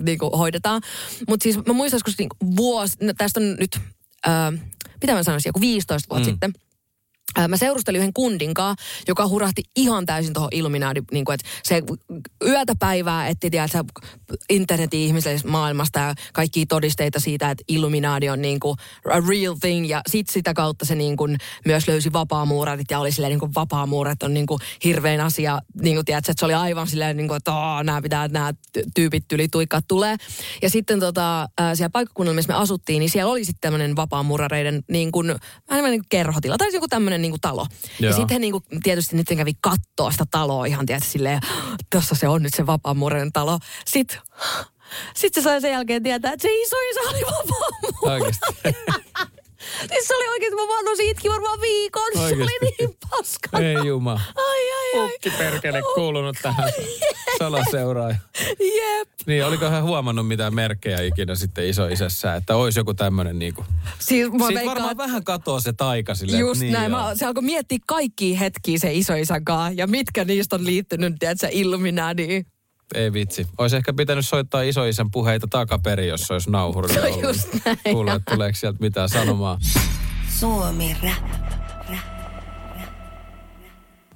niin 0.04 0.18
kuin 0.18 0.38
hoidetaan. 0.38 0.82
Mutta 1.28 1.44
siis 1.44 1.58
mä 1.66 1.74
muistan, 1.74 2.00
kun 2.06 2.14
niin 2.18 2.56
vuosi, 2.56 2.98
no 3.02 3.14
tästä 3.18 3.40
on 3.40 3.56
nyt, 3.60 3.80
äh, 4.28 4.54
mitä 5.02 5.14
mä 5.14 5.24
sanoisin, 5.24 5.50
joku 5.50 5.62
15 5.62 6.10
vuotta 6.10 6.28
mm. 6.28 6.32
sitten, 6.32 6.54
Mä 7.48 7.58
seurustelin 7.58 8.00
yhden 8.00 8.14
kundin 8.14 8.54
kanssa, 8.54 8.86
joka 9.08 9.28
hurahti 9.28 9.64
ihan 9.76 10.06
täysin 10.06 10.34
tuohon 10.34 10.50
Illuminati, 10.52 11.04
niin 11.12 11.26
kuin, 11.26 11.34
että 11.34 11.48
se 11.64 11.82
yötä 12.46 12.74
päivää 12.80 13.28
etti 13.28 13.50
tiedätkö, 13.50 13.84
internetin 14.50 15.00
ihmisille 15.00 15.40
maailmasta 15.46 16.00
ja 16.00 16.14
kaikkia 16.34 16.66
todisteita 16.70 17.20
siitä, 17.20 17.52
että 17.52 17.64
Illuminati 17.68 18.30
on 18.30 18.42
niin 18.42 18.60
kuin 18.60 18.78
a 19.12 19.20
real 19.30 19.56
thing 19.60 19.90
ja 19.90 20.02
sit 20.10 20.30
sitä 20.30 20.54
kautta 20.54 20.86
se 20.86 20.96
niin 20.96 21.18
kuin 21.18 21.38
myös 21.66 21.88
löysi 21.88 22.14
vapaamuurarit 22.14 22.92
ja 22.92 23.00
oli 23.00 23.12
silleen 23.12 23.32
niin 23.32 23.40
kuin 23.40 23.56
vapaamuurat 23.56 24.24
on 24.24 24.34
niin 24.34 24.46
kuin 24.46 24.60
hirveän 24.84 25.22
asia, 25.22 25.60
niin 25.82 25.96
kuin 25.96 26.06
tiedätkö, 26.06 26.32
että 26.32 26.40
se 26.40 26.46
oli 26.46 26.54
aivan 26.54 26.88
silleen 26.88 27.18
niin 27.18 27.28
kuin, 27.28 27.38
että 27.38 27.54
"Aa, 27.54 27.84
nämä 27.84 28.02
pitää, 28.02 28.28
nämä 28.28 28.54
tyypit 28.96 29.32
yli 29.32 29.48
tuikkaat 29.48 29.86
tulee. 29.88 30.16
Ja 30.62 30.70
sitten 30.70 31.00
tota, 31.00 31.48
siellä 31.74 31.90
paikkakunnalla, 31.90 32.36
missä 32.36 32.54
me 32.54 32.60
asuttiin, 32.60 33.00
niin 33.00 33.10
siellä 33.10 33.32
oli 33.32 33.46
sitten 33.46 33.62
tämmöinen 33.62 33.96
vapaamuurareiden 33.96 34.84
niin 34.92 35.12
kuin, 35.12 35.28
vähän 35.70 35.92
niin 35.92 36.02
kuin 36.02 36.10
kerhotila 36.10 36.58
tai 36.58 36.74
joku 36.74 36.88
tämmöinen 36.88 37.21
niin 37.22 37.32
kuin 37.32 37.42
talo. 37.42 37.68
Ja 38.00 38.10
Joo. 38.10 38.18
sitten 38.18 38.36
he 38.36 38.40
niin 38.40 38.52
kuin, 38.52 38.64
tietysti 38.84 39.16
nyt 39.16 39.28
kävi 39.38 39.54
kattoo 39.62 40.12
sitä 40.12 40.26
taloa 40.32 40.66
ihan 40.66 40.86
tietysti 40.86 41.12
silleen, 41.12 41.40
tuossa 41.92 42.16
se 42.16 42.28
on 42.28 42.44
nyt 42.44 42.54
se 42.54 42.66
vapaamuurareiden 42.66 43.34
talo. 43.34 43.60
Sitten 43.86 44.20
sitten 45.16 45.44
se 45.44 45.50
sai 45.50 45.62
sen 45.62 45.72
jälkeen 45.72 46.04
tietää, 46.04 46.34
että 46.34 46.48
se 46.48 46.54
iso 46.54 46.76
isä 46.92 47.00
oli 47.10 47.22
vapaamuurari. 47.22 48.24
Oikeasti. 48.24 48.46
Siis 49.80 50.08
se 50.08 50.16
oli 50.16 50.28
oikein, 50.28 50.56
mä 50.56 50.62
vannosin 50.62 51.10
itki 51.10 51.30
varmaan 51.30 51.62
viikon. 51.62 52.12
Se 52.14 52.20
oli 52.20 52.72
niin 52.80 52.98
paska. 53.10 53.60
Ei 53.60 53.88
juma. 53.88 54.22
Ai, 54.36 54.72
ai, 54.72 55.02
ai. 55.02 55.06
Ukki 55.06 55.30
perkele 55.30 55.82
kuulunut 55.96 56.38
tähän 56.42 56.72
salaseuraan. 57.38 58.18
Jep. 58.60 59.10
Niin, 59.26 59.46
oliko 59.46 59.70
hän 59.70 59.84
huomannut 59.84 60.28
mitään 60.28 60.56
merkkejä 60.56 61.02
ikinä 61.02 61.36
sitten 61.36 61.68
isoisässä, 61.70 62.36
että 62.36 62.56
olisi 62.56 62.80
joku 62.80 62.94
tämmöinen 62.94 63.40
niinku... 63.40 63.66
Siis 64.00 64.32
mä 64.32 64.38
Siitä 64.38 64.48
veikkaan, 64.48 64.68
varmaan 64.68 64.98
vähän 64.98 65.24
katoaa 65.24 65.60
se 65.60 65.74
taika 65.74 66.16
silleen. 66.16 66.40
Just 66.40 66.62
niin 66.62 66.74
näin. 66.74 66.92
joo. 66.92 67.02
Mä, 67.02 67.16
se 67.16 67.26
alkoi 67.26 67.44
miettiä 67.44 67.78
kaikkia 67.88 68.38
hetkiä 68.38 68.78
se 68.78 68.94
isoisän 68.94 69.46
kanssa 69.46 69.74
ja 69.78 69.88
mitkä 69.88 70.26
niistä 70.26 70.56
on 70.56 70.66
liittynyt, 70.66 71.16
tiedätkö, 71.20 71.48
Illuminatiin. 71.52 72.46
Ei 72.94 73.14
vitsi. 73.14 73.48
Olisi 73.58 73.76
ehkä 73.76 73.94
pitänyt 73.94 74.28
soittaa 74.28 74.62
isoisän 74.62 75.12
puheita 75.12 75.48
takaperin, 75.50 76.08
jos 76.08 76.22
se 76.22 76.34
olisi 76.34 76.52
nauhurilla 76.52 76.94
Se 76.94 77.02
on 77.02 77.08
ollut. 77.08 77.24
just 77.24 77.48
näin. 77.66 77.78
Kuulee, 77.92 78.16
että 78.16 78.32
tuleeko 78.32 78.56
sieltä 78.56 78.78
mitään 78.80 79.10
sanomaa. 79.10 79.58
Suomi 80.40 80.98
rap. 81.04 81.42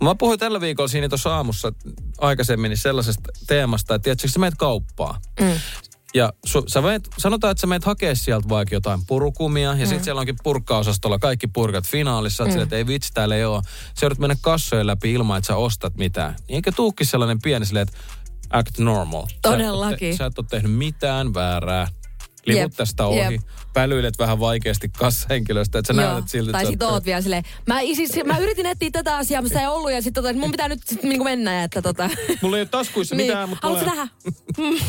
Mä 0.03 0.15
puhuin 0.15 0.39
tällä 0.39 0.61
viikolla 0.61 0.87
siinä 0.87 1.09
tuossa 1.09 1.35
aamussa 1.35 1.73
aikaisemmin 2.17 2.69
niin 2.69 2.77
sellaisesta 2.77 3.29
teemasta, 3.47 3.95
että 3.95 4.03
tiedätkö, 4.03 4.27
sä 4.27 4.39
meet 4.39 4.53
kauppaan. 4.57 5.21
Mm. 5.39 5.59
Ja 6.13 6.33
su, 6.45 6.63
sä 6.67 6.81
meet, 6.81 7.09
sanotaan, 7.17 7.51
että 7.51 7.61
sä 7.61 7.67
meet 7.67 7.85
hakea 7.85 8.15
sieltä 8.15 8.49
vaikka 8.49 8.75
jotain 8.75 9.05
purukumia, 9.07 9.69
ja 9.69 9.75
mm. 9.75 9.79
sitten 9.79 10.03
siellä 10.03 10.19
onkin 10.19 10.35
purkkaosastolla 10.43 11.19
kaikki 11.19 11.47
purkat 11.47 11.85
finaalissa, 11.87 12.43
että 12.43 12.55
mm. 12.55 12.63
että 12.63 12.75
ei 12.75 12.87
vitsi, 12.87 13.13
täällä 13.13 13.35
ei 13.35 13.45
ole. 13.45 13.61
Sä 13.99 14.05
joudut 14.05 14.19
mennä 14.19 14.35
kassojen 14.41 14.87
läpi 14.87 15.13
ilman, 15.13 15.37
että 15.37 15.47
sä 15.47 15.55
ostat 15.55 15.95
mitään. 15.97 16.35
Niin 16.47 16.55
eikä 16.55 16.71
tuukki 16.71 17.05
sellainen 17.05 17.41
pieni 17.41 17.65
silleen, 17.65 17.87
että 17.87 17.97
act 18.49 18.79
normal. 18.79 19.25
Todellakin. 19.41 20.17
Sä, 20.17 20.25
et 20.25 20.39
ole 20.39 20.47
te- 20.49 20.51
sä 20.51 20.59
et 20.59 20.61
ole 20.61 20.61
tehnyt 20.61 20.77
mitään 20.77 21.33
väärää. 21.33 21.87
Livut 22.45 22.61
Jep, 22.61 22.73
tästä 22.73 23.05
ohi. 23.05 23.19
jep. 23.19 23.41
Pälyilet 23.75 24.19
vähän 24.19 24.39
vaikeasti 24.39 24.89
kassahenkilöstä, 24.89 25.79
että 25.79 25.93
sä 25.93 26.01
Joo. 26.01 26.11
näytät 26.11 26.29
siltä, 26.29 26.51
tai 26.51 26.61
että 26.61 26.71
sit 26.71 26.79
sä 26.79 26.87
oot- 26.87 27.05
vielä 27.05 27.21
silleen, 27.21 27.43
mä, 27.67 27.79
siis, 27.79 28.11
mä 28.25 28.37
yritin 28.37 28.65
etsiä 28.65 28.89
tätä 28.91 29.17
asiaa, 29.17 29.41
mutta 29.41 29.59
ei 29.59 29.67
ollut 29.67 29.91
ja 29.91 30.01
sitten 30.01 30.23
tota, 30.23 30.39
mun 30.39 30.51
pitää 30.51 30.67
nyt 30.67 30.79
sit 30.85 31.03
niinku 31.03 31.23
mennä 31.23 31.53
ja 31.53 31.63
että 31.63 31.81
tota... 31.81 32.09
Mulla 32.41 32.57
ei 32.57 32.61
ole 32.61 32.69
taskuissa 32.69 33.15
niin. 33.15 33.27
mitään, 33.27 33.49
mutta 33.49 33.67
Haluatko 33.67 33.89
tulee- 33.89 34.05
nähdä? 34.05 34.85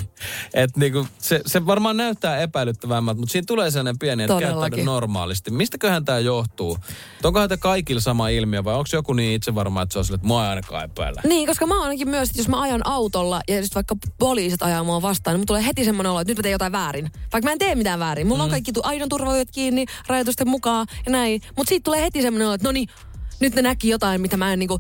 Et 0.55 0.77
niinku, 0.77 1.07
se, 1.19 1.41
se 1.47 1.67
varmaan 1.67 1.97
näyttää 1.97 2.39
epäilyttävämmältä, 2.39 3.21
mutta 3.21 3.33
siinä 3.33 3.45
tulee 3.47 3.71
sellainen 3.71 3.99
pieni, 3.99 4.23
että 4.23 4.41
käyttäydy 4.41 4.85
normaalisti. 4.85 5.51
Mistäköhän 5.51 6.05
tämä 6.05 6.19
johtuu? 6.19 6.79
Onkohan 7.25 7.49
tämä 7.49 7.59
kaikilla 7.59 8.01
sama 8.01 8.29
ilmiö 8.29 8.65
vai 8.65 8.75
onko 8.75 8.89
joku 8.93 9.13
niin 9.13 9.35
itse 9.35 9.55
varma, 9.55 9.83
että 9.83 9.93
se 9.93 9.99
on 9.99 10.05
sille, 10.05 10.15
että 10.15 10.27
mua 10.27 10.45
ei 10.45 10.51
ainakaan 10.51 10.85
epäillä? 10.85 11.23
Niin, 11.25 11.47
koska 11.47 11.67
mä 11.67 11.75
oon 11.75 11.83
ainakin 11.83 12.09
myös, 12.09 12.29
että 12.29 12.41
jos 12.41 12.49
mä 12.49 12.61
ajan 12.61 12.87
autolla 12.87 13.41
ja 13.49 13.59
just 13.59 13.75
vaikka 13.75 13.97
poliisit 14.19 14.63
ajaa 14.63 14.85
mua 14.85 15.03
vastaan, 15.03 15.35
niin 15.35 15.39
mulla 15.39 15.47
tulee 15.47 15.67
heti 15.67 15.85
semmoinen 15.85 16.11
olo, 16.11 16.21
että 16.21 16.31
nyt 16.31 16.39
mä 16.39 16.43
teen 16.43 16.53
jotain 16.53 16.73
väärin. 16.73 17.11
Vaikka 17.33 17.49
mä 17.49 17.53
en 17.53 17.59
tee 17.59 17.75
mitään 17.75 17.99
väärin. 17.99 18.27
Mulla 18.27 18.43
mm. 18.43 18.45
on 18.45 18.51
kaikki 18.51 18.73
tu- 18.77 18.89
aidon 18.89 19.09
turvavyöt 19.09 19.51
kiinni, 19.51 19.85
rajoitusten 20.07 20.49
mukaan 20.49 20.87
ja 21.07 21.13
näin. 21.13 21.41
Mutta 21.57 21.69
siitä 21.69 21.85
tulee 21.85 22.03
heti 22.03 22.23
semmoinen 22.23 22.55
että 22.55 22.69
no 22.69 22.73
niin, 22.73 22.89
nyt 23.41 23.55
ne 23.55 23.63
näki 23.63 23.89
jotain, 23.89 24.21
mitä 24.21 24.37
mä 24.37 24.53
en 24.53 24.59
niinku, 24.59 24.79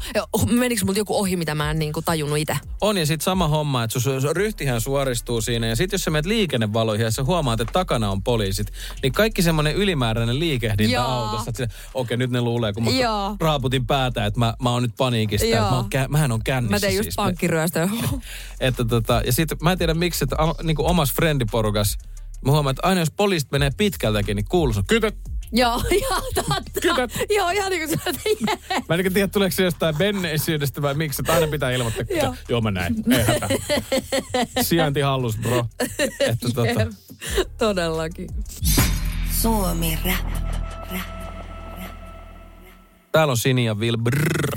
menikö 0.50 0.84
multa 0.84 0.98
joku 1.00 1.16
ohi, 1.18 1.36
mitä 1.36 1.54
mä 1.54 1.70
en 1.70 1.78
niinku 1.78 2.02
tajunnut 2.02 2.38
itse. 2.38 2.56
On 2.80 2.98
ja 2.98 3.06
sitten 3.06 3.24
sama 3.24 3.48
homma, 3.48 3.84
että 3.84 4.00
sun 4.00 4.12
ryhtihän 4.36 4.80
suoristuu 4.80 5.40
siinä 5.40 5.66
ja 5.66 5.76
sitten 5.76 5.94
jos 5.94 6.02
sä 6.04 6.10
menet 6.10 6.26
liikennevaloihin 6.26 7.04
ja 7.04 7.10
sä 7.10 7.24
huomaat, 7.24 7.60
että 7.60 7.72
takana 7.72 8.10
on 8.10 8.22
poliisit, 8.22 8.72
niin 9.02 9.12
kaikki 9.12 9.42
semmoinen 9.42 9.74
ylimääräinen 9.74 10.38
liikehdintä 10.38 10.94
Joo. 10.94 11.04
autossa, 11.04 11.50
että 11.50 11.68
okei 11.94 12.16
nyt 12.16 12.30
ne 12.30 12.40
luulee, 12.40 12.72
kun 12.72 12.84
mä 12.84 12.90
Joo. 12.90 13.36
raaputin 13.40 13.86
päätä, 13.86 14.26
että 14.26 14.40
mä, 14.40 14.54
mä 14.62 14.70
oon 14.70 14.82
nyt 14.82 14.94
paniikista, 14.98 15.46
että 15.46 15.60
mä 15.60 15.76
oon, 15.76 15.84
kä- 15.84 16.08
mähän 16.08 16.32
on 16.32 16.40
kännissä 16.44 16.76
Mä 16.76 16.80
tein 16.80 16.96
just 16.96 17.04
siis. 17.04 17.16
pankkiryöstöä. 17.16 17.88
Että 18.60 18.84
tota, 18.84 19.22
ja 19.26 19.32
sitten 19.32 19.58
mä 19.62 19.72
en 19.72 19.78
tiedä 19.78 19.94
miksi, 19.94 20.24
että 20.24 20.36
a, 20.38 20.54
niin 20.62 20.76
kuin 20.76 20.86
omassa 20.86 21.14
friendiporukas, 21.14 21.98
mä 22.46 22.52
huomaan, 22.52 22.70
että 22.70 22.86
aina 22.86 23.00
jos 23.00 23.10
poliisit 23.10 23.50
menee 23.50 23.70
pitkältäkin, 23.76 24.36
niin 24.36 24.48
kuuluu 24.48 24.74
kytöt. 24.86 25.16
Joo, 25.52 25.82
joo, 26.10 26.22
totta. 26.34 26.80
Kyllä. 26.82 27.08
Joo, 27.30 27.50
ihan 27.50 27.70
niin 27.70 27.88
kuin 27.88 27.98
sä 27.98 28.10
jee. 28.24 28.82
Mä 28.88 28.94
en 28.94 29.12
tiedä, 29.12 29.28
tuleeko 29.28 29.54
se 29.56 29.62
jostain 29.62 29.98
menneisyydestä 29.98 30.82
vai 30.82 30.94
miksi, 30.94 31.22
että 31.22 31.32
aina 31.32 31.46
pitää 31.46 31.70
ilmoittaa, 31.70 32.04
Joo. 32.16 32.34
joo 32.48 32.60
mä 32.60 32.70
näin, 32.70 32.94
ei 33.10 33.24
hätä. 33.24 33.48
Sijainti 34.62 35.00
hallus, 35.00 35.36
bro. 35.36 35.66
Että 36.20 36.48
tota, 36.54 36.86
Todellakin. 37.58 38.28
Suomi 39.42 39.98
rap. 40.04 40.32
täällä 43.12 43.30
on 43.30 43.36
Sini 43.36 43.64
ja 43.64 43.74
Will. 43.74 43.96
Brrr. 43.96 44.55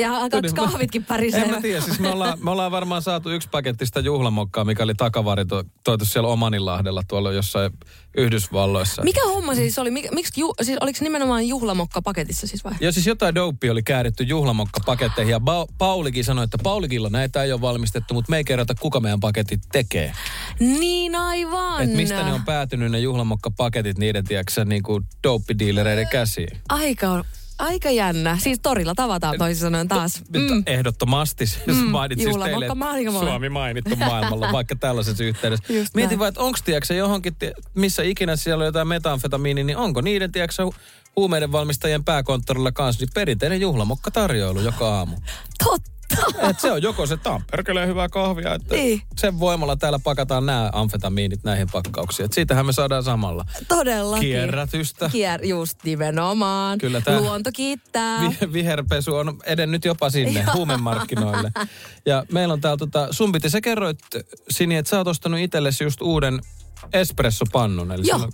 Ja 0.00 0.10
kaksi 0.30 0.54
kahvitkin 0.54 1.04
pärisee. 1.04 1.42
En 1.42 1.50
mä 1.50 1.60
tiedä, 1.60 1.80
siis 1.80 2.00
me 2.00 2.08
ollaan, 2.08 2.38
me 2.44 2.50
ollaan 2.50 2.72
varmaan 2.72 3.02
saatu 3.02 3.30
yksi 3.30 3.48
paketti 3.48 3.86
sitä 3.86 4.00
juhlamokkaa, 4.00 4.64
mikä 4.64 4.82
oli 4.82 4.94
takavarito, 4.94 5.64
toitu 5.84 6.04
siellä 6.04 6.28
Omaninlahdella 6.28 7.02
tuolla 7.08 7.32
jossain 7.32 7.72
Yhdysvalloissa. 8.16 9.02
Mikä 9.02 9.20
homma 9.24 9.54
siis 9.54 9.78
oli? 9.78 9.90
Mik, 9.90 10.10
miksi, 10.10 10.40
ju, 10.40 10.54
siis 10.62 10.78
oliko 10.80 10.98
se 10.98 11.04
nimenomaan 11.04 11.48
juhlamokka 11.48 12.02
paketissa 12.02 12.46
siis 12.46 12.64
vai? 12.64 12.72
Ja 12.80 12.92
siis 12.92 13.06
jotain 13.06 13.34
dopea 13.34 13.72
oli 13.72 13.82
kääritty 13.82 14.24
juhlamokkapaketteihin 14.24 15.32
ja 15.32 15.38
ba- 15.38 15.74
Paulikin 15.78 16.24
sanoi, 16.24 16.44
että 16.44 16.58
Paulikilla 16.62 17.10
näitä 17.10 17.42
ei 17.42 17.52
ole 17.52 17.60
valmistettu, 17.60 18.14
mutta 18.14 18.30
me 18.30 18.36
ei 18.36 18.44
kerrota, 18.44 18.74
kuka 18.74 19.00
meidän 19.00 19.20
paketit 19.20 19.60
tekee. 19.72 20.12
Niin 20.60 21.14
aivan. 21.14 21.82
Että 21.82 21.96
mistä 21.96 22.22
ne 22.22 22.32
on 22.32 22.44
päätynyt 22.44 22.90
ne 22.90 22.98
juhlamokkapaketit 22.98 23.98
niiden, 23.98 24.24
tiedätkö 24.24 24.64
niin 24.64 24.82
kuin 24.82 25.04
dope-dealereiden 25.26 26.08
käsiin. 26.08 26.58
Aika, 26.68 27.24
aika 27.58 27.90
jännä. 27.90 28.38
Siis 28.40 28.60
torilla 28.62 28.94
tavataan 28.94 29.38
toisin 29.38 29.60
sanoen 29.60 29.88
taas. 29.88 30.22
Mm. 30.32 30.62
Ehdottomasti, 30.66 31.44
jos 31.66 31.76
mm. 31.76 31.90
mainitsin 31.90 32.32
siis 32.32 32.44
teille. 32.44 32.66
Suomi 33.10 33.48
mainittu 33.48 33.96
maailmalla, 33.96 34.52
vaikka 34.52 34.76
tällaisessa 34.76 35.24
yhteydessä. 35.30 35.72
Just 35.72 35.94
Mietin 35.94 36.08
näin. 36.08 36.18
vaan, 36.18 36.28
että 36.28 36.40
onko 36.40 36.58
tiedätkö, 36.64 36.94
johonkin, 36.94 37.36
missä 37.74 38.02
ikinä 38.02 38.36
siellä 38.36 38.62
on 38.62 38.66
jotain 38.66 38.88
metanfetamiini, 38.88 39.64
niin 39.64 39.76
onko 39.76 40.00
niiden 40.00 40.32
tiedätkö, 40.32 40.62
hu- 40.64 40.74
huumeiden 41.16 41.52
valmistajien 41.52 42.04
pääkonttorilla 42.04 42.72
kanssa 42.72 43.04
niin 43.04 43.10
perinteinen 43.14 43.60
juhlamokka 43.60 44.10
tarjoilu 44.10 44.60
joka 44.60 44.96
aamu. 44.98 45.16
Totta. 45.64 45.93
Et 46.50 46.60
se 46.60 46.72
on 46.72 46.82
joko 46.82 47.06
se, 47.06 47.16
tämä 47.16 47.34
on 47.34 47.42
perkeleen 47.50 47.88
hyvää 47.88 48.08
kahvia, 48.08 48.54
että 48.54 48.74
Niin. 48.74 49.02
sen 49.18 49.40
voimalla 49.40 49.76
täällä 49.76 49.98
pakataan 49.98 50.46
nämä 50.46 50.70
amfetamiinit 50.72 51.44
näihin 51.44 51.68
pakkauksiin. 51.72 52.24
Et 52.24 52.32
siitähän 52.32 52.66
me 52.66 52.72
saadaan 52.72 53.02
samalla 53.04 53.44
Todellakin. 53.68 54.20
kierrätystä. 54.28 55.08
Kier, 55.12 55.44
just 55.44 55.78
nimenomaan. 55.84 56.78
Kyllä 56.78 57.00
tää- 57.00 57.20
Luonto 57.20 57.50
kiittää. 57.52 58.20
Vi- 58.20 58.52
viherpesu 58.52 59.14
on 59.16 59.38
edennyt 59.46 59.84
jopa 59.84 60.10
sinne 60.10 60.44
huumemarkkinoille. 60.54 61.52
Ja 62.06 62.24
meillä 62.32 62.54
on 62.54 62.60
täällä, 62.60 62.76
tota, 62.76 63.08
sun 63.10 63.32
piti, 63.32 63.50
sä 63.50 63.60
kerroit 63.60 63.98
Sini, 64.50 64.76
että 64.76 64.90
sä 64.90 64.98
oot 64.98 65.08
ostanut 65.08 65.40
itsellesi 65.40 65.84
just 65.84 66.00
uuden 66.02 66.40
espressopannun. 66.92 67.92
Eli 67.92 68.02
Joo. 68.06 68.18
on- 68.18 68.32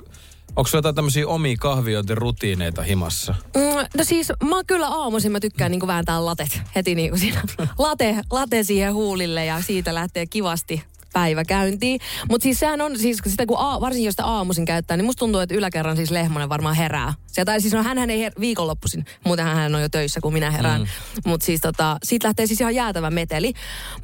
onko 0.57 0.69
sulla 0.69 0.79
jotain 0.79 0.95
tämmöisiä 0.95 1.29
omia 1.29 1.57
kahviointirutiineita 1.61 2.83
himassa? 2.83 3.35
Mm, 3.57 3.63
no 3.99 4.05
siis 4.05 4.33
mä 4.45 4.65
kyllä 4.67 4.89
aamuisin 4.89 5.33
mä 5.33 5.41
tykkään 5.41 5.71
niinku 5.71 5.87
vääntää 5.87 6.25
latet 6.25 6.63
heti 6.77 6.95
niinku 6.95 7.19
siinä. 7.19 7.43
Late, 7.79 8.21
late 8.31 8.63
siihen 8.63 8.95
huulille 8.95 9.45
ja 9.45 9.63
siitä 9.63 9.95
lähtee 9.95 10.27
kivasti 10.27 10.83
päivä 11.13 11.45
käyntiin. 11.45 12.01
Mutta 12.31 12.43
siis 12.43 12.59
sehän 12.59 12.81
on, 12.81 12.99
siis 12.99 13.19
sitä 13.27 13.47
kun 13.47 13.59
a, 13.59 13.81
varsinkin 13.81 14.07
jos 14.07 14.13
sitä 14.13 14.25
aamuisin 14.25 14.65
käyttää, 14.65 14.97
niin 14.97 15.05
musta 15.05 15.19
tuntuu, 15.19 15.41
että 15.41 15.55
yläkerran 15.55 15.97
siis 15.97 16.11
Lehmonen 16.11 16.49
varmaan 16.49 16.77
herää. 16.77 17.15
Tai 17.45 17.61
siis 17.61 17.75
no 17.75 17.83
hänhän 17.83 18.11
ei 18.11 18.29
her- 18.29 18.41
viikonloppuisin, 18.41 19.05
muutenhan 19.25 19.57
hän 19.57 19.75
on 19.75 19.83
jo 19.83 19.89
töissä, 19.89 20.21
kun 20.21 20.33
minä 20.33 20.51
herään. 20.51 20.81
Mm. 20.81 20.87
Mutta 21.27 21.47
siis 21.47 21.61
tota, 21.61 21.97
siitä 22.03 22.29
lähtee 22.29 22.47
siis 22.47 22.61
ihan 22.61 22.75
jäätävä 22.75 23.11
meteli. 23.11 23.53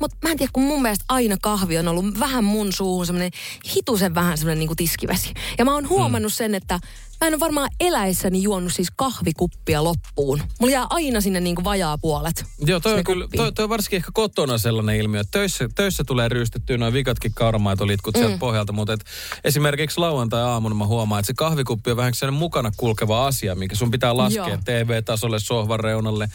Mutta 0.00 0.16
mä 0.22 0.30
en 0.30 0.36
tiedä, 0.36 0.50
kun 0.52 0.62
mun 0.62 0.82
mielestä 0.82 1.04
aina 1.08 1.36
kahvi 1.42 1.78
on 1.78 1.88
ollut 1.88 2.18
vähän 2.18 2.44
mun 2.44 2.72
suuhun 2.72 3.06
semmoinen 3.06 3.30
hitusen 3.76 4.14
vähän 4.14 4.38
semmoinen 4.38 4.58
niinku 4.58 4.74
tiskivesi. 4.74 5.34
Ja 5.58 5.64
mä 5.64 5.74
oon 5.74 5.88
huomannut 5.88 6.32
mm. 6.32 6.36
sen, 6.36 6.54
että 6.54 6.80
mä 7.20 7.26
en 7.26 7.34
ole 7.34 7.40
varmaan 7.40 7.68
eläessäni 7.80 8.42
juonut 8.42 8.72
siis 8.72 8.88
kahvikuppia 8.96 9.84
loppuun. 9.84 10.42
Mulla 10.60 10.72
jää 10.72 10.86
aina 10.90 11.20
sinne 11.20 11.40
niin 11.40 11.54
kuin 11.54 11.64
vajaa 11.64 11.98
puolet. 11.98 12.44
Joo, 12.58 12.80
toi 12.80 12.94
on, 12.94 13.04
kyllä, 13.04 13.28
toi, 13.36 13.52
toi 13.52 13.62
on 13.62 13.68
varsinkin 13.68 13.96
ehkä 13.96 14.10
kotona 14.14 14.58
sellainen 14.58 14.96
ilmiö, 14.96 15.20
että 15.20 15.30
töissä, 15.30 15.68
töissä 15.74 16.04
tulee 16.04 16.28
ryystettyä 16.28 16.78
noin 16.78 16.92
vikatkin 16.92 17.32
kauramaitolitkut 17.34 18.14
mm. 18.14 18.18
sieltä 18.18 18.38
pohjalta, 18.38 18.72
mutta 18.72 18.92
et 18.92 19.04
esimerkiksi 19.44 20.00
lauantai-aamuna 20.00 20.74
mä 20.74 20.86
huomaan, 20.86 21.20
että 21.20 21.26
se 21.26 21.34
kahvikuppi 21.34 21.90
on 21.90 21.96
vähän 21.96 22.14
sellainen 22.14 22.38
mukana 22.38 22.72
kulkeva 22.76 23.26
asia, 23.26 23.54
minkä 23.54 23.76
sun 23.76 23.90
pitää 23.90 24.16
laskea 24.16 24.48
Joo. 24.48 24.58
TV-tasolle, 24.64 25.38
sohvan 25.38 25.80
reunalle, 25.80 26.28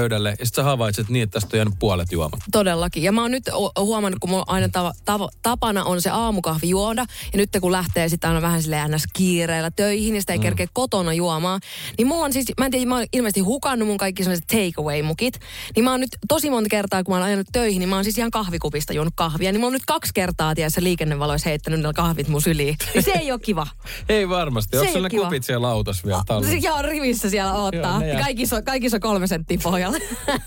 pöydälle, 0.00 0.36
ja 0.38 0.46
sitten 0.46 0.64
sä 0.64 0.70
havaitset 0.70 1.08
niin, 1.08 1.22
että 1.22 1.40
tästä 1.40 1.56
on 1.56 1.58
jäänyt 1.58 1.74
puolet 1.78 2.12
juomat. 2.12 2.40
Todellakin. 2.52 3.02
Ja 3.02 3.12
mä 3.12 3.22
oon 3.22 3.30
nyt 3.30 3.44
huomannut, 3.78 4.20
kun 4.20 4.30
mulla 4.30 4.44
aina 4.46 4.68
tava, 4.68 4.92
tava, 5.04 5.28
tapana 5.42 5.84
on 5.84 6.02
se 6.02 6.10
aamukahvi 6.10 6.68
juoda. 6.68 7.04
Ja 7.32 7.36
nyt 7.36 7.50
kun 7.60 7.72
lähtee 7.72 8.08
sitten 8.08 8.30
aina 8.30 8.42
vähän 8.42 8.62
sille 8.62 8.88
ns. 8.88 9.04
kiireellä 9.12 9.70
töihin 9.70 10.14
ja 10.14 10.20
sitä 10.20 10.32
ei 10.32 10.38
mm. 10.38 10.42
kerkeä 10.42 10.66
kotona 10.72 11.12
juomaan. 11.12 11.60
Niin 11.98 12.06
mulla 12.06 12.24
on 12.24 12.32
siis, 12.32 12.46
mä 12.58 12.64
en 12.64 12.70
tiedä, 12.70 12.86
mä 12.86 12.96
oon 12.96 13.06
ilmeisesti 13.12 13.40
hukannut 13.40 13.88
mun 13.88 13.98
kaikki 13.98 14.22
sellaiset 14.24 14.46
takeaway-mukit. 14.46 15.40
Niin 15.76 15.84
mä 15.84 15.90
oon 15.90 16.00
nyt 16.00 16.10
tosi 16.28 16.50
monta 16.50 16.68
kertaa, 16.68 17.04
kun 17.04 17.12
mä 17.12 17.16
oon 17.16 17.26
ajanut 17.26 17.46
töihin, 17.52 17.78
niin 17.80 17.88
mä 17.88 17.94
oon 17.94 18.04
siis 18.04 18.18
ihan 18.18 18.30
kahvikupista 18.30 18.92
juonut 18.92 19.14
kahvia. 19.16 19.52
Niin 19.52 19.60
mä 19.60 19.66
oon 19.66 19.72
nyt 19.72 19.86
kaksi 19.86 20.10
kertaa, 20.14 20.54
tiedässä 20.54 20.82
liikennevaloissa 20.82 21.48
heittänyt 21.48 21.80
ne 21.80 21.92
kahvit 21.94 22.28
mun 22.28 22.42
syliin. 22.42 22.76
Ja 22.94 23.02
se 23.02 23.10
ei 23.10 23.32
ole 23.32 23.40
kiva. 23.40 23.66
Ei 24.08 24.28
varmasti. 24.28 24.76
Se 24.76 24.80
Onko 24.80 25.00
ne 25.00 25.10
kupit 25.10 25.44
siellä 25.44 25.68
autossa 25.68 26.06
vielä 26.06 26.22
tallessa? 26.26 26.56
jaa 26.60 26.82
rivissä 26.82 27.30
siellä 27.30 27.52
Joo, 27.52 27.66
odottaa. 27.66 28.04
jää. 28.04 28.22
kaikissa, 28.22 28.62
kaikissa 28.62 28.96
on 28.96 29.00
kolme 29.00 29.26
senttiä 29.26 29.58
pohjalla. 29.90 29.98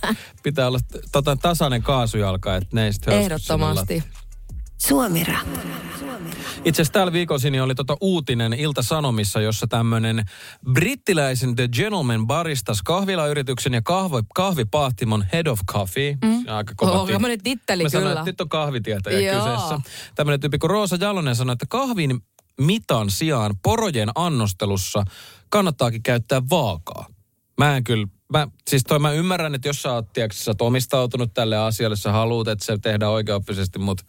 Pitää 0.43 0.67
olla 0.67 0.79
tota, 1.11 1.35
tasainen 1.35 1.83
kaasujalka, 1.83 2.55
että 2.55 2.69
ne 2.73 2.85
ei 2.85 2.91
Ehdottomasti. 3.07 4.03
Suomira. 4.77 5.39
Itse 6.65 6.81
asiassa 6.81 6.93
tällä 6.93 7.13
viikolla 7.13 7.39
siinä 7.39 7.63
oli 7.63 7.75
tota 7.75 7.97
uutinen 8.01 8.53
Ilta-Sanomissa, 8.53 9.41
jossa 9.41 9.67
tämmöinen 9.67 10.25
brittiläisen 10.73 11.55
The 11.55 11.67
Gentleman 11.67 12.27
Baristas 12.27 12.81
kahvilayrityksen 12.81 13.73
ja 13.73 13.81
kahvi, 13.81 14.17
kahvipahtimon 14.35 15.25
Head 15.33 15.47
of 15.47 15.59
Coffee. 15.71 16.17
Mm. 16.23 16.43
Aika 16.47 16.73
kova 16.77 16.91
Oh, 16.91 17.07
tit- 17.07 17.11
tämmönen 17.11 17.43
titteli 17.43 17.83
Mä 17.83 17.89
sanoin, 17.89 18.07
kyllä. 18.07 18.19
että 18.19 18.31
nyt 18.31 18.41
on 18.41 18.49
kahvitietäjä 18.49 19.31
Joo. 19.33 19.43
kyseessä. 19.43 19.79
Tämmöinen 20.15 20.39
tyyppi 20.39 20.57
kuin 20.57 20.69
Roosa 20.69 20.97
Jalonen 20.99 21.35
sanoi, 21.35 21.53
että 21.53 21.65
kahvin 21.69 22.19
mitan 22.61 23.09
sijaan 23.09 23.55
porojen 23.63 24.09
annostelussa 24.15 25.03
kannattaakin 25.49 26.03
käyttää 26.03 26.41
vaakaa. 26.49 27.05
Mä 27.57 27.77
en 27.77 27.83
kyllä, 27.83 28.07
mä, 28.29 28.47
siis 28.69 28.83
toi 28.83 28.99
mä 28.99 29.11
ymmärrän, 29.11 29.55
että 29.55 29.67
jos 29.67 29.81
sä 29.81 29.93
oot, 29.93 30.13
tiedätkö, 30.13 30.37
sä 30.37 30.51
oot 30.51 30.61
omistautunut 30.61 31.33
tälle 31.33 31.57
asialle, 31.57 31.95
sä 31.95 32.11
haluut, 32.11 32.47
että 32.47 32.65
se 32.65 32.77
tehdään 32.77 33.11
oikeaoppisesti, 33.11 33.79
mutta 33.79 34.03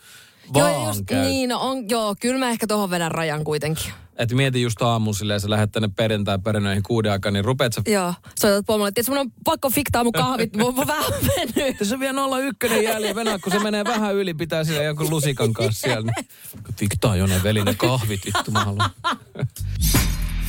vaan 0.55 0.73
Joo, 0.73 0.89
just 0.89 1.03
käy. 1.07 1.25
niin, 1.25 1.49
no 1.49 1.61
on, 1.61 1.89
joo, 1.89 2.17
kyllä 2.21 2.39
mä 2.39 2.51
ehkä 2.51 2.67
tohon 2.67 2.91
vedän 2.91 3.11
rajan 3.11 3.45
kuitenkin. 3.45 3.93
Että 4.19 4.35
mieti 4.35 4.63
just 4.63 4.83
aamuun 4.83 5.15
silleen, 5.15 5.41
sä 5.41 5.51
lähdet 5.51 5.73
tänne 5.73 5.89
perjantai 5.97 6.39
perinöihin 6.39 6.83
kuuden 6.83 7.13
aikaan, 7.13 7.33
niin 7.33 7.45
rupeat 7.45 7.73
sä... 7.73 7.83
Joo, 7.87 8.15
soitat 8.41 8.67
pomolle, 8.67 8.89
että 8.89 9.03
mun 9.09 9.19
on 9.19 9.33
pakko 9.45 9.71
fiktaa 9.71 10.05
mun 10.05 10.13
kahvit, 10.13 10.57
mun 10.57 10.67
on 10.79 10.87
vähän 10.87 11.13
mennyt. 11.37 11.77
Tässä 11.79 11.95
on 11.95 12.01
vielä 12.01 12.21
01 12.63 12.85
jäljellä, 12.85 13.15
venää, 13.15 13.39
kun 13.39 13.53
se 13.53 13.59
menee 13.59 13.85
vähän 13.85 14.15
yli, 14.15 14.35
pitää 14.35 14.65
sille 14.65 14.85
jonkun 14.85 15.11
lusikan 15.11 15.53
kanssa 15.53 15.81
siellä. 15.81 16.13
Niin. 16.17 16.29
Fiktaa 16.77 17.17
jo 17.17 17.27
ne 17.27 17.43
veli 17.43 17.65
ne 17.65 17.75
kahvit, 17.75 18.21
vittu 18.27 18.51
mä 18.51 18.65
haluan. 18.65 18.91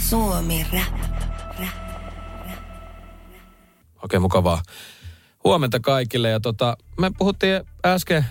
Suomira. 0.09 0.81
Okei, 4.07 4.19
mukavaa. 4.19 4.61
Huomenta 5.43 5.79
kaikille. 5.79 6.29
Ja 6.29 6.39
tota, 6.39 6.77
me 6.99 7.11
puhuttiin 7.17 7.61
äsken 7.85 8.25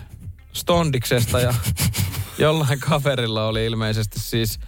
Stondiksesta 0.52 1.40
ja 1.40 1.54
jollain 2.38 2.80
kaverilla 2.80 3.46
oli 3.46 3.66
ilmeisesti 3.66 4.20
siis... 4.20 4.58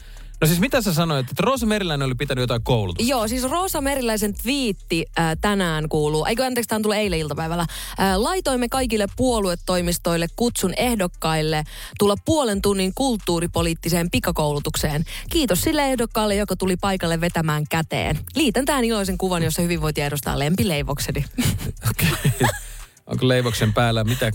No 0.41 0.47
siis 0.47 0.61
mitä 0.61 0.83
sä 0.83 0.95
sanoit, 0.95 1.31
että 1.31 1.43
Roosa 1.47 1.67
Meriläinen 1.67 2.07
oli 2.07 2.15
pitänyt 2.15 2.43
jotain 2.43 2.63
koulutusta? 2.63 3.11
Joo, 3.11 3.29
siis 3.29 3.43
Roosa 3.43 3.81
Meriläisen 3.81 4.35
twiitti 4.35 5.07
äh, 5.19 5.37
tänään 5.41 5.89
kuuluu, 5.89 6.25
eikö 6.25 6.45
anteeksi, 6.45 6.69
tämä 6.69 6.77
on 6.77 6.83
tullut 6.83 6.97
eilen 6.99 7.19
iltapäivällä. 7.19 7.63
Äh, 8.01 8.17
laitoimme 8.17 8.69
kaikille 8.69 9.07
puoluetoimistoille 9.17 10.27
kutsun 10.37 10.75
ehdokkaille 10.77 11.65
tulla 11.99 12.15
puolen 12.25 12.63
tunnin 12.63 12.93
kulttuuripoliittiseen 12.95 14.11
pikakoulutukseen. 14.11 15.05
Kiitos 15.31 15.61
sille 15.61 15.91
ehdokkaalle, 15.91 16.35
joka 16.35 16.57
tuli 16.57 16.77
paikalle 16.77 17.21
vetämään 17.21 17.65
käteen. 17.71 18.19
Liitän 18.35 18.65
tähän 18.65 18.85
iloisen 18.85 19.19
kuvan, 19.19 19.43
jossa 19.43 19.63
hyvinvointi 19.63 20.01
edustaa 20.01 20.39
lempileivokseni. 20.39 21.25
Onko 23.07 23.29
leivoksen 23.29 23.73
päällä 23.75 24.05
mitä? 24.05 24.31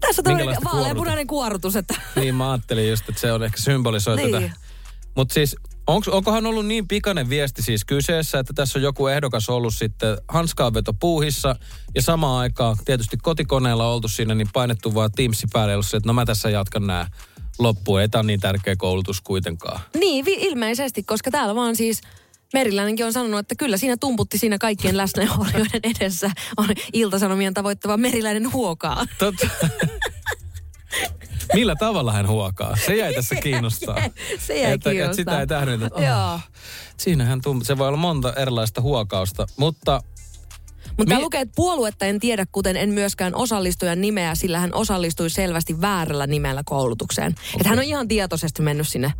Tässä 0.00 0.22
on 0.26 0.64
vaaleanpunainen 0.64 1.26
kuorutus, 1.26 1.76
että 1.76 1.94
Niin 2.16 2.34
mä 2.34 2.50
ajattelin 2.50 2.88
just, 2.88 3.08
että 3.08 3.20
se 3.20 3.32
on 3.32 3.42
ehkä 3.42 3.60
symbolisoi 3.60 4.16
Niin. 4.16 4.30
tätä. 4.32 4.67
Mutta 5.18 5.34
siis, 5.34 5.56
onks, 5.86 6.08
onkohan 6.08 6.46
ollut 6.46 6.66
niin 6.66 6.88
pikainen 6.88 7.28
viesti 7.28 7.62
siis 7.62 7.84
kyseessä, 7.84 8.38
että 8.38 8.52
tässä 8.52 8.78
on 8.78 8.82
joku 8.82 9.06
ehdokas 9.06 9.48
ollut 9.48 9.74
sitten 9.74 10.18
hanskaanveto 10.28 10.92
puuhissa 10.92 11.56
ja 11.94 12.02
samaan 12.02 12.40
aikaan 12.40 12.76
tietysti 12.84 13.16
kotikoneella 13.16 13.92
oltu 13.92 14.08
siinä, 14.08 14.34
niin 14.34 14.48
painettu 14.52 14.94
vaan 14.94 15.12
Teamsi 15.12 15.46
päälle, 15.52 15.74
ollut 15.74 15.86
se, 15.86 15.96
että 15.96 16.08
no 16.08 16.12
mä 16.12 16.24
tässä 16.24 16.50
jatkan 16.50 16.86
nämä 16.86 17.06
loppuun. 17.58 18.00
Ei 18.00 18.08
tämä 18.08 18.22
niin 18.22 18.40
tärkeä 18.40 18.76
koulutus 18.76 19.20
kuitenkaan. 19.20 19.80
Niin, 20.00 20.24
vi- 20.24 20.38
ilmeisesti, 20.40 21.02
koska 21.02 21.30
täällä 21.30 21.54
vaan 21.54 21.76
siis 21.76 22.00
Meriläinenkin 22.52 23.06
on 23.06 23.12
sanonut, 23.12 23.40
että 23.40 23.54
kyllä 23.54 23.76
siinä 23.76 23.96
tumputti 23.96 24.38
siinä 24.38 24.58
kaikkien 24.58 24.96
läsnäolijoiden 24.96 25.80
edessä 25.82 26.30
on 26.56 26.68
iltasanomien 26.92 27.54
tavoittava 27.54 27.96
Meriläinen 27.96 28.52
huokaa. 28.52 29.06
Totta. 29.18 29.48
Millä 31.54 31.74
tavalla 31.78 32.12
hän 32.12 32.28
huokaa? 32.28 32.76
Se 32.86 32.96
jäi 32.96 33.14
tässä 33.14 33.34
kiinnostaa. 33.34 33.96
Se 34.46 34.54
jäi 34.54 34.62
että, 34.62 34.74
että 34.74 34.90
kiinnostaa. 34.90 35.14
sitä 35.14 35.40
ei 35.40 35.46
tähdennä. 35.46 35.86
että, 35.86 36.02
Joo. 36.02 36.34
Oh, 36.34 36.40
siinähän 36.96 37.40
tum- 37.40 37.64
se 37.64 37.78
voi 37.78 37.88
olla 37.88 37.98
monta 37.98 38.32
erilaista 38.32 38.80
huokausta, 38.80 39.46
mutta 39.56 40.00
Mutta 40.98 41.14
Mi- 41.16 41.22
lukee, 41.22 41.40
että 41.40 41.52
puoluetta 41.56 42.04
en 42.04 42.20
tiedä, 42.20 42.46
kuten 42.52 42.76
en 42.76 42.90
myöskään 42.90 43.34
osallistujan 43.34 44.00
nimeä, 44.00 44.34
sillä 44.34 44.58
hän 44.60 44.74
osallistui 44.74 45.30
selvästi 45.30 45.80
väärällä 45.80 46.26
nimellä 46.26 46.62
koulutukseen. 46.66 47.32
Okay. 47.32 47.56
Että 47.56 47.68
hän 47.68 47.78
on 47.78 47.84
ihan 47.84 48.08
tietoisesti 48.08 48.62
mennyt 48.62 48.88
sinne. 48.88 49.12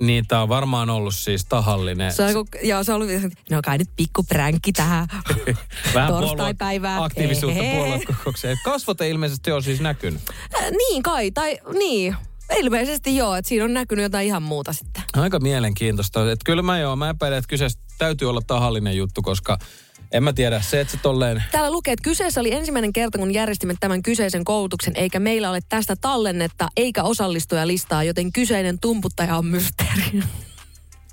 Niin 0.00 0.26
tämä 0.28 0.42
on 0.42 0.48
varmaan 0.48 0.90
ollut 0.90 1.14
siis 1.14 1.44
tahallinen. 1.44 2.12
Se 2.12 2.24
on, 2.24 2.32
kun- 2.34 2.46
joo, 2.62 2.84
se 2.84 2.92
on 2.92 3.02
ollut, 3.02 3.32
no 3.50 3.60
kai 3.64 3.78
nyt 3.78 3.90
pikku 3.96 4.22
pränkki 4.22 4.72
tähän. 4.72 5.06
Vähän 5.94 6.08
Torstaipäivää. 6.12 6.96
puolue- 6.98 7.06
aktiivisuutta 7.06 7.62
puoluekokoukseen. 7.74 8.58
Kasvot 8.64 9.00
ei 9.00 9.10
ilmeisesti 9.10 9.52
ole 9.52 9.62
siis 9.62 9.80
näkynyt. 9.80 10.20
Äh, 10.56 10.70
niin 10.70 11.02
kai, 11.02 11.30
tai 11.30 11.58
niin. 11.78 12.16
Ilmeisesti 12.56 13.16
joo, 13.16 13.34
että 13.36 13.48
siinä 13.48 13.64
on 13.64 13.74
näkynyt 13.74 14.02
jotain 14.02 14.26
ihan 14.26 14.42
muuta 14.42 14.72
sitten. 14.72 15.02
Aika 15.16 15.38
mielenkiintoista. 15.40 16.32
Et 16.32 16.40
kyllä 16.44 16.62
mä 16.62 16.78
joo, 16.78 16.96
mä 16.96 17.08
epäilen, 17.10 17.38
että 17.38 17.48
kyseessä 17.48 17.78
täytyy 17.98 18.30
olla 18.30 18.40
tahallinen 18.46 18.96
juttu, 18.96 19.22
koska 19.22 19.58
en 20.12 20.22
mä 20.22 20.32
tiedä, 20.32 20.60
se, 20.60 20.80
että 20.80 20.90
se 20.90 20.98
tolleen... 21.02 21.44
Täällä 21.52 21.70
lukee, 21.70 21.92
että 21.92 22.02
kyseessä 22.02 22.40
oli 22.40 22.52
ensimmäinen 22.52 22.92
kerta, 22.92 23.18
kun 23.18 23.34
järjestimme 23.34 23.74
tämän 23.80 24.02
kyseisen 24.02 24.44
koulutuksen, 24.44 24.96
eikä 24.96 25.20
meillä 25.20 25.50
ole 25.50 25.60
tästä 25.68 25.96
tallennetta 26.00 26.68
eikä 26.76 27.02
osallistujalistaa, 27.02 28.04
joten 28.04 28.32
kyseinen 28.32 28.78
tumputtaja 28.80 29.36
on 29.36 29.46
mysteeri. 29.46 30.22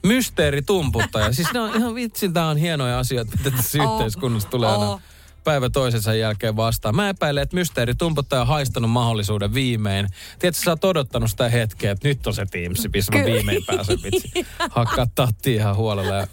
Mysteeritumputtaja. 0.04 1.34
Siis 1.34 1.54
ne 1.54 1.60
on 1.60 1.76
ihan 1.78 1.96
vitsin, 1.96 2.34
tää 2.34 2.48
on 2.48 2.58
hienoja 2.58 3.00
asioita, 3.00 3.32
mitä 3.38 3.52
tässä 3.52 3.84
Oh. 3.84 3.94
yhteiskunnassa 3.94 4.50
tulee 4.50 4.70
aina 4.70 4.92
Oh. 4.92 5.02
Päivä 5.46 5.70
toisensa 5.70 6.14
jälkeen 6.14 6.56
vastaan. 6.56 6.96
Mä 6.96 7.10
epäilen, 7.10 7.44
että 7.44 7.56
mysteeritumputtaja 7.56 8.42
on 8.42 8.48
haistanut 8.48 8.92
mahdollisuuden 8.92 9.54
viimein. 9.54 10.08
Tiedätkö, 10.40 10.64
sä 10.64 10.72
oot 10.72 10.86
odottanut 10.86 11.30
sitä 11.30 11.50
hetkeä, 11.50 11.92
että 11.92 12.08
nyt 12.08 12.28
on 12.28 12.34
se 12.34 12.46
Teams, 12.46 12.88
missä 12.94 13.12
mä 13.12 13.24
Kyllä. 13.24 13.36
viimein 13.36 13.66
pääsen 13.66 13.98
vitsi. 14.04 14.32
Hakkaa 14.70 15.08
tatti 15.16 15.54
ihan 15.54 15.76
huolella. 15.76 16.16
Ja 16.16 16.28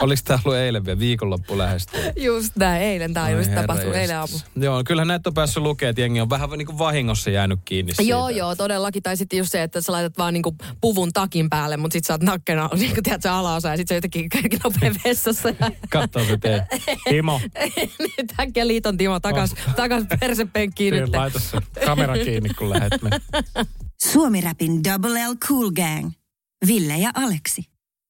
Oliko 0.00 0.22
tää 0.24 0.38
ollut 0.44 0.58
eilen 0.58 0.84
vielä 0.84 0.98
viikonloppu 0.98 1.58
lähestyy? 1.58 2.00
Just 2.16 2.56
näin, 2.56 2.82
eilen 2.82 3.10
ilmeisesti 3.10 3.50
herra 3.50 3.62
tapahtunut, 3.62 3.96
eilen 3.96 4.18
aamu. 4.18 4.38
Joo, 4.56 4.84
kyllähän 4.84 5.08
näitä 5.08 5.30
on 5.30 5.34
päässyt 5.34 5.62
lukemaan, 5.62 5.90
että 5.90 6.00
jengi 6.00 6.20
on 6.20 6.30
vähän 6.30 6.50
niin 6.50 6.66
kuin 6.66 6.78
vahingossa 6.78 7.30
jäänyt 7.30 7.60
kiinni 7.64 7.94
siitä. 7.94 8.10
Joo, 8.10 8.28
joo, 8.28 8.54
todellakin. 8.54 9.02
Tai 9.02 9.16
sitten 9.16 9.36
just 9.36 9.52
se, 9.52 9.62
että 9.62 9.80
sä 9.80 9.92
laitat 9.92 10.18
vaan 10.18 10.34
niinku 10.34 10.56
puvun 10.80 11.12
takin 11.12 11.50
päälle, 11.50 11.76
mutta 11.76 11.92
sit 11.92 12.04
sä 12.04 12.14
oot 12.14 12.22
nakkena, 12.22 12.70
niinku 12.78 13.00
tiedät 13.02 13.22
sä 13.22 13.34
alaosa, 13.34 13.68
ja 13.68 13.76
sit 13.76 13.88
sä 13.88 13.94
jotenkin 13.94 14.28
kaikki 14.28 14.56
nopea 14.64 14.92
vessassa. 15.04 15.48
Ja 15.48 15.70
Katsoo 15.90 16.24
se 16.24 16.36
tee. 16.36 16.66
Timo, 17.08 17.40
nyt 18.16 18.32
äkkiä 18.58 18.66
liiton 18.66 18.96
Timo 18.96 19.20
takas, 19.20 19.54
takas 19.76 20.04
persepenkkiin 20.20 20.94
nyt. 20.94 21.04
siinä 21.04 21.18
laita 21.18 21.38
se 21.38 21.58
kamera 21.86 22.14
kiinni, 22.14 22.48
kun 22.48 22.70
lähet 22.70 23.02
me. 23.02 23.10
Suomi 24.12 24.40
Rapin 24.40 24.84
Double 24.84 25.28
L 25.28 25.34
Cool 25.36 25.70
Gang. 25.70 26.10
Ville 26.66 26.96
ja 26.96 27.10
Aleksi. 27.14 27.64